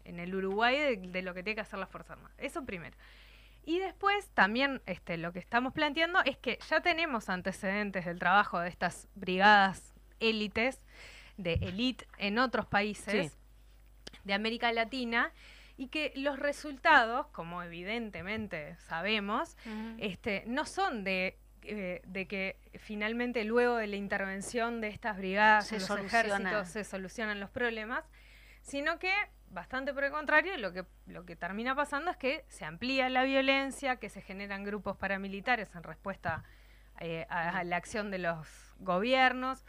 en 0.05 0.18
el 0.18 0.34
Uruguay 0.34 0.78
de, 0.78 0.97
de 0.97 1.22
lo 1.22 1.34
que 1.34 1.42
tiene 1.42 1.57
que 1.57 1.61
hacer 1.62 1.78
la 1.78 1.86
Fuerza 1.86 2.14
Armada. 2.14 2.34
Eso 2.38 2.64
primero. 2.64 2.97
Y 3.67 3.81
después 3.81 4.31
también 4.31 4.81
este, 4.87 5.19
lo 5.19 5.33
que 5.33 5.41
estamos 5.41 5.73
planteando 5.75 6.23
es 6.25 6.39
que 6.39 6.59
ya 6.71 6.81
tenemos 6.81 7.29
antecedentes 7.29 8.05
del 8.07 8.19
trabajo 8.19 8.61
de 8.61 8.69
estas 8.69 9.09
brigadas 9.14 9.93
élites, 10.21 10.81
de 11.37 11.55
élite 11.55 12.07
en 12.19 12.39
otros 12.39 12.64
países 12.67 13.33
Sí. 13.33 13.39
de 14.25 14.33
América 14.35 14.73
Latina 14.73 15.33
y 15.77 15.89
que 15.89 16.12
los 16.17 16.39
resultados, 16.39 17.27
como 17.33 17.62
evidentemente 17.62 18.77
sabemos, 18.87 19.57
este, 19.99 20.45
no 20.47 20.64
son 20.64 21.05
de, 21.05 21.37
eh, 21.64 22.01
de 22.07 22.27
que 22.29 22.57
finalmente 22.79 23.45
luego 23.45 23.77
de 23.77 23.89
la 23.89 23.97
intervención 23.97 24.81
de 24.81 24.89
estas 24.89 25.17
brigadas 25.19 25.67
Se 25.67 25.75
en 25.75 25.81
los 25.81 25.89
soluciona. 25.89 26.25
ejércitos 26.27 26.69
se 26.69 26.85
solucionan 26.85 27.41
los 27.41 27.51
problemas, 27.51 28.05
sino 28.62 28.99
que 28.99 29.12
bastante 29.57 29.92
por 29.92 30.04
el 30.04 30.12
contrario, 30.12 30.57
lo 30.59 30.72
que, 30.72 30.84
lo 31.07 31.24
que 31.24 31.34
termina 31.34 31.74
pasando 31.74 32.12
es 32.12 32.16
que 32.16 32.44
se 32.46 32.64
amplía 32.64 33.09
la 33.09 33.24
violencia, 33.24 33.96
que 33.96 34.09
se 34.09 34.20
generan 34.20 34.62
grupos 34.62 34.96
paramilitares 34.96 35.74
en 35.74 35.82
respuesta 35.82 36.44
eh, 37.00 37.26
a, 37.28 37.59
a 37.59 37.64
la 37.64 37.76
acción 37.76 38.12
de 38.12 38.18
los 38.18 38.46
gobiernos 38.78 39.64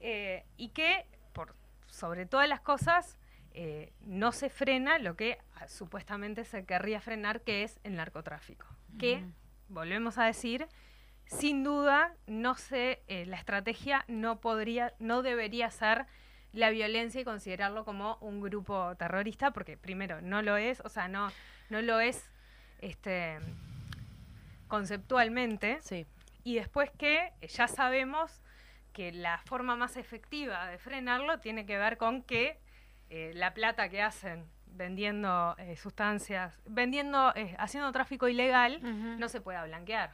eh, 0.00 0.44
y 0.56 0.68
que 0.68 1.06
por 1.32 1.54
sobre 1.86 2.26
todas 2.26 2.48
las 2.48 2.60
cosas 2.60 3.18
eh, 3.54 3.92
no 4.02 4.32
se 4.32 4.50
frena 4.50 4.98
lo 4.98 5.16
que 5.16 5.38
ah, 5.54 5.66
supuestamente 5.66 6.44
se 6.44 6.66
querría 6.66 7.00
frenar, 7.00 7.40
que 7.40 7.62
es 7.62 7.80
el 7.84 7.96
narcotráfico. 7.96 8.66
Que, 8.98 9.24
volvemos 9.68 10.18
a 10.18 10.24
decir, 10.24 10.68
sin 11.24 11.64
duda, 11.64 12.14
no 12.26 12.54
sé, 12.54 13.02
eh, 13.08 13.24
la 13.26 13.36
estrategia 13.36 14.04
no 14.08 14.40
podría, 14.40 14.94
no 14.98 15.22
debería 15.22 15.70
ser 15.70 16.06
la 16.56 16.70
violencia 16.70 17.20
y 17.20 17.24
considerarlo 17.24 17.84
como 17.84 18.16
un 18.20 18.40
grupo 18.40 18.94
terrorista, 18.96 19.50
porque 19.52 19.76
primero 19.76 20.20
no 20.22 20.42
lo 20.42 20.56
es, 20.56 20.80
o 20.80 20.88
sea, 20.88 21.06
no, 21.06 21.30
no 21.70 21.82
lo 21.82 22.00
es 22.00 22.30
este 22.80 23.38
conceptualmente, 24.68 25.78
Sí. 25.82 26.06
y 26.44 26.56
después 26.56 26.90
que 26.98 27.32
ya 27.48 27.68
sabemos 27.68 28.40
que 28.92 29.12
la 29.12 29.38
forma 29.38 29.76
más 29.76 29.96
efectiva 29.96 30.66
de 30.68 30.78
frenarlo 30.78 31.38
tiene 31.38 31.66
que 31.66 31.78
ver 31.78 31.98
con 31.98 32.22
que 32.22 32.58
eh, 33.10 33.32
la 33.34 33.54
plata 33.54 33.88
que 33.88 34.02
hacen 34.02 34.44
vendiendo 34.66 35.54
eh, 35.58 35.76
sustancias, 35.76 36.60
vendiendo, 36.66 37.32
eh, 37.36 37.54
haciendo 37.58 37.92
tráfico 37.92 38.28
ilegal, 38.28 38.80
no 39.18 39.28
se 39.28 39.40
pueda 39.40 39.64
blanquear. 39.64 40.10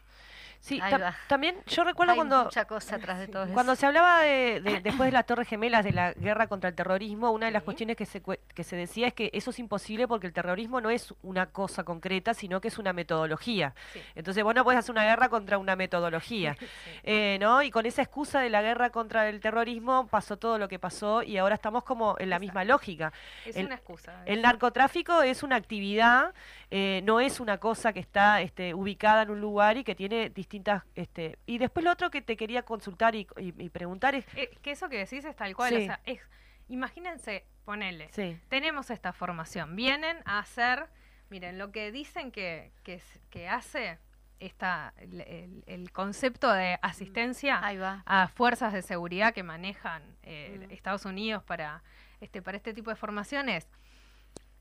Sí, 0.62 0.80
también 1.26 1.56
yo 1.66 1.82
recuerdo 1.82 2.14
cuando 2.14 2.44
mucha 2.44 2.66
cosa 2.66 2.94
atrás 2.94 3.18
de 3.18 3.26
todo 3.26 3.48
cuando 3.48 3.74
se 3.74 3.84
hablaba 3.84 4.20
de, 4.20 4.60
después 4.84 5.08
de 5.08 5.10
las 5.12 5.26
Torres 5.26 5.48
Gemelas 5.48 5.84
de 5.84 5.90
la 5.90 6.12
guerra 6.12 6.46
contra 6.46 6.70
el 6.70 6.76
terrorismo, 6.76 7.32
una 7.32 7.46
de 7.46 7.52
las 7.52 7.64
cuestiones 7.64 7.96
que 7.96 8.06
se 8.06 8.22
que 8.22 8.62
se 8.62 8.76
decía 8.76 9.08
es 9.08 9.14
que 9.14 9.28
eso 9.32 9.50
es 9.50 9.58
imposible 9.58 10.06
porque 10.06 10.28
el 10.28 10.32
terrorismo 10.32 10.80
no 10.80 10.90
es 10.90 11.14
una 11.22 11.46
cosa 11.46 11.82
concreta, 11.82 12.32
sino 12.32 12.60
que 12.60 12.68
es 12.68 12.78
una 12.78 12.92
metodología. 12.92 13.74
Entonces, 14.14 14.44
vos 14.44 14.54
no 14.54 14.62
puedes 14.62 14.78
hacer 14.78 14.92
una 14.92 15.04
guerra 15.04 15.28
contra 15.28 15.58
una 15.58 15.74
metodología, 15.74 16.56
eh, 17.02 17.38
¿no? 17.40 17.62
Y 17.62 17.72
con 17.72 17.84
esa 17.84 18.02
excusa 18.02 18.38
de 18.38 18.48
la 18.48 18.62
guerra 18.62 18.90
contra 18.90 19.28
el 19.28 19.40
terrorismo 19.40 20.06
pasó 20.06 20.36
todo 20.36 20.58
lo 20.58 20.68
que 20.68 20.78
pasó 20.78 21.24
y 21.24 21.38
ahora 21.38 21.56
estamos 21.56 21.82
como 21.82 22.14
en 22.20 22.30
la 22.30 22.38
misma 22.38 22.62
lógica. 22.62 23.12
Es 23.44 23.56
una 23.56 23.74
excusa. 23.74 24.22
El 24.26 24.42
narcotráfico 24.42 25.22
es 25.22 25.42
una 25.42 25.56
actividad, 25.56 26.32
eh, 26.74 27.02
no 27.04 27.20
es 27.20 27.38
una 27.38 27.58
cosa 27.58 27.92
que 27.92 28.00
está 28.00 28.40
este, 28.40 28.72
ubicada 28.72 29.24
en 29.24 29.30
un 29.30 29.42
lugar 29.42 29.76
y 29.76 29.84
que 29.84 29.94
tiene 29.94 30.30
distintas. 30.30 30.82
Este, 30.94 31.38
y 31.44 31.58
después 31.58 31.84
lo 31.84 31.92
otro 31.92 32.10
que 32.10 32.22
te 32.22 32.34
quería 32.34 32.62
consultar 32.62 33.14
y, 33.14 33.26
preguntar 33.68 34.14
es... 34.14 34.24
Eh, 34.34 34.56
que 34.62 34.70
eso 34.70 34.88
que 34.88 34.96
decís 34.96 35.22
es 35.26 35.36
tal 35.36 35.54
cual, 35.54 35.74
o 35.74 35.80
sea, 35.80 36.00
es, 36.06 36.22
imagínense, 36.68 37.44
ponele, 37.66 38.08
tenemos 38.48 38.88
esta 38.88 39.12
formación, 39.12 39.76
vienen 39.76 40.16
a 40.24 40.38
hacer, 40.38 40.86
miren, 41.28 41.58
lo 41.58 41.72
que 41.72 41.92
dicen 41.92 42.32
que, 42.32 42.72
que, 42.84 43.02
que 43.28 43.48
hace 43.50 43.98
esta, 44.40 44.94
el, 44.96 45.92
concepto 45.92 46.50
de 46.50 46.78
asistencia 46.80 47.60
a 48.06 48.28
fuerzas 48.28 48.72
de 48.72 48.80
seguridad 48.80 49.34
que 49.34 49.42
manejan 49.42 50.02
eh, 50.22 50.68
Estados 50.70 51.04
Unidos 51.04 51.44
para 51.44 51.82
este, 52.22 52.40
para 52.40 52.56
este 52.56 52.72
tipo 52.72 52.88
de 52.88 52.96
formaciones 52.96 53.66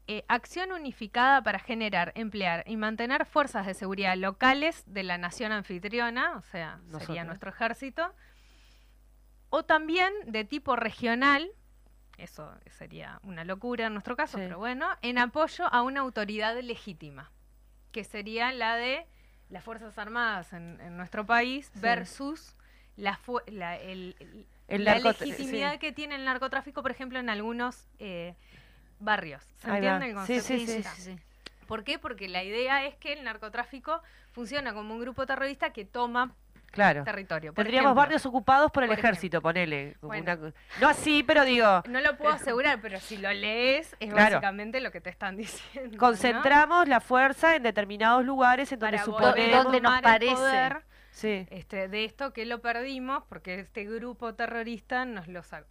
eh, 0.07 0.25
acción 0.27 0.71
unificada 0.71 1.41
para 1.43 1.59
generar, 1.59 2.11
emplear 2.15 2.63
y 2.65 2.75
mantener 2.75 3.25
fuerzas 3.25 3.65
de 3.65 3.73
seguridad 3.73 4.15
locales 4.15 4.83
de 4.87 5.03
la 5.03 5.17
nación 5.17 5.51
anfitriona, 5.51 6.37
o 6.37 6.41
sea, 6.41 6.79
sería 6.99 7.23
nuestro 7.23 7.51
ejército, 7.51 8.13
o 9.49 9.63
también 9.63 10.11
de 10.25 10.43
tipo 10.43 10.75
regional, 10.75 11.51
eso 12.17 12.51
sería 12.71 13.19
una 13.23 13.45
locura 13.45 13.87
en 13.87 13.93
nuestro 13.93 14.15
caso, 14.15 14.37
pero 14.37 14.57
bueno, 14.57 14.87
en 15.01 15.17
apoyo 15.17 15.65
a 15.71 15.81
una 15.83 16.01
autoridad 16.01 16.59
legítima, 16.59 17.31
que 17.91 18.03
sería 18.03 18.51
la 18.51 18.75
de 18.75 19.05
las 19.49 19.63
Fuerzas 19.63 19.97
Armadas 19.97 20.51
en, 20.53 20.97
nuestro 20.97 21.25
país 21.25 21.71
versus 21.75 22.55
la, 22.97 23.19
la, 23.47 23.77
legitimidad 24.67 25.79
que 25.79 25.91
tiene 25.91 26.15
el 26.15 26.25
narcotráfico, 26.25 26.81
por 26.81 26.91
ejemplo, 26.91 27.19
en 27.19 27.29
algunos... 27.29 27.87
Eh, 27.99 28.35
barrios. 29.03 29.43
¿Se 29.57 29.69
entiende 29.69 30.09
el 30.09 30.15
concepto? 30.15 30.43
Sí, 30.43 30.67
sí, 30.67 30.83
sí, 30.83 31.19
¿Por 31.67 31.83
qué? 31.83 31.99
Porque 31.99 32.27
la 32.27 32.43
idea 32.43 32.85
es 32.85 32.95
que 32.95 33.13
el 33.13 33.23
narcotráfico 33.23 34.01
funciona 34.31 34.73
como 34.73 34.93
un 34.93 34.99
grupo 34.99 35.25
terrorista 35.25 35.71
que 35.71 35.85
toma 35.85 36.35
claro. 36.71 37.03
territorio. 37.03 37.53
Tendríamos 37.53 37.95
barrios 37.95 38.25
ocupados 38.25 38.71
por 38.71 38.83
el 38.83 38.91
ejército, 38.91 39.41
ponele. 39.41 39.95
No 40.79 40.89
así, 40.89 41.23
pero 41.23 41.45
digo... 41.45 41.83
No 41.87 42.01
lo 42.01 42.17
puedo 42.17 42.33
asegurar, 42.33 42.79
pero 42.81 42.99
si 42.99 43.17
lo 43.17 43.31
lees 43.31 43.95
es 43.99 44.13
básicamente 44.13 44.81
lo 44.81 44.91
que 44.91 45.01
te 45.01 45.09
están 45.09 45.37
diciendo. 45.37 45.97
Concentramos 45.97 46.87
la 46.87 46.99
fuerza 46.99 47.55
en 47.55 47.63
determinados 47.63 48.25
lugares 48.25 48.71
en 48.71 48.79
donde 48.79 48.99
suponemos... 48.99 49.63
Donde 49.63 49.81
nos 49.81 50.01
parece. 50.01 50.77
sí. 51.11 51.47
este, 51.51 51.87
de 51.87 52.05
esto 52.05 52.33
que 52.33 52.45
lo 52.45 52.61
perdimos 52.61 53.23
porque 53.29 53.59
este 53.59 53.85
grupo 53.85 54.33
terrorista 54.33 55.05
nos 55.05 55.27
lo 55.27 55.43
sacó. 55.43 55.67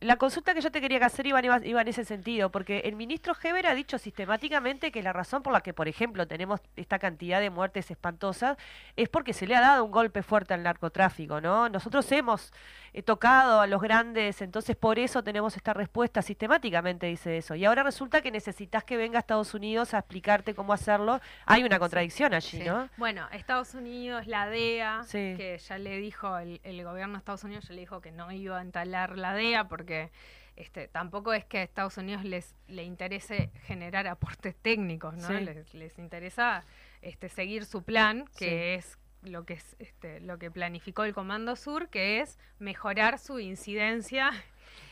La 0.00 0.16
consulta 0.16 0.54
que 0.54 0.62
yo 0.62 0.70
te 0.70 0.80
quería 0.80 1.04
hacer 1.04 1.26
iba, 1.26 1.42
iba, 1.42 1.80
en 1.82 1.88
ese 1.88 2.04
sentido, 2.06 2.50
porque 2.50 2.78
el 2.86 2.96
ministro 2.96 3.34
Heber 3.40 3.66
ha 3.66 3.74
dicho 3.74 3.98
sistemáticamente 3.98 4.90
que 4.90 5.02
la 5.02 5.12
razón 5.12 5.42
por 5.42 5.52
la 5.52 5.60
que, 5.60 5.74
por 5.74 5.86
ejemplo, 5.86 6.26
tenemos 6.26 6.60
esta 6.76 6.98
cantidad 6.98 7.40
de 7.40 7.50
muertes 7.50 7.90
espantosas 7.90 8.56
es 8.96 9.10
porque 9.10 9.34
se 9.34 9.46
le 9.46 9.54
ha 9.54 9.60
dado 9.60 9.84
un 9.84 9.90
golpe 9.90 10.22
fuerte 10.22 10.54
al 10.54 10.62
narcotráfico, 10.62 11.42
¿no? 11.42 11.68
Nosotros 11.68 12.10
hemos 12.12 12.54
eh, 12.94 13.02
tocado 13.02 13.60
a 13.60 13.66
los 13.66 13.82
grandes, 13.82 14.40
entonces 14.40 14.76
por 14.76 14.98
eso 14.98 15.22
tenemos 15.22 15.54
esta 15.58 15.74
respuesta 15.74 16.22
sistemáticamente, 16.22 17.06
dice 17.08 17.36
eso. 17.36 17.54
Y 17.54 17.66
ahora 17.66 17.82
resulta 17.82 18.22
que 18.22 18.30
necesitas 18.30 18.82
que 18.82 18.96
venga 18.96 19.18
a 19.18 19.20
Estados 19.20 19.52
Unidos 19.52 19.92
a 19.92 19.98
explicarte 19.98 20.54
cómo 20.54 20.72
hacerlo. 20.72 21.20
Hay 21.44 21.64
una 21.64 21.78
contradicción 21.78 22.32
allí, 22.32 22.60
¿no? 22.60 22.88
Bueno, 22.96 23.28
Estados 23.32 23.74
Unidos, 23.74 24.26
la 24.26 24.48
DEA, 24.48 25.04
que 25.12 25.58
ya 25.58 25.76
le 25.76 25.98
dijo, 25.98 26.38
el, 26.38 26.62
el 26.64 26.82
gobierno 26.82 27.12
de 27.12 27.18
Estados 27.18 27.44
Unidos 27.44 27.68
ya 27.68 27.74
le 27.74 27.80
dijo 27.80 28.00
que 28.00 28.10
no 28.10 28.32
iba 28.32 28.58
a 28.58 28.62
entalar 28.62 29.18
la 29.18 29.34
DEA 29.34 29.65
porque 29.68 30.10
este, 30.56 30.88
tampoco 30.88 31.32
es 31.32 31.44
que 31.44 31.58
a 31.58 31.62
Estados 31.62 31.96
Unidos 31.98 32.24
les 32.24 32.54
le 32.68 32.84
interese 32.84 33.50
generar 33.64 34.06
aportes 34.06 34.56
técnicos, 34.56 35.14
¿no? 35.14 35.28
Les, 35.30 35.98
interesa 35.98 36.64
este, 37.02 37.28
seguir 37.28 37.64
su 37.64 37.82
plan, 37.82 38.24
que 38.38 38.74
es 38.74 38.98
lo 39.22 39.44
que 39.44 39.54
es 39.54 39.76
este, 39.78 40.20
lo 40.20 40.38
que 40.38 40.50
planificó 40.50 41.04
el 41.04 41.14
Comando 41.14 41.56
Sur, 41.56 41.88
que 41.88 42.20
es 42.20 42.38
mejorar 42.58 43.18
su 43.18 43.38
incidencia 43.38 44.30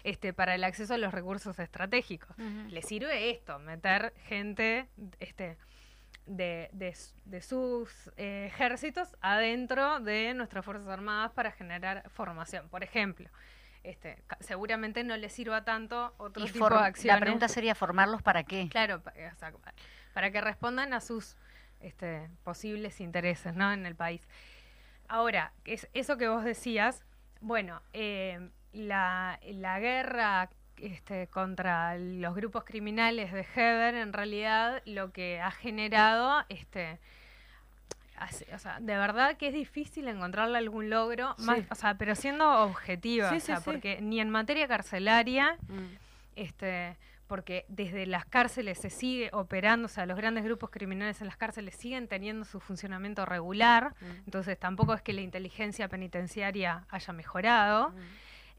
este, 0.03 0.33
para 0.33 0.55
el 0.55 0.65
acceso 0.65 0.95
a 0.95 0.99
los 0.99 1.13
recursos 1.13 1.59
estratégicos. 1.59 2.37
Les 2.69 2.87
sirve 2.87 3.31
esto, 3.31 3.59
meter 3.59 4.13
gente 4.27 4.89
este, 5.21 5.57
de, 6.27 6.71
de, 6.73 7.43
sus 7.43 8.11
eh, 8.17 8.47
ejércitos 8.47 9.17
adentro 9.21 10.01
de 10.01 10.35
nuestras 10.35 10.65
Fuerzas 10.65 10.89
Armadas 10.89 11.33
para 11.33 11.53
generar 11.53 12.09
formación. 12.11 12.69
Por 12.69 12.83
ejemplo, 12.83 13.29
este, 13.85 14.23
seguramente 14.41 15.05
no 15.05 15.17
les 15.17 15.33
sirva 15.33 15.65
tanto 15.65 16.15
otro 16.17 16.45
tipo 16.47 16.69
de 16.69 16.77
acciones. 16.77 17.15
La 17.15 17.21
pregunta 17.21 17.49
sería 17.49 17.75
formarlos 17.75 18.23
para 18.23 18.43
qué. 18.43 18.69
Claro, 18.71 19.03
para 20.13 20.31
que 20.31 20.41
respondan 20.41 20.93
a 20.95 21.01
sus 21.01 21.37
este, 21.81 22.29
posibles 22.43 23.01
intereses 23.01 23.55
¿no? 23.55 23.73
en 23.73 23.87
el 23.87 23.95
país. 23.95 24.27
Ahora, 25.07 25.53
es 25.65 25.89
eso 25.93 26.17
que 26.17 26.29
vos 26.29 26.45
decías, 26.45 27.05
bueno, 27.41 27.83
eh, 27.93 28.49
la, 28.73 29.39
la, 29.45 29.79
guerra 29.79 30.49
este, 30.79 31.29
contra 31.29 31.99
los 31.99 32.35
grupos 32.35 32.65
criminales 32.65 33.33
de 33.33 33.47
Heber 33.55 33.95
en 33.97 34.15
realidad 34.15 34.83
lo 34.87 35.13
que 35.13 35.41
ha 35.41 35.51
generado 35.51 36.45
este, 36.49 36.99
o 38.55 38.59
sea, 38.59 38.79
de 38.81 38.97
verdad 38.97 39.37
que 39.37 39.49
es 39.49 39.55
difícil 39.55 40.09
encontrarle 40.09 40.59
algún 40.59 40.91
logro, 40.91 41.35
más, 41.39 41.61
o 41.71 41.75
sea, 41.75 41.97
pero 41.99 42.15
siendo 42.15 42.63
objetiva, 42.63 43.33
o 43.33 43.41
sea, 43.41 43.61
porque 43.61 44.01
ni 44.01 44.21
en 44.21 44.31
materia 44.31 44.69
carcelaria, 44.69 45.57
mm. 45.69 45.97
este, 46.37 46.97
porque 47.27 47.65
desde 47.69 48.07
las 48.07 48.25
cárceles 48.25 48.79
se 48.79 48.91
sigue 48.91 49.31
operando, 49.33 49.87
o 49.87 49.89
sea, 49.89 50.07
los 50.07 50.17
grandes 50.17 50.45
grupos 50.45 50.71
criminales 50.71 51.21
en 51.21 51.27
las 51.27 51.37
cárceles 51.37 51.75
siguen 51.75 52.09
teniendo 52.09 52.45
su 52.45 52.61
funcionamiento 52.61 53.25
regular, 53.27 53.95
mm. 54.01 54.25
entonces 54.27 54.59
tampoco 54.59 54.95
es 54.95 55.03
que 55.03 55.13
la 55.13 55.21
inteligencia 55.21 55.89
penitenciaria 55.89 56.85
haya 56.91 57.13
mejorado. 57.13 57.91
Mm. 57.91 57.95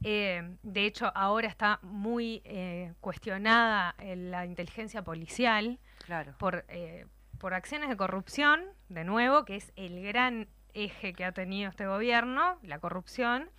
Eh, 0.04 0.58
de 0.62 0.86
hecho, 0.86 1.12
ahora 1.16 1.48
está 1.48 1.80
muy 1.82 2.42
eh, 2.44 2.94
cuestionada 3.00 3.96
la 3.98 4.46
inteligencia 4.46 5.02
policial 5.04 5.80
claro. 6.06 6.36
por, 6.38 6.66
eh, 6.68 7.06
por 7.40 7.54
acciones 7.54 7.90
de 7.90 7.98
corrupción, 7.98 8.64
de 8.90 9.04
nuevo, 9.04 9.46
que 9.46 9.56
es 9.56 9.72
el 9.76 10.02
gran 10.04 10.48
eje 10.74 11.14
que 11.14 11.26
ha 11.26 11.32
tenido 11.32 11.70
este 11.70 11.88
gobierno, 11.88 12.60
la 12.62 12.80
corrupción, 12.80 13.50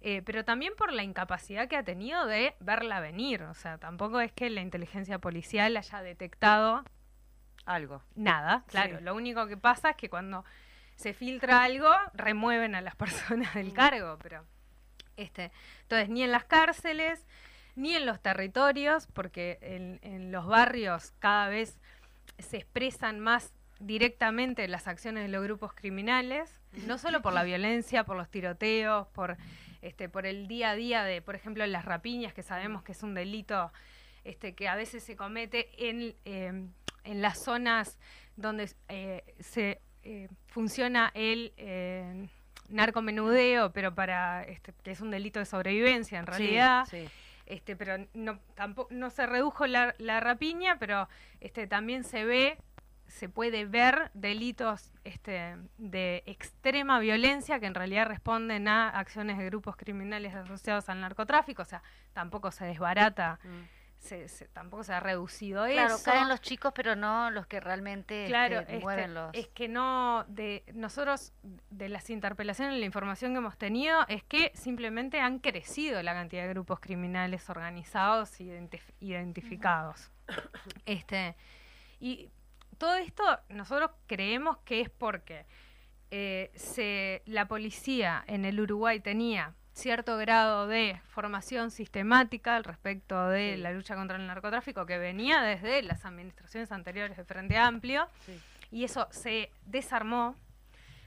eh, 0.00 0.22
pero 0.22 0.44
también 0.44 0.74
por 0.76 0.92
la 0.92 1.02
incapacidad 1.02 1.68
que 1.68 1.76
ha 1.76 1.84
tenido 1.84 2.26
de 2.26 2.54
verla 2.60 3.00
venir. 3.00 3.42
O 3.44 3.54
sea, 3.54 3.78
tampoco 3.78 4.20
es 4.20 4.32
que 4.32 4.50
la 4.50 4.60
inteligencia 4.60 5.18
policial 5.18 5.76
haya 5.76 6.02
detectado 6.02 6.84
algo. 7.64 8.02
Nada, 8.14 8.64
claro. 8.66 9.00
Lo 9.00 9.14
único 9.14 9.46
que 9.46 9.56
pasa 9.56 9.90
es 9.90 9.96
que 9.96 10.10
cuando 10.10 10.44
se 10.96 11.14
filtra 11.14 11.62
algo, 11.62 11.90
remueven 12.14 12.74
a 12.74 12.80
las 12.80 12.96
personas 12.96 13.54
del 13.54 13.72
cargo, 13.72 14.18
pero 14.20 14.44
este, 15.16 15.52
entonces 15.82 16.08
ni 16.08 16.22
en 16.22 16.32
las 16.32 16.44
cárceles, 16.44 17.26
ni 17.76 17.94
en 17.94 18.04
los 18.04 18.20
territorios, 18.20 19.06
porque 19.12 19.58
en, 19.62 20.00
en 20.02 20.32
los 20.32 20.46
barrios 20.46 21.12
cada 21.20 21.48
vez 21.48 21.80
se 22.38 22.58
expresan 22.58 23.20
más 23.20 23.52
directamente 23.80 24.66
las 24.68 24.86
acciones 24.86 25.24
de 25.24 25.28
los 25.28 25.42
grupos 25.42 25.72
criminales, 25.74 26.60
no 26.86 26.98
solo 26.98 27.20
por 27.20 27.32
la 27.32 27.42
violencia, 27.42 28.04
por 28.04 28.16
los 28.16 28.30
tiroteos, 28.30 29.08
por 29.08 29.36
este, 29.82 30.08
por 30.08 30.26
el 30.26 30.46
día 30.46 30.70
a 30.70 30.76
día 30.76 31.02
de, 31.02 31.20
por 31.20 31.34
ejemplo, 31.34 31.66
las 31.66 31.84
rapiñas, 31.84 32.32
que 32.32 32.44
sabemos 32.44 32.84
que 32.84 32.92
es 32.92 33.02
un 33.02 33.14
delito 33.14 33.72
este, 34.22 34.54
que 34.54 34.68
a 34.68 34.76
veces 34.76 35.02
se 35.02 35.16
comete 35.16 35.70
en, 35.76 36.14
em, 36.24 36.70
en 37.02 37.20
las 37.20 37.42
zonas 37.42 37.98
donde 38.36 38.70
eh, 38.88 39.24
se 39.40 39.80
eh, 40.04 40.28
funciona 40.46 41.10
el 41.14 41.52
eh, 41.56 42.28
narcomenudeo, 42.68 43.72
pero 43.72 43.92
para 43.92 44.44
este, 44.44 44.72
que 44.84 44.92
es 44.92 45.00
un 45.00 45.10
delito 45.10 45.40
de 45.40 45.46
sobrevivencia 45.46 46.20
en 46.20 46.26
realidad. 46.26 46.86
Este, 47.52 47.76
pero 47.76 48.06
no, 48.14 48.38
tampoco, 48.54 48.88
no 48.94 49.10
se 49.10 49.26
redujo 49.26 49.66
la, 49.66 49.94
la 49.98 50.20
rapiña, 50.20 50.78
pero 50.78 51.06
este, 51.40 51.66
también 51.66 52.02
se 52.02 52.24
ve 52.24 52.58
se 53.08 53.28
puede 53.28 53.66
ver 53.66 54.10
delitos 54.14 54.90
este, 55.04 55.58
de 55.76 56.22
extrema 56.24 56.98
violencia 56.98 57.60
que 57.60 57.66
en 57.66 57.74
realidad 57.74 58.06
responden 58.06 58.68
a 58.68 58.88
acciones 58.88 59.36
de 59.36 59.44
grupos 59.44 59.76
criminales 59.76 60.34
asociados 60.34 60.88
al 60.88 61.02
narcotráfico, 61.02 61.60
o 61.60 61.66
sea, 61.66 61.82
tampoco 62.14 62.50
se 62.50 62.64
desbarata. 62.64 63.38
Mm 63.44 63.81
se, 64.02 64.48
tampoco 64.48 64.82
se 64.82 64.92
ha 64.92 65.00
reducido 65.00 65.64
claro, 65.66 65.94
eso. 65.94 66.04
caen 66.04 66.28
los 66.28 66.40
chicos, 66.40 66.72
pero 66.74 66.96
no 66.96 67.30
los 67.30 67.46
que 67.46 67.60
realmente 67.60 68.26
claro, 68.26 68.60
este, 68.60 68.80
mueven 68.80 69.14
los... 69.14 69.32
Es 69.32 69.48
que 69.48 69.68
no, 69.68 70.24
de 70.28 70.64
nosotros, 70.74 71.32
de 71.70 71.88
las 71.88 72.10
interpelaciones, 72.10 72.78
la 72.78 72.84
información 72.84 73.32
que 73.32 73.38
hemos 73.38 73.56
tenido, 73.56 74.04
es 74.08 74.24
que 74.24 74.50
simplemente 74.54 75.20
han 75.20 75.38
crecido 75.38 76.02
la 76.02 76.14
cantidad 76.14 76.42
de 76.42 76.48
grupos 76.48 76.80
criminales 76.80 77.48
organizados 77.48 78.40
e 78.40 78.68
identificados. 79.00 80.10
este 80.86 81.36
Y 82.00 82.30
todo 82.78 82.96
esto 82.96 83.22
nosotros 83.48 83.92
creemos 84.06 84.58
que 84.64 84.80
es 84.80 84.90
porque 84.90 85.46
eh, 86.10 86.50
se, 86.54 87.22
la 87.26 87.46
policía 87.46 88.24
en 88.26 88.44
el 88.44 88.60
Uruguay 88.60 89.00
tenía 89.00 89.54
cierto 89.72 90.16
grado 90.18 90.66
de 90.66 91.00
formación 91.08 91.70
sistemática 91.70 92.56
al 92.56 92.64
respecto 92.64 93.28
de 93.28 93.56
la 93.56 93.72
lucha 93.72 93.94
contra 93.94 94.16
el 94.16 94.26
narcotráfico 94.26 94.86
que 94.86 94.98
venía 94.98 95.42
desde 95.42 95.82
las 95.82 96.04
administraciones 96.04 96.72
anteriores 96.72 97.16
de 97.16 97.24
Frente 97.24 97.56
Amplio 97.56 98.08
y 98.70 98.84
eso 98.84 99.08
se 99.10 99.50
desarmó 99.66 100.36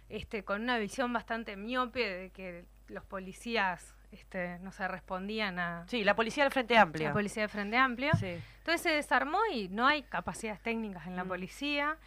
este, 0.09 0.43
con 0.43 0.61
una 0.61 0.78
visión 0.78 1.13
bastante 1.13 1.55
miope 1.55 1.99
de 1.99 2.30
que 2.32 2.66
los 2.88 3.03
policías 3.03 3.95
este, 4.11 4.59
no 4.59 4.72
se 4.72 4.88
respondían 4.88 5.59
a... 5.59 5.86
Sí, 5.88 6.03
la 6.03 6.16
policía 6.16 6.43
del 6.43 6.53
Frente 6.53 6.78
Amplio. 6.78 7.07
La 7.07 7.13
policía 7.13 7.43
del 7.43 7.49
Frente 7.49 7.78
Amplio. 7.78 8.11
Entonces 8.13 8.82
se 8.82 8.91
desarmó 8.91 9.39
y 9.51 9.68
no 9.68 9.88
hay 9.88 10.03
capacidades 10.03 10.61
técnicas 10.61 11.05
en 11.07 11.16
la 11.16 11.24
mm. 11.24 11.28
policía. 11.28 11.97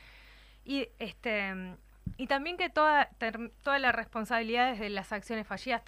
Y 0.64 0.88
este 0.98 1.76
y 2.16 2.26
también 2.26 2.56
que 2.56 2.68
toda, 2.70 3.10
todas 3.62 3.80
las 3.80 3.94
responsabilidades 3.94 4.80
de 4.80 4.90
las 4.90 5.12
acciones 5.12 5.46
fallidas 5.46 5.82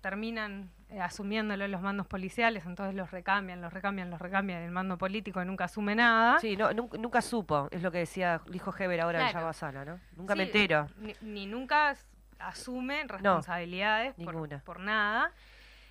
terminan 0.00 0.70
eh, 0.90 1.00
asumiéndolo 1.00 1.68
los 1.68 1.82
mandos 1.82 2.06
policiales, 2.06 2.64
entonces 2.64 2.94
los 2.94 3.10
recambian, 3.10 3.60
los 3.60 3.72
recambian, 3.72 4.10
los 4.10 4.20
recambian, 4.20 4.62
el 4.62 4.70
mando 4.70 4.96
político 4.96 5.44
nunca 5.44 5.64
asume 5.64 5.94
nada. 5.94 6.38
Sí, 6.38 6.56
no, 6.56 6.72
nunca, 6.72 7.20
supo, 7.20 7.68
es 7.70 7.82
lo 7.82 7.90
que 7.90 7.98
decía, 7.98 8.40
dijo 8.48 8.74
Heber 8.76 9.00
ahora 9.00 9.28
en 9.28 9.34
Yabasana, 9.34 9.84
¿no? 9.84 10.00
Nunca 10.16 10.34
me 10.34 10.44
entero. 10.44 10.86
Ni, 11.20 11.46
nunca 11.46 11.94
asume 12.38 13.04
responsabilidades 13.06 14.14
por, 14.14 14.62
por, 14.62 14.80
nada. 14.80 15.32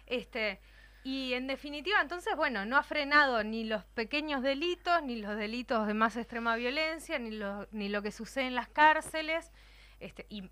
Este, 0.06 0.60
y 1.04 1.34
en 1.34 1.48
definitiva, 1.48 2.02
entonces, 2.02 2.36
bueno, 2.36 2.66
no 2.66 2.76
ha 2.78 2.84
frenado 2.84 3.44
ni 3.44 3.66
los 3.66 3.86
pequeños 3.86 4.42
delitos, 4.42 5.04
ni 5.04 5.22
los 5.22 5.38
delitos 5.38 5.86
de 5.88 5.94
más 5.94 6.18
extrema 6.18 6.56
violencia, 6.56 7.20
ni 7.20 7.32
lo, 7.32 7.68
ni 7.72 7.88
lo 7.88 8.02
que 8.02 8.12
sucede 8.12 8.48
en 8.48 8.56
las 8.56 8.68
cárceles. 8.68 9.52
Este, 10.00 10.26
y 10.30 10.50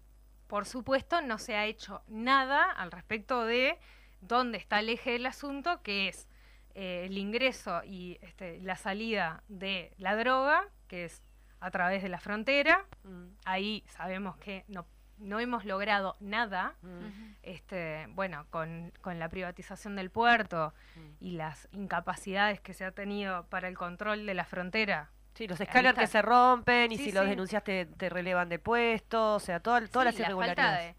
por 0.47 0.65
supuesto, 0.65 1.21
no 1.21 1.37
se 1.37 1.55
ha 1.55 1.65
hecho 1.65 2.01
nada 2.07 2.71
al 2.71 2.91
respecto 2.91 3.45
de 3.45 3.79
dónde 4.21 4.57
está 4.57 4.79
el 4.79 4.89
eje 4.89 5.11
del 5.11 5.25
asunto, 5.25 5.81
que 5.81 6.07
es 6.07 6.27
eh, 6.73 7.05
el 7.05 7.17
ingreso 7.17 7.81
y 7.83 8.17
este, 8.21 8.59
la 8.61 8.75
salida 8.75 9.43
de 9.47 9.93
la 9.97 10.15
droga, 10.15 10.67
que 10.87 11.05
es 11.05 11.23
a 11.59 11.71
través 11.71 12.03
de 12.03 12.09
la 12.09 12.19
frontera. 12.19 12.85
Mm. 13.03 13.25
Ahí 13.45 13.83
sabemos 13.87 14.37
que 14.37 14.65
no, 14.67 14.85
no 15.17 15.39
hemos 15.39 15.65
logrado 15.65 16.15
nada. 16.19 16.75
Mm. 16.81 17.35
este, 17.43 18.07
bueno, 18.09 18.45
con, 18.49 18.91
con, 19.01 19.19
la 19.19 19.29
privatización 19.29 19.95
del 19.95 20.11
puerto 20.11 20.73
mm. 20.95 21.23
y 21.23 21.31
las 21.31 21.67
incapacidades 21.71 22.59
que 22.61 22.73
se 22.73 22.85
ha 22.85 22.91
tenido 22.91 23.47
para 23.47 23.67
el 23.67 23.77
control 23.77 24.25
de 24.25 24.33
la 24.33 24.45
frontera 24.45 25.11
Sí, 25.35 25.47
los 25.47 25.59
escáneres 25.59 25.99
que 25.99 26.07
se 26.07 26.21
rompen 26.21 26.91
y 26.91 26.97
si 26.97 27.11
los 27.11 27.27
denunciaste 27.27 27.85
te, 27.85 28.09
relevan 28.09 28.49
de 28.49 28.57
puesto, 28.57 29.35
o 29.35 29.39
sea, 29.39 29.59
todas 29.59 29.89
las 29.93 30.19
irregularidades. 30.19 30.95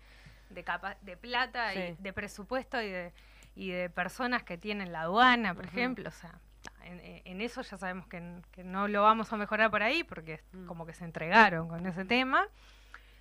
de, 0.51 0.63
de, 0.63 0.97
de 1.03 1.17
plata 1.17 1.75
y 1.75 1.97
de 1.99 2.13
presupuesto 2.13 2.81
y 2.81 2.91
de, 2.91 3.13
y 3.55 3.71
de 3.71 3.89
personas 3.89 4.43
que 4.43 4.59
tienen 4.59 4.93
la 4.93 5.03
aduana, 5.03 5.55
por 5.55 5.65
ejemplo, 5.65 6.09
o 6.11 6.13
sea, 6.13 6.39
en, 6.85 7.41
eso 7.41 7.63
ya 7.63 7.79
sabemos 7.79 8.07
que, 8.07 8.21
no 8.63 8.89
lo 8.89 9.03
vamos 9.03 9.33
a 9.33 9.37
mejorar 9.37 9.71
por 9.71 9.83
ahí 9.83 10.05
porque 10.05 10.43
mm. 10.53 10.67
como 10.67 10.87
que 10.87 10.93
se 10.93 11.05
entregaron 11.05 11.69
con 11.69 11.87
ese 11.87 12.05
tema. 12.05 12.47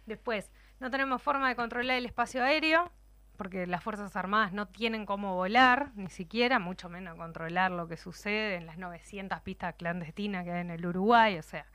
Después, 0.05 0.51
no 0.79 0.91
tenemos 0.91 1.21
forma 1.21 1.47
de 1.47 1.55
controlar 1.55 1.97
el 1.97 2.05
espacio 2.05 2.43
aéreo, 2.43 2.91
porque 3.35 3.67
las 3.67 3.83
Fuerzas 3.83 4.15
Armadas 4.15 4.53
no 4.53 4.67
tienen 4.67 5.05
cómo 5.05 5.35
volar, 5.35 5.91
ni 5.95 6.09
siquiera, 6.09 6.59
mucho 6.59 6.89
menos 6.89 7.15
controlar 7.15 7.71
lo 7.71 7.87
que 7.87 7.97
sucede 7.97 8.55
en 8.55 8.65
las 8.65 8.77
900 8.77 9.41
pistas 9.41 9.75
clandestinas 9.75 10.43
que 10.43 10.51
hay 10.51 10.61
en 10.61 10.71
el 10.71 10.85
Uruguay, 10.85 11.37
o 11.37 11.43
sea, 11.43 11.65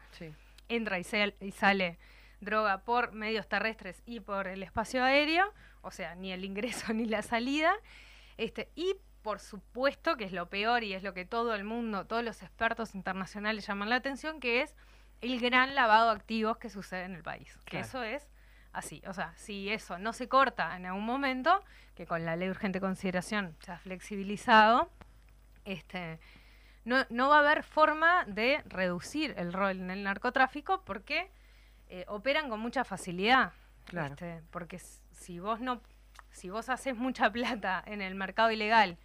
entra 0.69 0.99
y, 0.99 1.07
y 1.41 1.51
sale 1.53 1.99
droga 2.41 2.79
por 2.79 3.13
medios 3.13 3.49
terrestres 3.49 4.03
y 4.07 4.21
por 4.21 4.49
el 4.49 4.63
espacio 4.63 5.05
aéreo, 5.05 5.53
o 5.83 5.91
sea, 5.91 6.15
ni 6.15 6.33
el 6.33 6.45
ingreso 6.45 6.93
ni 6.95 7.05
la 7.05 7.23
salida, 7.23 7.73
este, 8.37 8.71
y 8.75 8.97
por 9.23 9.39
supuesto 9.39 10.17
que 10.17 10.25
es 10.25 10.33
lo 10.33 10.49
peor 10.49 10.83
y 10.83 10.95
es 10.95 11.03
lo 11.03 11.13
que 11.13 11.25
todo 11.25 11.55
el 11.55 11.65
mundo, 11.65 12.07
todos 12.07 12.25
los 12.25 12.43
expertos 12.43 12.95
internacionales 12.95 13.67
llaman 13.67 13.91
la 13.91 13.97
atención, 13.97 14.41
que 14.41 14.63
es 14.63 14.75
el 15.21 15.39
gran 15.41 15.75
lavado 15.75 16.07
de 16.11 16.17
activos 16.17 16.57
que 16.57 16.71
sucede 16.71 17.05
en 17.05 17.15
el 17.15 17.23
país, 17.23 17.59
que 17.67 17.81
eso 17.81 18.03
es 18.03 18.30
así. 18.73 19.03
O 19.07 19.13
sea, 19.13 19.33
si 19.37 19.71
eso 19.71 19.99
no 19.99 20.13
se 20.13 20.29
corta 20.29 20.77
en 20.77 20.87
algún 20.87 21.05
momento, 21.05 21.63
que 21.95 22.07
con 22.07 22.25
la 22.25 22.37
ley 22.37 22.49
de 22.49 22.53
urgente 22.53 22.81
consideración 22.81 23.57
se 23.61 23.73
ha 23.73 23.79
flexibilizado, 23.79 24.91
este, 25.65 26.19
no, 26.85 27.05
no 27.11 27.29
va 27.29 27.37
a 27.37 27.41
haber 27.41 27.63
forma 27.63 28.25
de 28.27 28.63
reducir 28.67 29.35
el 29.37 29.53
rol 29.53 29.81
en 29.81 29.91
el 29.91 30.03
narcotráfico 30.03 30.83
porque 30.85 31.31
eh, 31.89 32.05
operan 32.09 32.49
con 32.49 32.61
mucha 32.61 32.85
facilidad. 32.85 33.53
Claro. 33.85 34.15
Este, 34.15 34.43
porque 34.51 34.79
si 34.79 35.41
vos 35.41 35.61
no, 35.61 35.83
si 36.31 36.51
vos 36.51 36.69
haces 36.69 36.97
mucha 36.97 37.31
plata 37.33 37.83
en 37.87 38.01
el 38.01 38.15
mercado 38.15 38.51
ilegal 38.51 38.99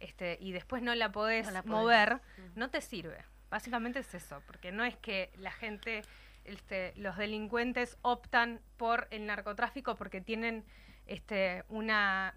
este, 0.00 0.36
y 0.40 0.52
después 0.52 0.82
no 0.82 0.94
la 0.94 1.12
podés, 1.12 1.48
mover, 1.64 2.20
no 2.54 2.70
te 2.70 2.80
sirve. 2.80 3.24
Básicamente 3.50 4.00
es 4.00 4.14
eso, 4.14 4.42
porque 4.46 4.72
no 4.72 4.84
es 4.84 4.96
que 4.96 5.30
la 5.36 5.52
gente 5.52 6.02
este, 6.44 6.92
los 6.96 7.16
delincuentes 7.16 7.96
optan 8.02 8.60
por 8.76 9.08
el 9.10 9.26
narcotráfico 9.26 9.96
porque 9.96 10.20
tienen 10.20 10.64
este, 11.06 11.64
una 11.68 12.34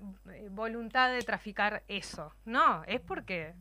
voluntad 0.51 1.11
de 1.11 1.21
traficar 1.21 1.83
eso. 1.87 2.33
No, 2.45 2.83
es 2.85 3.01
porque 3.01 3.53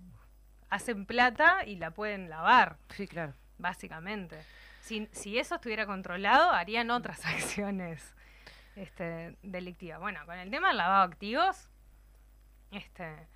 hacen 0.70 1.06
plata 1.06 1.64
y 1.64 1.76
la 1.76 1.90
pueden 1.90 2.28
lavar. 2.28 2.78
Sí, 2.90 3.06
claro. 3.06 3.34
Básicamente. 3.58 4.42
Si, 4.80 5.08
si 5.12 5.38
eso 5.38 5.56
estuviera 5.56 5.86
controlado, 5.86 6.50
harían 6.50 6.90
otras 6.90 7.24
acciones 7.26 8.14
este, 8.76 9.36
delictivas. 9.42 10.00
Bueno, 10.00 10.24
con 10.26 10.38
el 10.38 10.50
tema 10.50 10.68
del 10.68 10.76
lavado 10.76 11.08
de 11.08 11.14
activos, 11.14 11.70
este, 12.70 13.28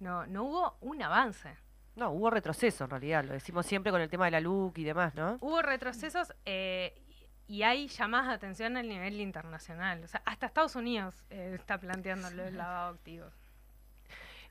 no, 0.00 0.26
no 0.26 0.44
hubo 0.44 0.76
un 0.80 1.02
avance. 1.02 1.56
No, 1.96 2.10
hubo 2.10 2.30
retroceso 2.30 2.84
en 2.84 2.90
realidad, 2.90 3.24
lo 3.24 3.32
decimos 3.32 3.66
siempre 3.66 3.92
con 3.92 4.00
el 4.00 4.08
tema 4.08 4.24
de 4.24 4.32
la 4.32 4.40
LUC 4.40 4.78
y 4.78 4.84
demás, 4.84 5.14
¿no? 5.14 5.38
Hubo 5.40 5.62
retrocesos 5.62 6.34
eh, 6.44 7.00
y 7.46 7.62
hay 7.62 7.88
llamadas 7.88 8.28
de 8.28 8.34
atención 8.34 8.76
a 8.76 8.82
nivel 8.82 9.20
internacional. 9.20 10.02
O 10.02 10.08
sea, 10.08 10.22
hasta 10.24 10.46
Estados 10.46 10.74
Unidos 10.74 11.24
eh, 11.30 11.52
está 11.54 11.78
planteando 11.78 12.28
el 12.28 12.56
lavado 12.56 12.94
activo. 12.94 13.26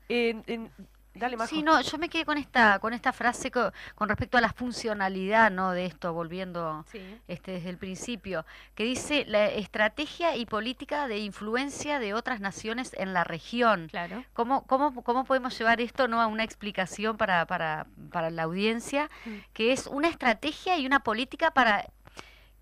en, 0.08 0.70
Dale, 1.14 1.36
Sí, 1.46 1.62
no, 1.62 1.80
yo 1.80 1.98
me 1.98 2.08
quedé 2.08 2.24
con 2.24 2.38
esta 2.38 2.78
con 2.80 2.92
esta 2.92 3.12
frase 3.12 3.50
con, 3.50 3.72
respecto 4.08 4.36
a 4.36 4.40
la 4.40 4.52
funcionalidad, 4.52 5.50
¿no? 5.50 5.70
De 5.70 5.86
esto, 5.86 6.12
volviendo 6.12 6.84
este, 7.28 7.52
desde 7.52 7.70
el 7.70 7.78
principio, 7.78 8.44
que 8.74 8.84
dice 8.84 9.24
la 9.26 9.46
estrategia 9.46 10.36
y 10.36 10.44
política 10.46 11.06
de 11.06 11.18
influencia 11.18 12.00
de 12.00 12.14
otras 12.14 12.40
naciones 12.40 12.94
en 12.98 13.12
la 13.12 13.22
región. 13.22 13.88
Claro. 13.90 14.24
¿Cómo, 14.32 14.66
cómo, 14.66 15.02
cómo 15.02 15.24
podemos 15.24 15.56
llevar 15.56 15.80
esto 15.80 16.08
no 16.08 16.20
a 16.20 16.26
una 16.26 16.42
explicación 16.42 17.16
para, 17.16 17.46
para, 17.46 17.86
para 18.10 18.30
la 18.30 18.42
audiencia, 18.42 19.08
mm. 19.24 19.30
que 19.52 19.72
es 19.72 19.86
una 19.86 20.08
estrategia 20.08 20.78
y 20.78 20.86
una 20.86 21.00
política 21.00 21.52
para 21.52 21.86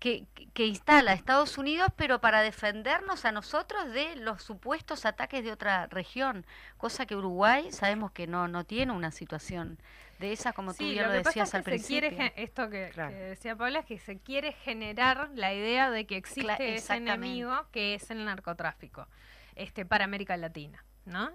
que, 0.03 0.25
que, 0.53 0.65
instala 0.65 1.13
Estados 1.13 1.57
Unidos, 1.57 1.87
pero 1.95 2.19
para 2.19 2.41
defendernos 2.41 3.23
a 3.23 3.31
nosotros 3.31 3.89
de 3.93 4.17
los 4.17 4.43
supuestos 4.43 5.05
ataques 5.05 5.45
de 5.45 5.53
otra 5.53 5.87
región, 5.87 6.45
cosa 6.75 7.05
que 7.05 7.15
Uruguay 7.15 7.71
sabemos 7.71 8.11
que 8.11 8.27
no, 8.27 8.49
no 8.49 8.65
tiene 8.65 8.91
una 8.91 9.11
situación 9.11 9.79
de 10.19 10.33
esa, 10.33 10.51
como 10.51 10.73
tú 10.73 10.83
ya 10.91 11.07
lo, 11.07 11.13
decías 11.13 11.55
al 11.55 11.63
principio. 11.63 12.11
esto 12.35 12.69
que, 12.69 12.91
decía 13.29 13.55
Paula 13.55 13.79
es 13.79 13.85
que 13.85 13.97
se 13.97 14.19
quiere 14.19 14.51
generar 14.51 15.29
la 15.35 15.53
idea 15.53 15.89
de 15.89 16.05
que 16.05 16.17
existe 16.17 16.75
ese 16.75 16.95
enemigo 16.95 17.65
que 17.71 17.95
es 17.95 18.11
el 18.11 18.25
narcotráfico 18.25 19.07
este, 19.55 19.85
para 19.85 20.03
América 20.03 20.35
Latina, 20.35 20.83
¿no? 21.05 21.31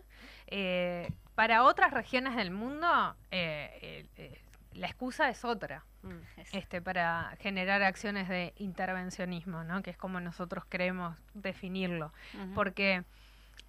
Eh, 0.47 1.11
para 1.35 1.63
otras 1.63 1.91
regiones 1.93 2.37
del 2.37 2.51
mundo, 2.51 3.17
eh, 3.31 4.05
eh, 4.19 4.39
la 4.73 4.87
excusa 4.87 5.29
es 5.29 5.45
otra 5.45 5.85
mm. 6.03 6.11
este 6.53 6.81
para 6.81 7.35
generar 7.41 7.83
acciones 7.83 8.29
de 8.29 8.53
intervencionismo 8.57 9.65
no 9.65 9.83
que 9.83 9.91
es 9.91 9.97
como 9.97 10.21
nosotros 10.21 10.65
queremos 10.65 11.17
definirlo. 11.35 12.13
Porque 12.55 13.05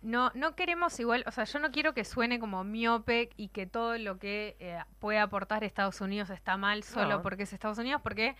no 0.01 0.31
no 0.33 0.55
queremos 0.55 0.99
igual 0.99 1.23
o 1.27 1.31
sea 1.31 1.43
yo 1.43 1.59
no 1.59 1.71
quiero 1.71 1.93
que 1.93 2.05
suene 2.05 2.39
como 2.39 2.63
miope 2.63 3.29
y 3.35 3.49
que 3.49 3.65
todo 3.65 3.97
lo 3.97 4.17
que 4.17 4.55
eh, 4.59 4.79
puede 4.99 5.19
aportar 5.19 5.63
Estados 5.63 5.99
Unidos 6.01 6.29
está 6.29 6.57
mal 6.57 6.83
solo 6.83 7.21
porque 7.21 7.43
es 7.43 7.53
Estados 7.53 7.77
Unidos 7.77 8.01
porque 8.01 8.35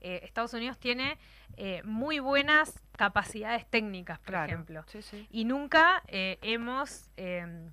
eh, 0.00 0.20
Estados 0.24 0.52
Unidos 0.54 0.78
tiene 0.78 1.18
eh, 1.56 1.82
muy 1.84 2.18
buenas 2.18 2.82
capacidades 2.96 3.66
técnicas, 3.66 4.18
por 4.18 4.34
ejemplo. 4.34 4.84
Y 5.30 5.44
nunca 5.44 6.02
hemos 6.08 7.08
em, 7.16 7.70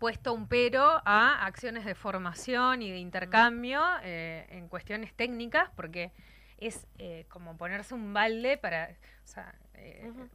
puesto 0.00 0.34
un 0.34 0.48
pero 0.48 1.00
a 1.04 1.46
acciones 1.46 1.84
de 1.84 1.94
formación 1.94 2.82
y 2.82 2.90
de 2.90 2.98
intercambio 2.98 3.80
en 4.02 4.66
cuestiones 4.68 5.14
técnicas, 5.14 5.70
porque 5.76 6.10
es 6.58 6.88
como 7.28 7.56
ponerse 7.56 7.94
un 7.94 8.12
balde 8.12 8.58
para, 8.58 8.90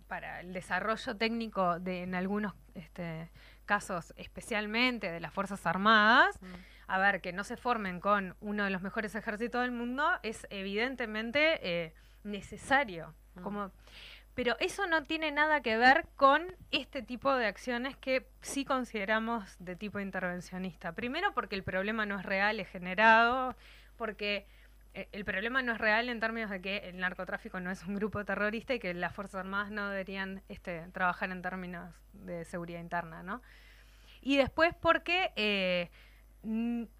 para 0.07 0.39
el 0.39 0.53
desarrollo 0.53 1.17
técnico 1.17 1.79
de 1.79 2.03
en 2.03 2.15
algunos 2.15 2.53
este, 2.75 3.29
casos 3.65 4.13
especialmente 4.17 5.11
de 5.11 5.19
las 5.19 5.33
Fuerzas 5.33 5.65
Armadas, 5.65 6.39
a 6.87 6.99
ver, 6.99 7.21
que 7.21 7.33
no 7.33 7.43
se 7.43 7.57
formen 7.57 7.99
con 7.99 8.35
uno 8.41 8.63
de 8.63 8.69
los 8.69 8.81
mejores 8.81 9.15
ejércitos 9.15 9.61
del 9.61 9.71
mundo 9.71 10.07
es 10.23 10.45
evidentemente 10.49 11.59
eh, 11.61 11.93
necesario. 12.23 13.13
Como, 13.41 13.71
pero 14.35 14.57
eso 14.59 14.85
no 14.85 15.03
tiene 15.03 15.31
nada 15.31 15.61
que 15.61 15.77
ver 15.77 16.05
con 16.17 16.43
este 16.71 17.01
tipo 17.01 17.33
de 17.33 17.47
acciones 17.47 17.95
que 17.95 18.27
sí 18.41 18.65
consideramos 18.65 19.55
de 19.59 19.77
tipo 19.77 19.99
intervencionista. 20.01 20.91
Primero 20.91 21.33
porque 21.33 21.55
el 21.55 21.63
problema 21.63 22.05
no 22.05 22.19
es 22.19 22.25
real, 22.25 22.59
es 22.59 22.67
generado, 22.67 23.55
porque 23.97 24.45
eh, 24.93 25.07
el 25.13 25.23
problema 25.23 25.61
no 25.61 25.71
es 25.71 25.77
real 25.77 26.09
en 26.09 26.19
términos 26.19 26.49
de 26.49 26.61
que 26.61 26.77
el 26.89 26.97
narcotráfico 26.97 27.61
no 27.61 27.71
es 27.71 27.83
un 27.85 27.95
grupo 27.95 28.25
terrorista 28.25 28.73
y 28.73 28.79
que 28.79 28.93
las 28.93 29.15
Fuerzas 29.15 29.39
Armadas 29.39 29.71
no 29.71 29.89
deberían 29.89 30.43
este, 30.49 30.85
trabajar 30.91 31.31
en 31.31 31.41
términos 31.41 31.93
de 32.11 32.43
seguridad 32.43 32.81
interna, 32.81 33.23
¿no? 33.23 33.41
Y 34.21 34.35
después 34.35 34.75
porque 34.81 35.31
eh, 35.37 35.89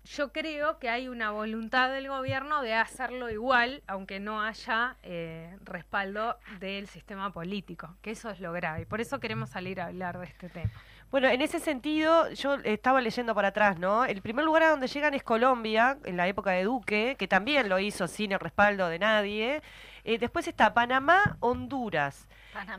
yo 0.03 0.31
creo 0.31 0.79
que 0.79 0.89
hay 0.89 1.07
una 1.07 1.31
voluntad 1.31 1.91
del 1.91 2.07
gobierno 2.07 2.61
de 2.61 2.73
hacerlo 2.73 3.29
igual, 3.29 3.83
aunque 3.87 4.19
no 4.19 4.41
haya 4.41 4.97
eh, 5.03 5.55
respaldo 5.63 6.37
del 6.59 6.87
sistema 6.87 7.31
político, 7.31 7.95
que 8.01 8.11
eso 8.11 8.29
es 8.29 8.39
lo 8.39 8.51
grave. 8.51 8.81
Y 8.81 8.85
por 8.85 9.01
eso 9.01 9.19
queremos 9.19 9.49
salir 9.49 9.79
a 9.81 9.87
hablar 9.87 10.17
de 10.19 10.25
este 10.25 10.49
tema. 10.49 10.71
Bueno, 11.11 11.29
en 11.29 11.41
ese 11.41 11.59
sentido, 11.59 12.29
yo 12.31 12.55
estaba 12.63 12.99
leyendo 12.99 13.35
para 13.35 13.49
atrás, 13.49 13.77
¿no? 13.79 14.05
El 14.05 14.21
primer 14.21 14.43
lugar 14.43 14.63
a 14.63 14.69
donde 14.71 14.87
llegan 14.87 15.13
es 15.13 15.23
Colombia, 15.23 15.97
en 16.03 16.17
la 16.17 16.27
época 16.27 16.51
de 16.51 16.63
Duque, 16.63 17.15
que 17.17 17.27
también 17.27 17.69
lo 17.69 17.79
hizo 17.79 18.07
sin 18.07 18.31
el 18.31 18.39
respaldo 18.39 18.89
de 18.89 18.99
nadie. 18.99 19.61
Eh, 20.03 20.17
después 20.17 20.47
está 20.47 20.73
Panamá, 20.73 21.37
Honduras, 21.39 22.27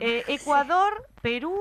eh, 0.01 0.25
Ecuador, 0.29 1.09
Perú 1.23 1.57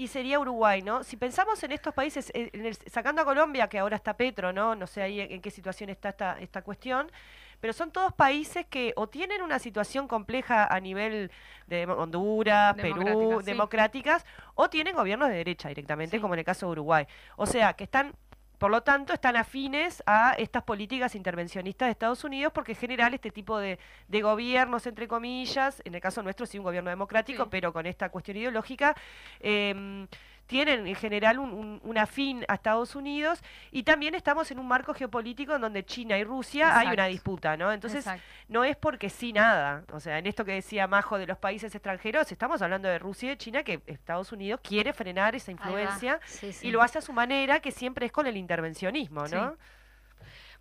y 0.00 0.08
sería 0.08 0.40
Uruguay, 0.40 0.80
¿no? 0.80 1.04
Si 1.04 1.18
pensamos 1.18 1.62
en 1.62 1.72
estos 1.72 1.92
países, 1.92 2.32
eh, 2.32 2.72
sacando 2.90 3.20
a 3.20 3.24
Colombia, 3.26 3.68
que 3.68 3.78
ahora 3.78 3.96
está 3.96 4.16
Petro, 4.16 4.50
¿no? 4.50 4.74
No 4.74 4.86
sé 4.86 5.02
ahí 5.02 5.20
en, 5.20 5.42
qué 5.42 5.50
situación 5.50 5.90
está 5.90 6.08
esta, 6.08 6.38
esta 6.40 6.62
cuestión 6.62 7.12
pero 7.60 7.74
son 7.74 7.90
todos 7.90 8.14
países 8.14 8.64
que 8.64 8.94
o 8.96 9.06
tienen 9.06 9.42
una 9.42 9.58
situación 9.58 10.08
compleja 10.08 10.64
a 10.64 10.80
nivel 10.80 11.30
de 11.66 11.84
Honduras, 11.84 12.74
Perú, 12.74 13.42
democráticas, 13.44 14.24
o 14.54 14.70
tienen 14.70 14.96
gobiernos 14.96 15.28
de 15.28 15.34
derecha 15.34 15.68
directamente, 15.68 16.18
como 16.22 16.32
en 16.32 16.38
el 16.38 16.46
caso 16.46 16.64
de 16.64 16.72
Uruguay. 16.72 17.06
O 17.36 17.44
sea, 17.44 17.74
que 17.74 17.84
están 17.84 18.14
por 18.60 18.70
lo 18.70 18.82
tanto, 18.82 19.14
están 19.14 19.36
afines 19.36 20.02
a 20.04 20.34
estas 20.34 20.62
políticas 20.64 21.14
intervencionistas 21.14 21.86
de 21.86 21.92
Estados 21.92 22.24
Unidos 22.24 22.52
porque 22.52 22.72
en 22.72 22.78
general 22.78 23.14
este 23.14 23.30
tipo 23.30 23.58
de, 23.58 23.78
gobiernos, 24.06 24.86
entre 24.86 25.08
comillas, 25.08 25.80
en 25.82 25.94
el 25.94 26.00
caso 26.02 26.22
nuestro 26.22 26.44
sí 26.44 26.58
un 26.58 26.64
gobierno 26.64 26.90
democrático, 26.90 27.48
pero 27.48 27.72
con 27.72 27.86
esta 27.86 28.10
cuestión 28.10 28.36
ideológica, 28.36 28.94
eh, 29.40 30.06
tienen 30.50 30.84
en 30.88 30.96
general 30.96 31.38
un, 31.38 31.80
un, 31.80 31.96
afín 31.96 32.44
a 32.48 32.54
Estados 32.54 32.96
Unidos 32.96 33.40
y 33.70 33.84
también 33.84 34.16
estamos 34.16 34.50
en 34.50 34.58
un 34.58 34.66
marco 34.66 34.92
geopolítico 34.92 35.54
en 35.54 35.60
donde 35.60 35.84
China 35.84 36.18
y 36.18 36.24
Rusia 36.24 36.76
hay 36.76 36.88
una 36.88 37.06
disputa, 37.06 37.56
¿no? 37.56 37.70
Entonces 37.70 38.04
no 38.48 38.64
es 38.64 38.76
porque 38.76 39.10
sí 39.10 39.32
nada, 39.32 39.84
o 39.92 40.00
sea, 40.00 40.18
en 40.18 40.26
esto 40.26 40.44
que 40.44 40.50
decía 40.50 40.88
Majo 40.88 41.18
de 41.18 41.28
los 41.28 41.38
países 41.38 41.72
extranjeros, 41.72 42.32
estamos 42.32 42.60
hablando 42.62 42.88
de 42.88 42.98
Rusia 42.98 43.26
y 43.26 43.30
de 43.30 43.38
China 43.38 43.62
que 43.62 43.80
Estados 43.86 44.32
Unidos 44.32 44.58
quiere 44.60 44.92
frenar 44.92 45.36
esa 45.36 45.52
influencia 45.52 46.18
y 46.62 46.72
lo 46.72 46.82
hace 46.82 46.98
a 46.98 47.00
su 47.00 47.12
manera 47.12 47.60
que 47.60 47.70
siempre 47.70 48.06
es 48.06 48.10
con 48.10 48.26
el 48.26 48.36
intervencionismo, 48.36 49.28
¿no? 49.28 49.56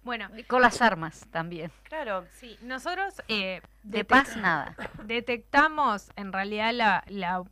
Bueno, 0.04 0.30
con 0.46 0.62
las 0.62 0.84
armas 0.84 1.26
también. 1.32 1.72
Claro. 1.82 2.26
Sí, 2.36 2.60
nosotros 2.62 3.22
eh, 3.28 3.62
de 3.82 4.06
paz 4.06 4.38
nada. 4.38 4.76
Detectamos 5.04 6.12
en 6.16 6.32
realidad 6.32 6.74
la, 6.74 7.04
la 7.08 7.44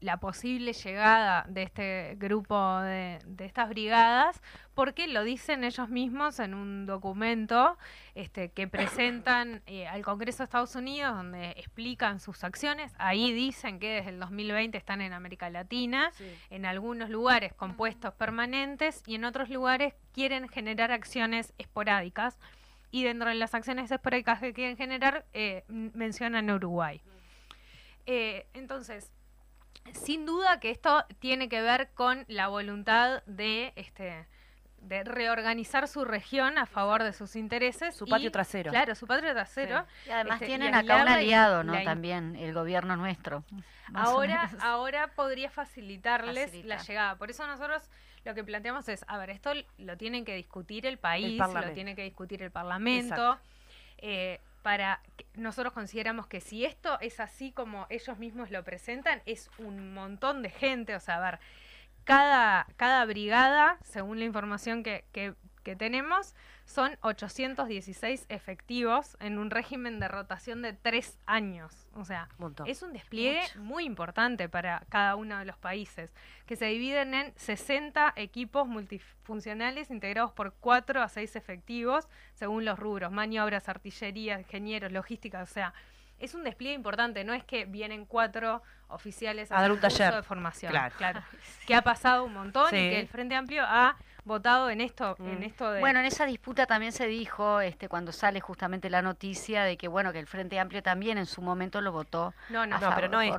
la 0.00 0.18
posible 0.18 0.72
llegada 0.72 1.44
de 1.48 1.62
este 1.62 2.16
grupo 2.18 2.80
de, 2.80 3.18
estas 3.38 3.68
brigadas, 3.68 4.40
porque 4.74 5.08
lo 5.08 5.24
dicen 5.24 5.64
ellos 5.64 5.88
mismos 5.88 6.38
en 6.38 6.54
un 6.54 6.86
documento 6.86 7.76
este, 8.14 8.50
que 8.50 8.68
presentan 8.68 9.62
eh, 9.66 9.88
al 9.88 10.02
Congreso 10.02 10.38
de 10.38 10.44
Estados 10.44 10.76
Unidos, 10.76 11.16
donde 11.16 11.50
explican 11.52 12.20
sus 12.20 12.44
acciones. 12.44 12.92
Ahí 12.98 13.32
dicen 13.32 13.80
que 13.80 13.94
desde 13.94 14.10
el 14.10 14.20
2020 14.20 14.78
están 14.78 15.00
en 15.00 15.12
América 15.12 15.50
Latina, 15.50 16.12
en 16.50 16.64
algunos 16.64 17.10
lugares 17.10 17.52
con 17.52 17.74
puestos 17.74 18.14
permanentes 18.14 19.02
y 19.06 19.16
en 19.16 19.24
otros 19.24 19.48
lugares 19.50 19.94
quieren 20.12 20.48
generar 20.48 20.92
acciones 20.92 21.52
esporádicas. 21.58 22.38
Y 22.90 23.04
dentro 23.04 23.28
de 23.28 23.34
las 23.34 23.54
acciones 23.54 23.90
esporádicas 23.90 24.40
que 24.40 24.54
quieren 24.54 24.76
generar, 24.76 25.26
eh, 25.34 25.64
mencionan 25.68 26.50
Uruguay. 26.50 27.02
Eh, 28.06 28.46
entonces, 28.54 29.12
sin 29.92 30.26
duda 30.26 30.60
que 30.60 30.70
esto 30.70 31.04
tiene 31.18 31.48
que 31.48 31.60
ver 31.62 31.90
con 31.94 32.24
la 32.28 32.48
voluntad 32.48 33.22
de 33.26 33.72
este 33.76 34.26
de 34.82 35.04
reorganizar 35.04 35.88
su 35.88 36.04
región 36.04 36.56
a 36.58 36.66
favor 36.66 37.02
de 37.02 37.12
sus 37.12 37.36
intereses. 37.36 37.96
Su 37.96 38.06
patio 38.06 38.30
trasero. 38.30 38.70
Claro, 38.70 38.94
su 38.94 39.06
patio 39.06 39.32
trasero. 39.32 39.84
Y 40.06 40.10
además 40.10 40.36
este, 40.36 40.46
tienen 40.46 40.74
acá 40.74 41.02
un 41.02 41.08
aliado, 41.08 41.64
¿no? 41.64 41.82
También 41.82 42.36
el 42.36 42.54
gobierno 42.54 42.96
nuestro. 42.96 43.44
Ahora, 43.94 44.50
ahora 44.60 45.08
podría 45.14 45.50
facilitarles 45.50 46.62
la 46.66 46.76
llegada. 46.76 47.16
Por 47.16 47.30
eso 47.30 47.46
nosotros 47.46 47.88
lo 48.22 48.34
que 48.34 48.44
planteamos 48.44 48.86
es, 48.90 49.02
a 49.08 49.16
ver, 49.16 49.30
esto 49.30 49.52
lo 49.78 49.96
tienen 49.96 50.26
que 50.26 50.34
discutir 50.34 50.84
el 50.84 50.98
país, 50.98 51.38
lo 51.38 51.72
tiene 51.72 51.96
que 51.96 52.02
discutir 52.02 52.42
el 52.42 52.50
Parlamento. 52.50 53.38
Eh, 53.96 54.40
para 54.62 55.00
nosotros 55.34 55.72
consideramos 55.72 56.26
que 56.26 56.40
si 56.40 56.64
esto 56.64 56.98
es 57.00 57.20
así 57.20 57.52
como 57.52 57.86
ellos 57.90 58.18
mismos 58.18 58.50
lo 58.50 58.64
presentan, 58.64 59.22
es 59.26 59.50
un 59.58 59.94
montón 59.94 60.42
de 60.42 60.50
gente, 60.50 60.94
o 60.94 61.00
sea, 61.00 61.16
a 61.16 61.30
ver, 61.30 61.40
cada, 62.04 62.66
cada 62.76 63.04
brigada, 63.04 63.78
según 63.82 64.18
la 64.18 64.24
información 64.24 64.82
que, 64.82 65.04
que, 65.12 65.34
que 65.62 65.76
tenemos, 65.76 66.34
son 66.68 66.98
816 67.00 68.26
efectivos 68.28 69.16
en 69.20 69.38
un 69.38 69.50
régimen 69.50 69.98
de 70.00 70.06
rotación 70.06 70.60
de 70.60 70.74
tres 70.74 71.18
años. 71.24 71.88
O 71.94 72.04
sea, 72.04 72.28
es 72.66 72.82
un 72.82 72.92
despliegue 72.92 73.40
muy 73.56 73.86
importante 73.86 74.50
para 74.50 74.84
cada 74.90 75.16
uno 75.16 75.38
de 75.38 75.46
los 75.46 75.56
países, 75.56 76.12
que 76.44 76.56
se 76.56 76.66
dividen 76.66 77.14
en 77.14 77.32
60 77.36 78.12
equipos 78.16 78.68
multifuncionales 78.68 79.90
integrados 79.90 80.32
por 80.32 80.52
4 80.60 81.02
a 81.02 81.08
6 81.08 81.36
efectivos, 81.36 82.06
según 82.34 82.66
los 82.66 82.78
rubros, 82.78 83.10
maniobras, 83.10 83.70
artillería, 83.70 84.38
ingenieros, 84.38 84.92
logística, 84.92 85.42
o 85.42 85.46
sea, 85.46 85.72
es 86.18 86.34
un 86.34 86.44
despliegue 86.44 86.74
importante, 86.74 87.24
no 87.24 87.32
es 87.32 87.44
que 87.44 87.64
vienen 87.64 88.04
cuatro 88.04 88.62
oficiales 88.88 89.50
a, 89.52 89.60
dar 89.60 89.72
un 89.72 89.80
taller 89.80 90.16
de 90.16 90.22
formación. 90.22 90.72
Claro. 90.72 91.22
Que 91.66 91.74
ha 91.74 91.82
pasado 91.82 92.24
un 92.24 92.34
montón 92.34 92.68
y 92.68 92.70
que 92.70 93.00
el 93.00 93.08
Frente 93.08 93.34
Amplio 93.34 93.62
ha 93.66 93.96
votado 94.28 94.70
en 94.70 94.80
esto, 94.80 95.16
en 95.18 95.40
mm. 95.40 95.42
esto 95.42 95.72
de... 95.72 95.80
Bueno, 95.80 95.98
en 95.98 96.06
esa 96.06 96.26
disputa 96.26 96.66
también 96.66 96.92
se 96.92 97.08
dijo, 97.08 97.60
este, 97.60 97.88
cuando 97.88 98.12
sale 98.12 98.40
justamente 98.40 98.88
la 98.88 99.02
noticia 99.02 99.64
de 99.64 99.76
que 99.76 99.88
bueno 99.88 100.12
que 100.12 100.20
el 100.20 100.28
Frente 100.28 100.60
Amplio 100.60 100.82
también 100.82 101.18
en 101.18 101.26
su 101.26 101.42
momento 101.42 101.80
lo 101.80 101.90
votó. 101.90 102.34
No, 102.50 102.66
no, 102.66 102.78
no 102.78 102.92
pero 102.94 103.08
no 103.08 103.20
es. 103.20 103.34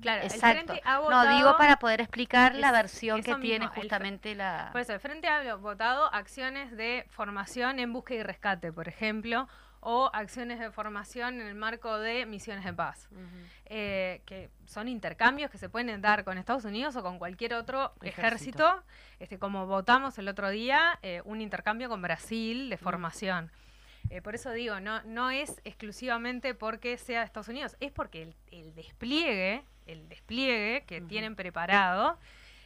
claro, 0.00 0.22
Exacto. 0.22 0.74
no 0.84 1.36
digo 1.36 1.56
para 1.56 1.76
poder 1.76 2.02
explicar 2.02 2.54
la 2.54 2.72
versión 2.72 3.22
que 3.22 3.34
tiene 3.36 3.66
justamente 3.68 4.34
la. 4.34 4.68
Por 4.72 4.82
eso 4.82 4.92
el 4.92 5.00
Frente 5.00 5.28
ha 5.28 5.54
votado 5.54 6.12
acciones 6.12 6.76
de 6.76 7.06
formación 7.08 7.78
en 7.78 7.92
búsqueda 7.92 8.20
y 8.20 8.22
rescate, 8.24 8.72
por 8.72 8.88
ejemplo, 8.88 9.48
o 9.80 10.10
acciones 10.12 10.60
de 10.60 10.70
formación 10.70 11.40
en 11.40 11.46
el 11.48 11.54
marco 11.56 11.98
de 11.98 12.24
misiones 12.24 12.64
de 12.64 12.72
paz, 12.72 13.08
eh, 13.66 14.01
que 14.20 14.50
son 14.66 14.88
intercambios 14.88 15.50
que 15.50 15.58
se 15.58 15.68
pueden 15.68 16.00
dar 16.00 16.24
con 16.24 16.38
Estados 16.38 16.64
Unidos 16.64 16.94
o 16.96 17.02
con 17.02 17.18
cualquier 17.18 17.54
otro 17.54 17.92
ejército, 18.02 18.82
este, 19.18 19.38
como 19.38 19.66
votamos 19.66 20.18
el 20.18 20.28
otro 20.28 20.50
día, 20.50 20.98
eh, 21.02 21.22
un 21.24 21.40
intercambio 21.40 21.88
con 21.88 22.02
Brasil 22.02 22.68
de 22.68 22.76
formación. 22.76 23.50
Eh, 24.10 24.20
por 24.20 24.34
eso 24.34 24.50
digo, 24.50 24.80
no, 24.80 25.02
no 25.04 25.30
es 25.30 25.60
exclusivamente 25.64 26.54
porque 26.54 26.98
sea 26.98 27.22
Estados 27.22 27.48
Unidos, 27.48 27.76
es 27.80 27.92
porque 27.92 28.34
el, 28.50 28.74
despliegue, 28.74 29.64
el 29.86 30.08
despliegue 30.08 30.84
que 30.86 31.00
tienen 31.00 31.34
preparado, 31.36 32.18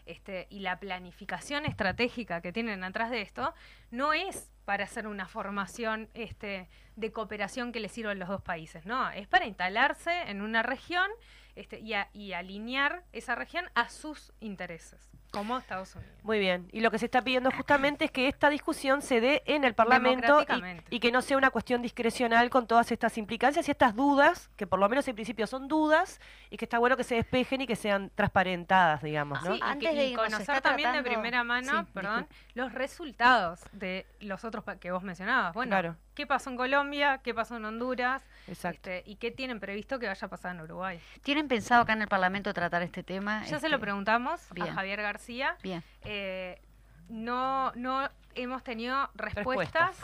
este, 0.07 0.47
y 0.51 0.61
la 0.61 0.79
planificación 0.79 1.67
estratégica 1.67 2.41
que 2.41 2.53
tienen 2.53 2.85
atrás 2.85 3.11
de 3.11 3.23
esto 3.23 3.55
no 3.91 4.13
es 4.13 4.53
para 4.65 4.85
hacer 4.85 5.07
una 5.07 5.29
formación 5.29 6.09
este, 6.15 6.69
de 6.97 7.13
cooperación 7.13 7.73
que 7.73 7.81
le 7.81 7.89
sirva 7.89 8.13
a 8.13 8.15
los 8.15 8.29
dos 8.29 8.43
países, 8.43 8.87
no, 8.87 9.11
es 9.11 9.29
para 9.29 9.47
instalarse 9.47 10.23
en 10.23 10.43
una 10.43 10.63
región 10.63 11.09
este, 11.55 11.81
y, 11.81 11.95
y 12.13 12.33
alinear 12.33 13.05
esa 13.13 13.35
región 13.35 13.67
a 13.75 13.89
sus 13.89 14.33
intereses. 14.41 15.11
Como 15.37 15.59
Estados 15.59 15.95
Unidos. 15.95 16.15
Muy 16.23 16.39
bien. 16.39 16.67
Y 16.73 16.81
lo 16.81 16.91
que 16.91 16.99
se 16.99 17.05
está 17.05 17.21
pidiendo 17.21 17.51
justamente 17.51 18.07
es 18.07 18.11
que 18.11 18.27
esta 18.27 18.49
discusión 18.49 19.03
se 19.03 19.21
dé 19.21 19.43
en 19.45 19.65
el 19.65 19.75
Parlamento 19.75 20.43
y, 20.89 20.97
y, 20.97 20.99
que 20.99 21.13
no 21.13 21.21
sea 21.21 21.37
una 21.37 21.51
cuestión 21.51 21.83
discrecional 21.83 22.49
con 22.49 22.67
todas 22.67 22.91
estas 22.91 23.19
implicancias 23.19 23.69
y 23.69 23.71
estas 23.71 23.95
dudas, 23.95 24.49
que 24.57 24.67
por 24.67 24.79
lo 24.79 24.89
menos 24.89 25.07
en 25.09 25.15
principio 25.15 25.47
son 25.47 25.69
dudas, 25.69 26.23
y 26.49 26.57
que 26.57 26.65
está 26.65 26.79
bueno 26.79 26.97
que 26.97 27.05
se 27.05 27.17
despejen 27.17 27.61
y 27.61 27.67
que 27.67 27.77
sean 27.77 28.11
transparentadas, 28.15 29.03
digamos. 29.03 29.43
¿no? 29.43 29.55
Sí, 29.57 29.61
Antes 29.63 29.95
de 29.95 30.15
conocer 30.15 30.63
también 30.63 30.93
de 30.95 31.03
primera 31.03 31.45
mano, 31.45 31.87
perdón, 31.93 32.27
los 32.55 32.73
resultados 32.73 33.61
de 33.73 34.07
los 34.21 34.43
otros 34.45 34.65
que 34.81 34.91
vos 34.91 35.03
mencionabas. 35.03 35.53
Bueno, 35.53 35.71
claro. 35.71 35.97
¿qué 36.15 36.27
pasó 36.27 36.49
en 36.49 36.57
Colombia? 36.57 37.21
¿Qué 37.23 37.35
pasó 37.35 37.57
en 37.59 37.67
Honduras? 37.67 38.23
Exacto. 38.49 38.91
Este, 38.91 39.11
¿Y 39.11 39.17
qué 39.17 39.31
tienen 39.31 39.61
previsto 39.61 39.99
que 39.99 40.07
vaya 40.07 40.27
a 40.27 40.31
pasar 40.31 40.55
en 40.55 40.63
Uruguay? 40.63 40.99
¿Tienen 41.23 41.47
pensado 41.47 41.83
acá 41.83 41.93
en 41.93 42.03
el 42.03 42.09
Parlamento 42.09 42.53
tratar 42.55 42.83
este 42.83 43.03
tema? 43.03 43.45
Ya 43.45 43.61
se 43.61 43.69
lo 43.69 43.77
este, 43.77 43.85
preguntamos 43.85 44.41
a 44.59 44.73
Javier 44.73 45.03
García. 45.03 45.26
Bien. 45.63 45.83
Eh, 46.05 46.61
no, 47.09 47.73
no 47.75 48.09
hemos 48.37 48.63
tenido 48.63 49.09
respuestas, 49.15 49.97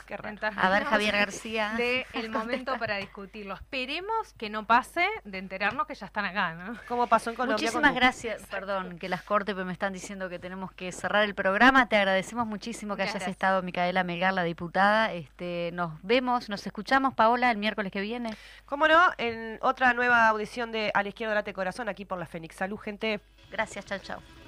a 0.57 0.71
ver 0.71 0.85
Javier 0.85 1.17
García 1.17 1.75
de 1.77 2.07
el 2.15 2.31
momento 2.31 2.79
para 2.79 2.97
discutirlo. 2.97 3.55
Esperemos 3.55 4.33
que 4.39 4.49
no 4.51 4.67
pase 4.67 5.07
de 5.25 5.39
enterarnos 5.39 5.87
que 5.87 5.95
ya 5.95 6.07
están 6.07 6.25
acá, 6.25 6.55
¿no? 6.55 6.79
Como 6.89 7.07
pasó 7.07 7.31
en 7.31 7.37
Colombia. 7.37 7.63
Muchísimas 7.63 7.95
gracias, 7.95 8.43
perdón, 8.47 8.99
que 8.99 9.09
las 9.09 9.23
corte 9.23 9.55
pero 9.55 9.67
me 9.67 9.73
están 9.73 9.93
diciendo 9.93 10.29
que 10.29 10.39
tenemos 10.39 10.73
que 10.73 10.93
cerrar 10.93 11.25
el 11.25 11.35
programa. 11.35 11.89
Te 11.89 11.97
agradecemos 11.97 12.47
muchísimo 12.47 12.97
que 12.97 13.03
hayas 13.03 13.29
estado, 13.29 13.63
Micaela 13.63 14.03
Megar, 14.03 14.33
la 14.33 14.45
diputada. 14.45 15.13
Este, 15.13 15.71
nos 15.75 15.93
vemos, 16.03 16.49
nos 16.49 16.67
escuchamos, 16.67 17.15
Paola, 17.15 17.51
el 17.51 17.59
miércoles 17.59 17.93
que 17.93 18.01
viene. 18.01 18.35
Cómo 18.65 18.89
no, 18.89 19.13
en 19.19 19.59
otra 19.61 19.93
nueva 19.93 20.29
audición 20.29 20.73
de 20.73 20.91
A 20.95 21.03
la 21.03 21.11
izquierda 21.11 21.35
late 21.35 21.53
corazón 21.53 21.89
aquí 21.89 22.05
por 22.05 22.19
la 22.19 22.27
Fénix. 22.27 22.57
Salud, 22.57 22.79
gente. 22.79 23.21
Gracias, 23.51 23.85
chao, 23.85 23.99
chao. 23.99 24.42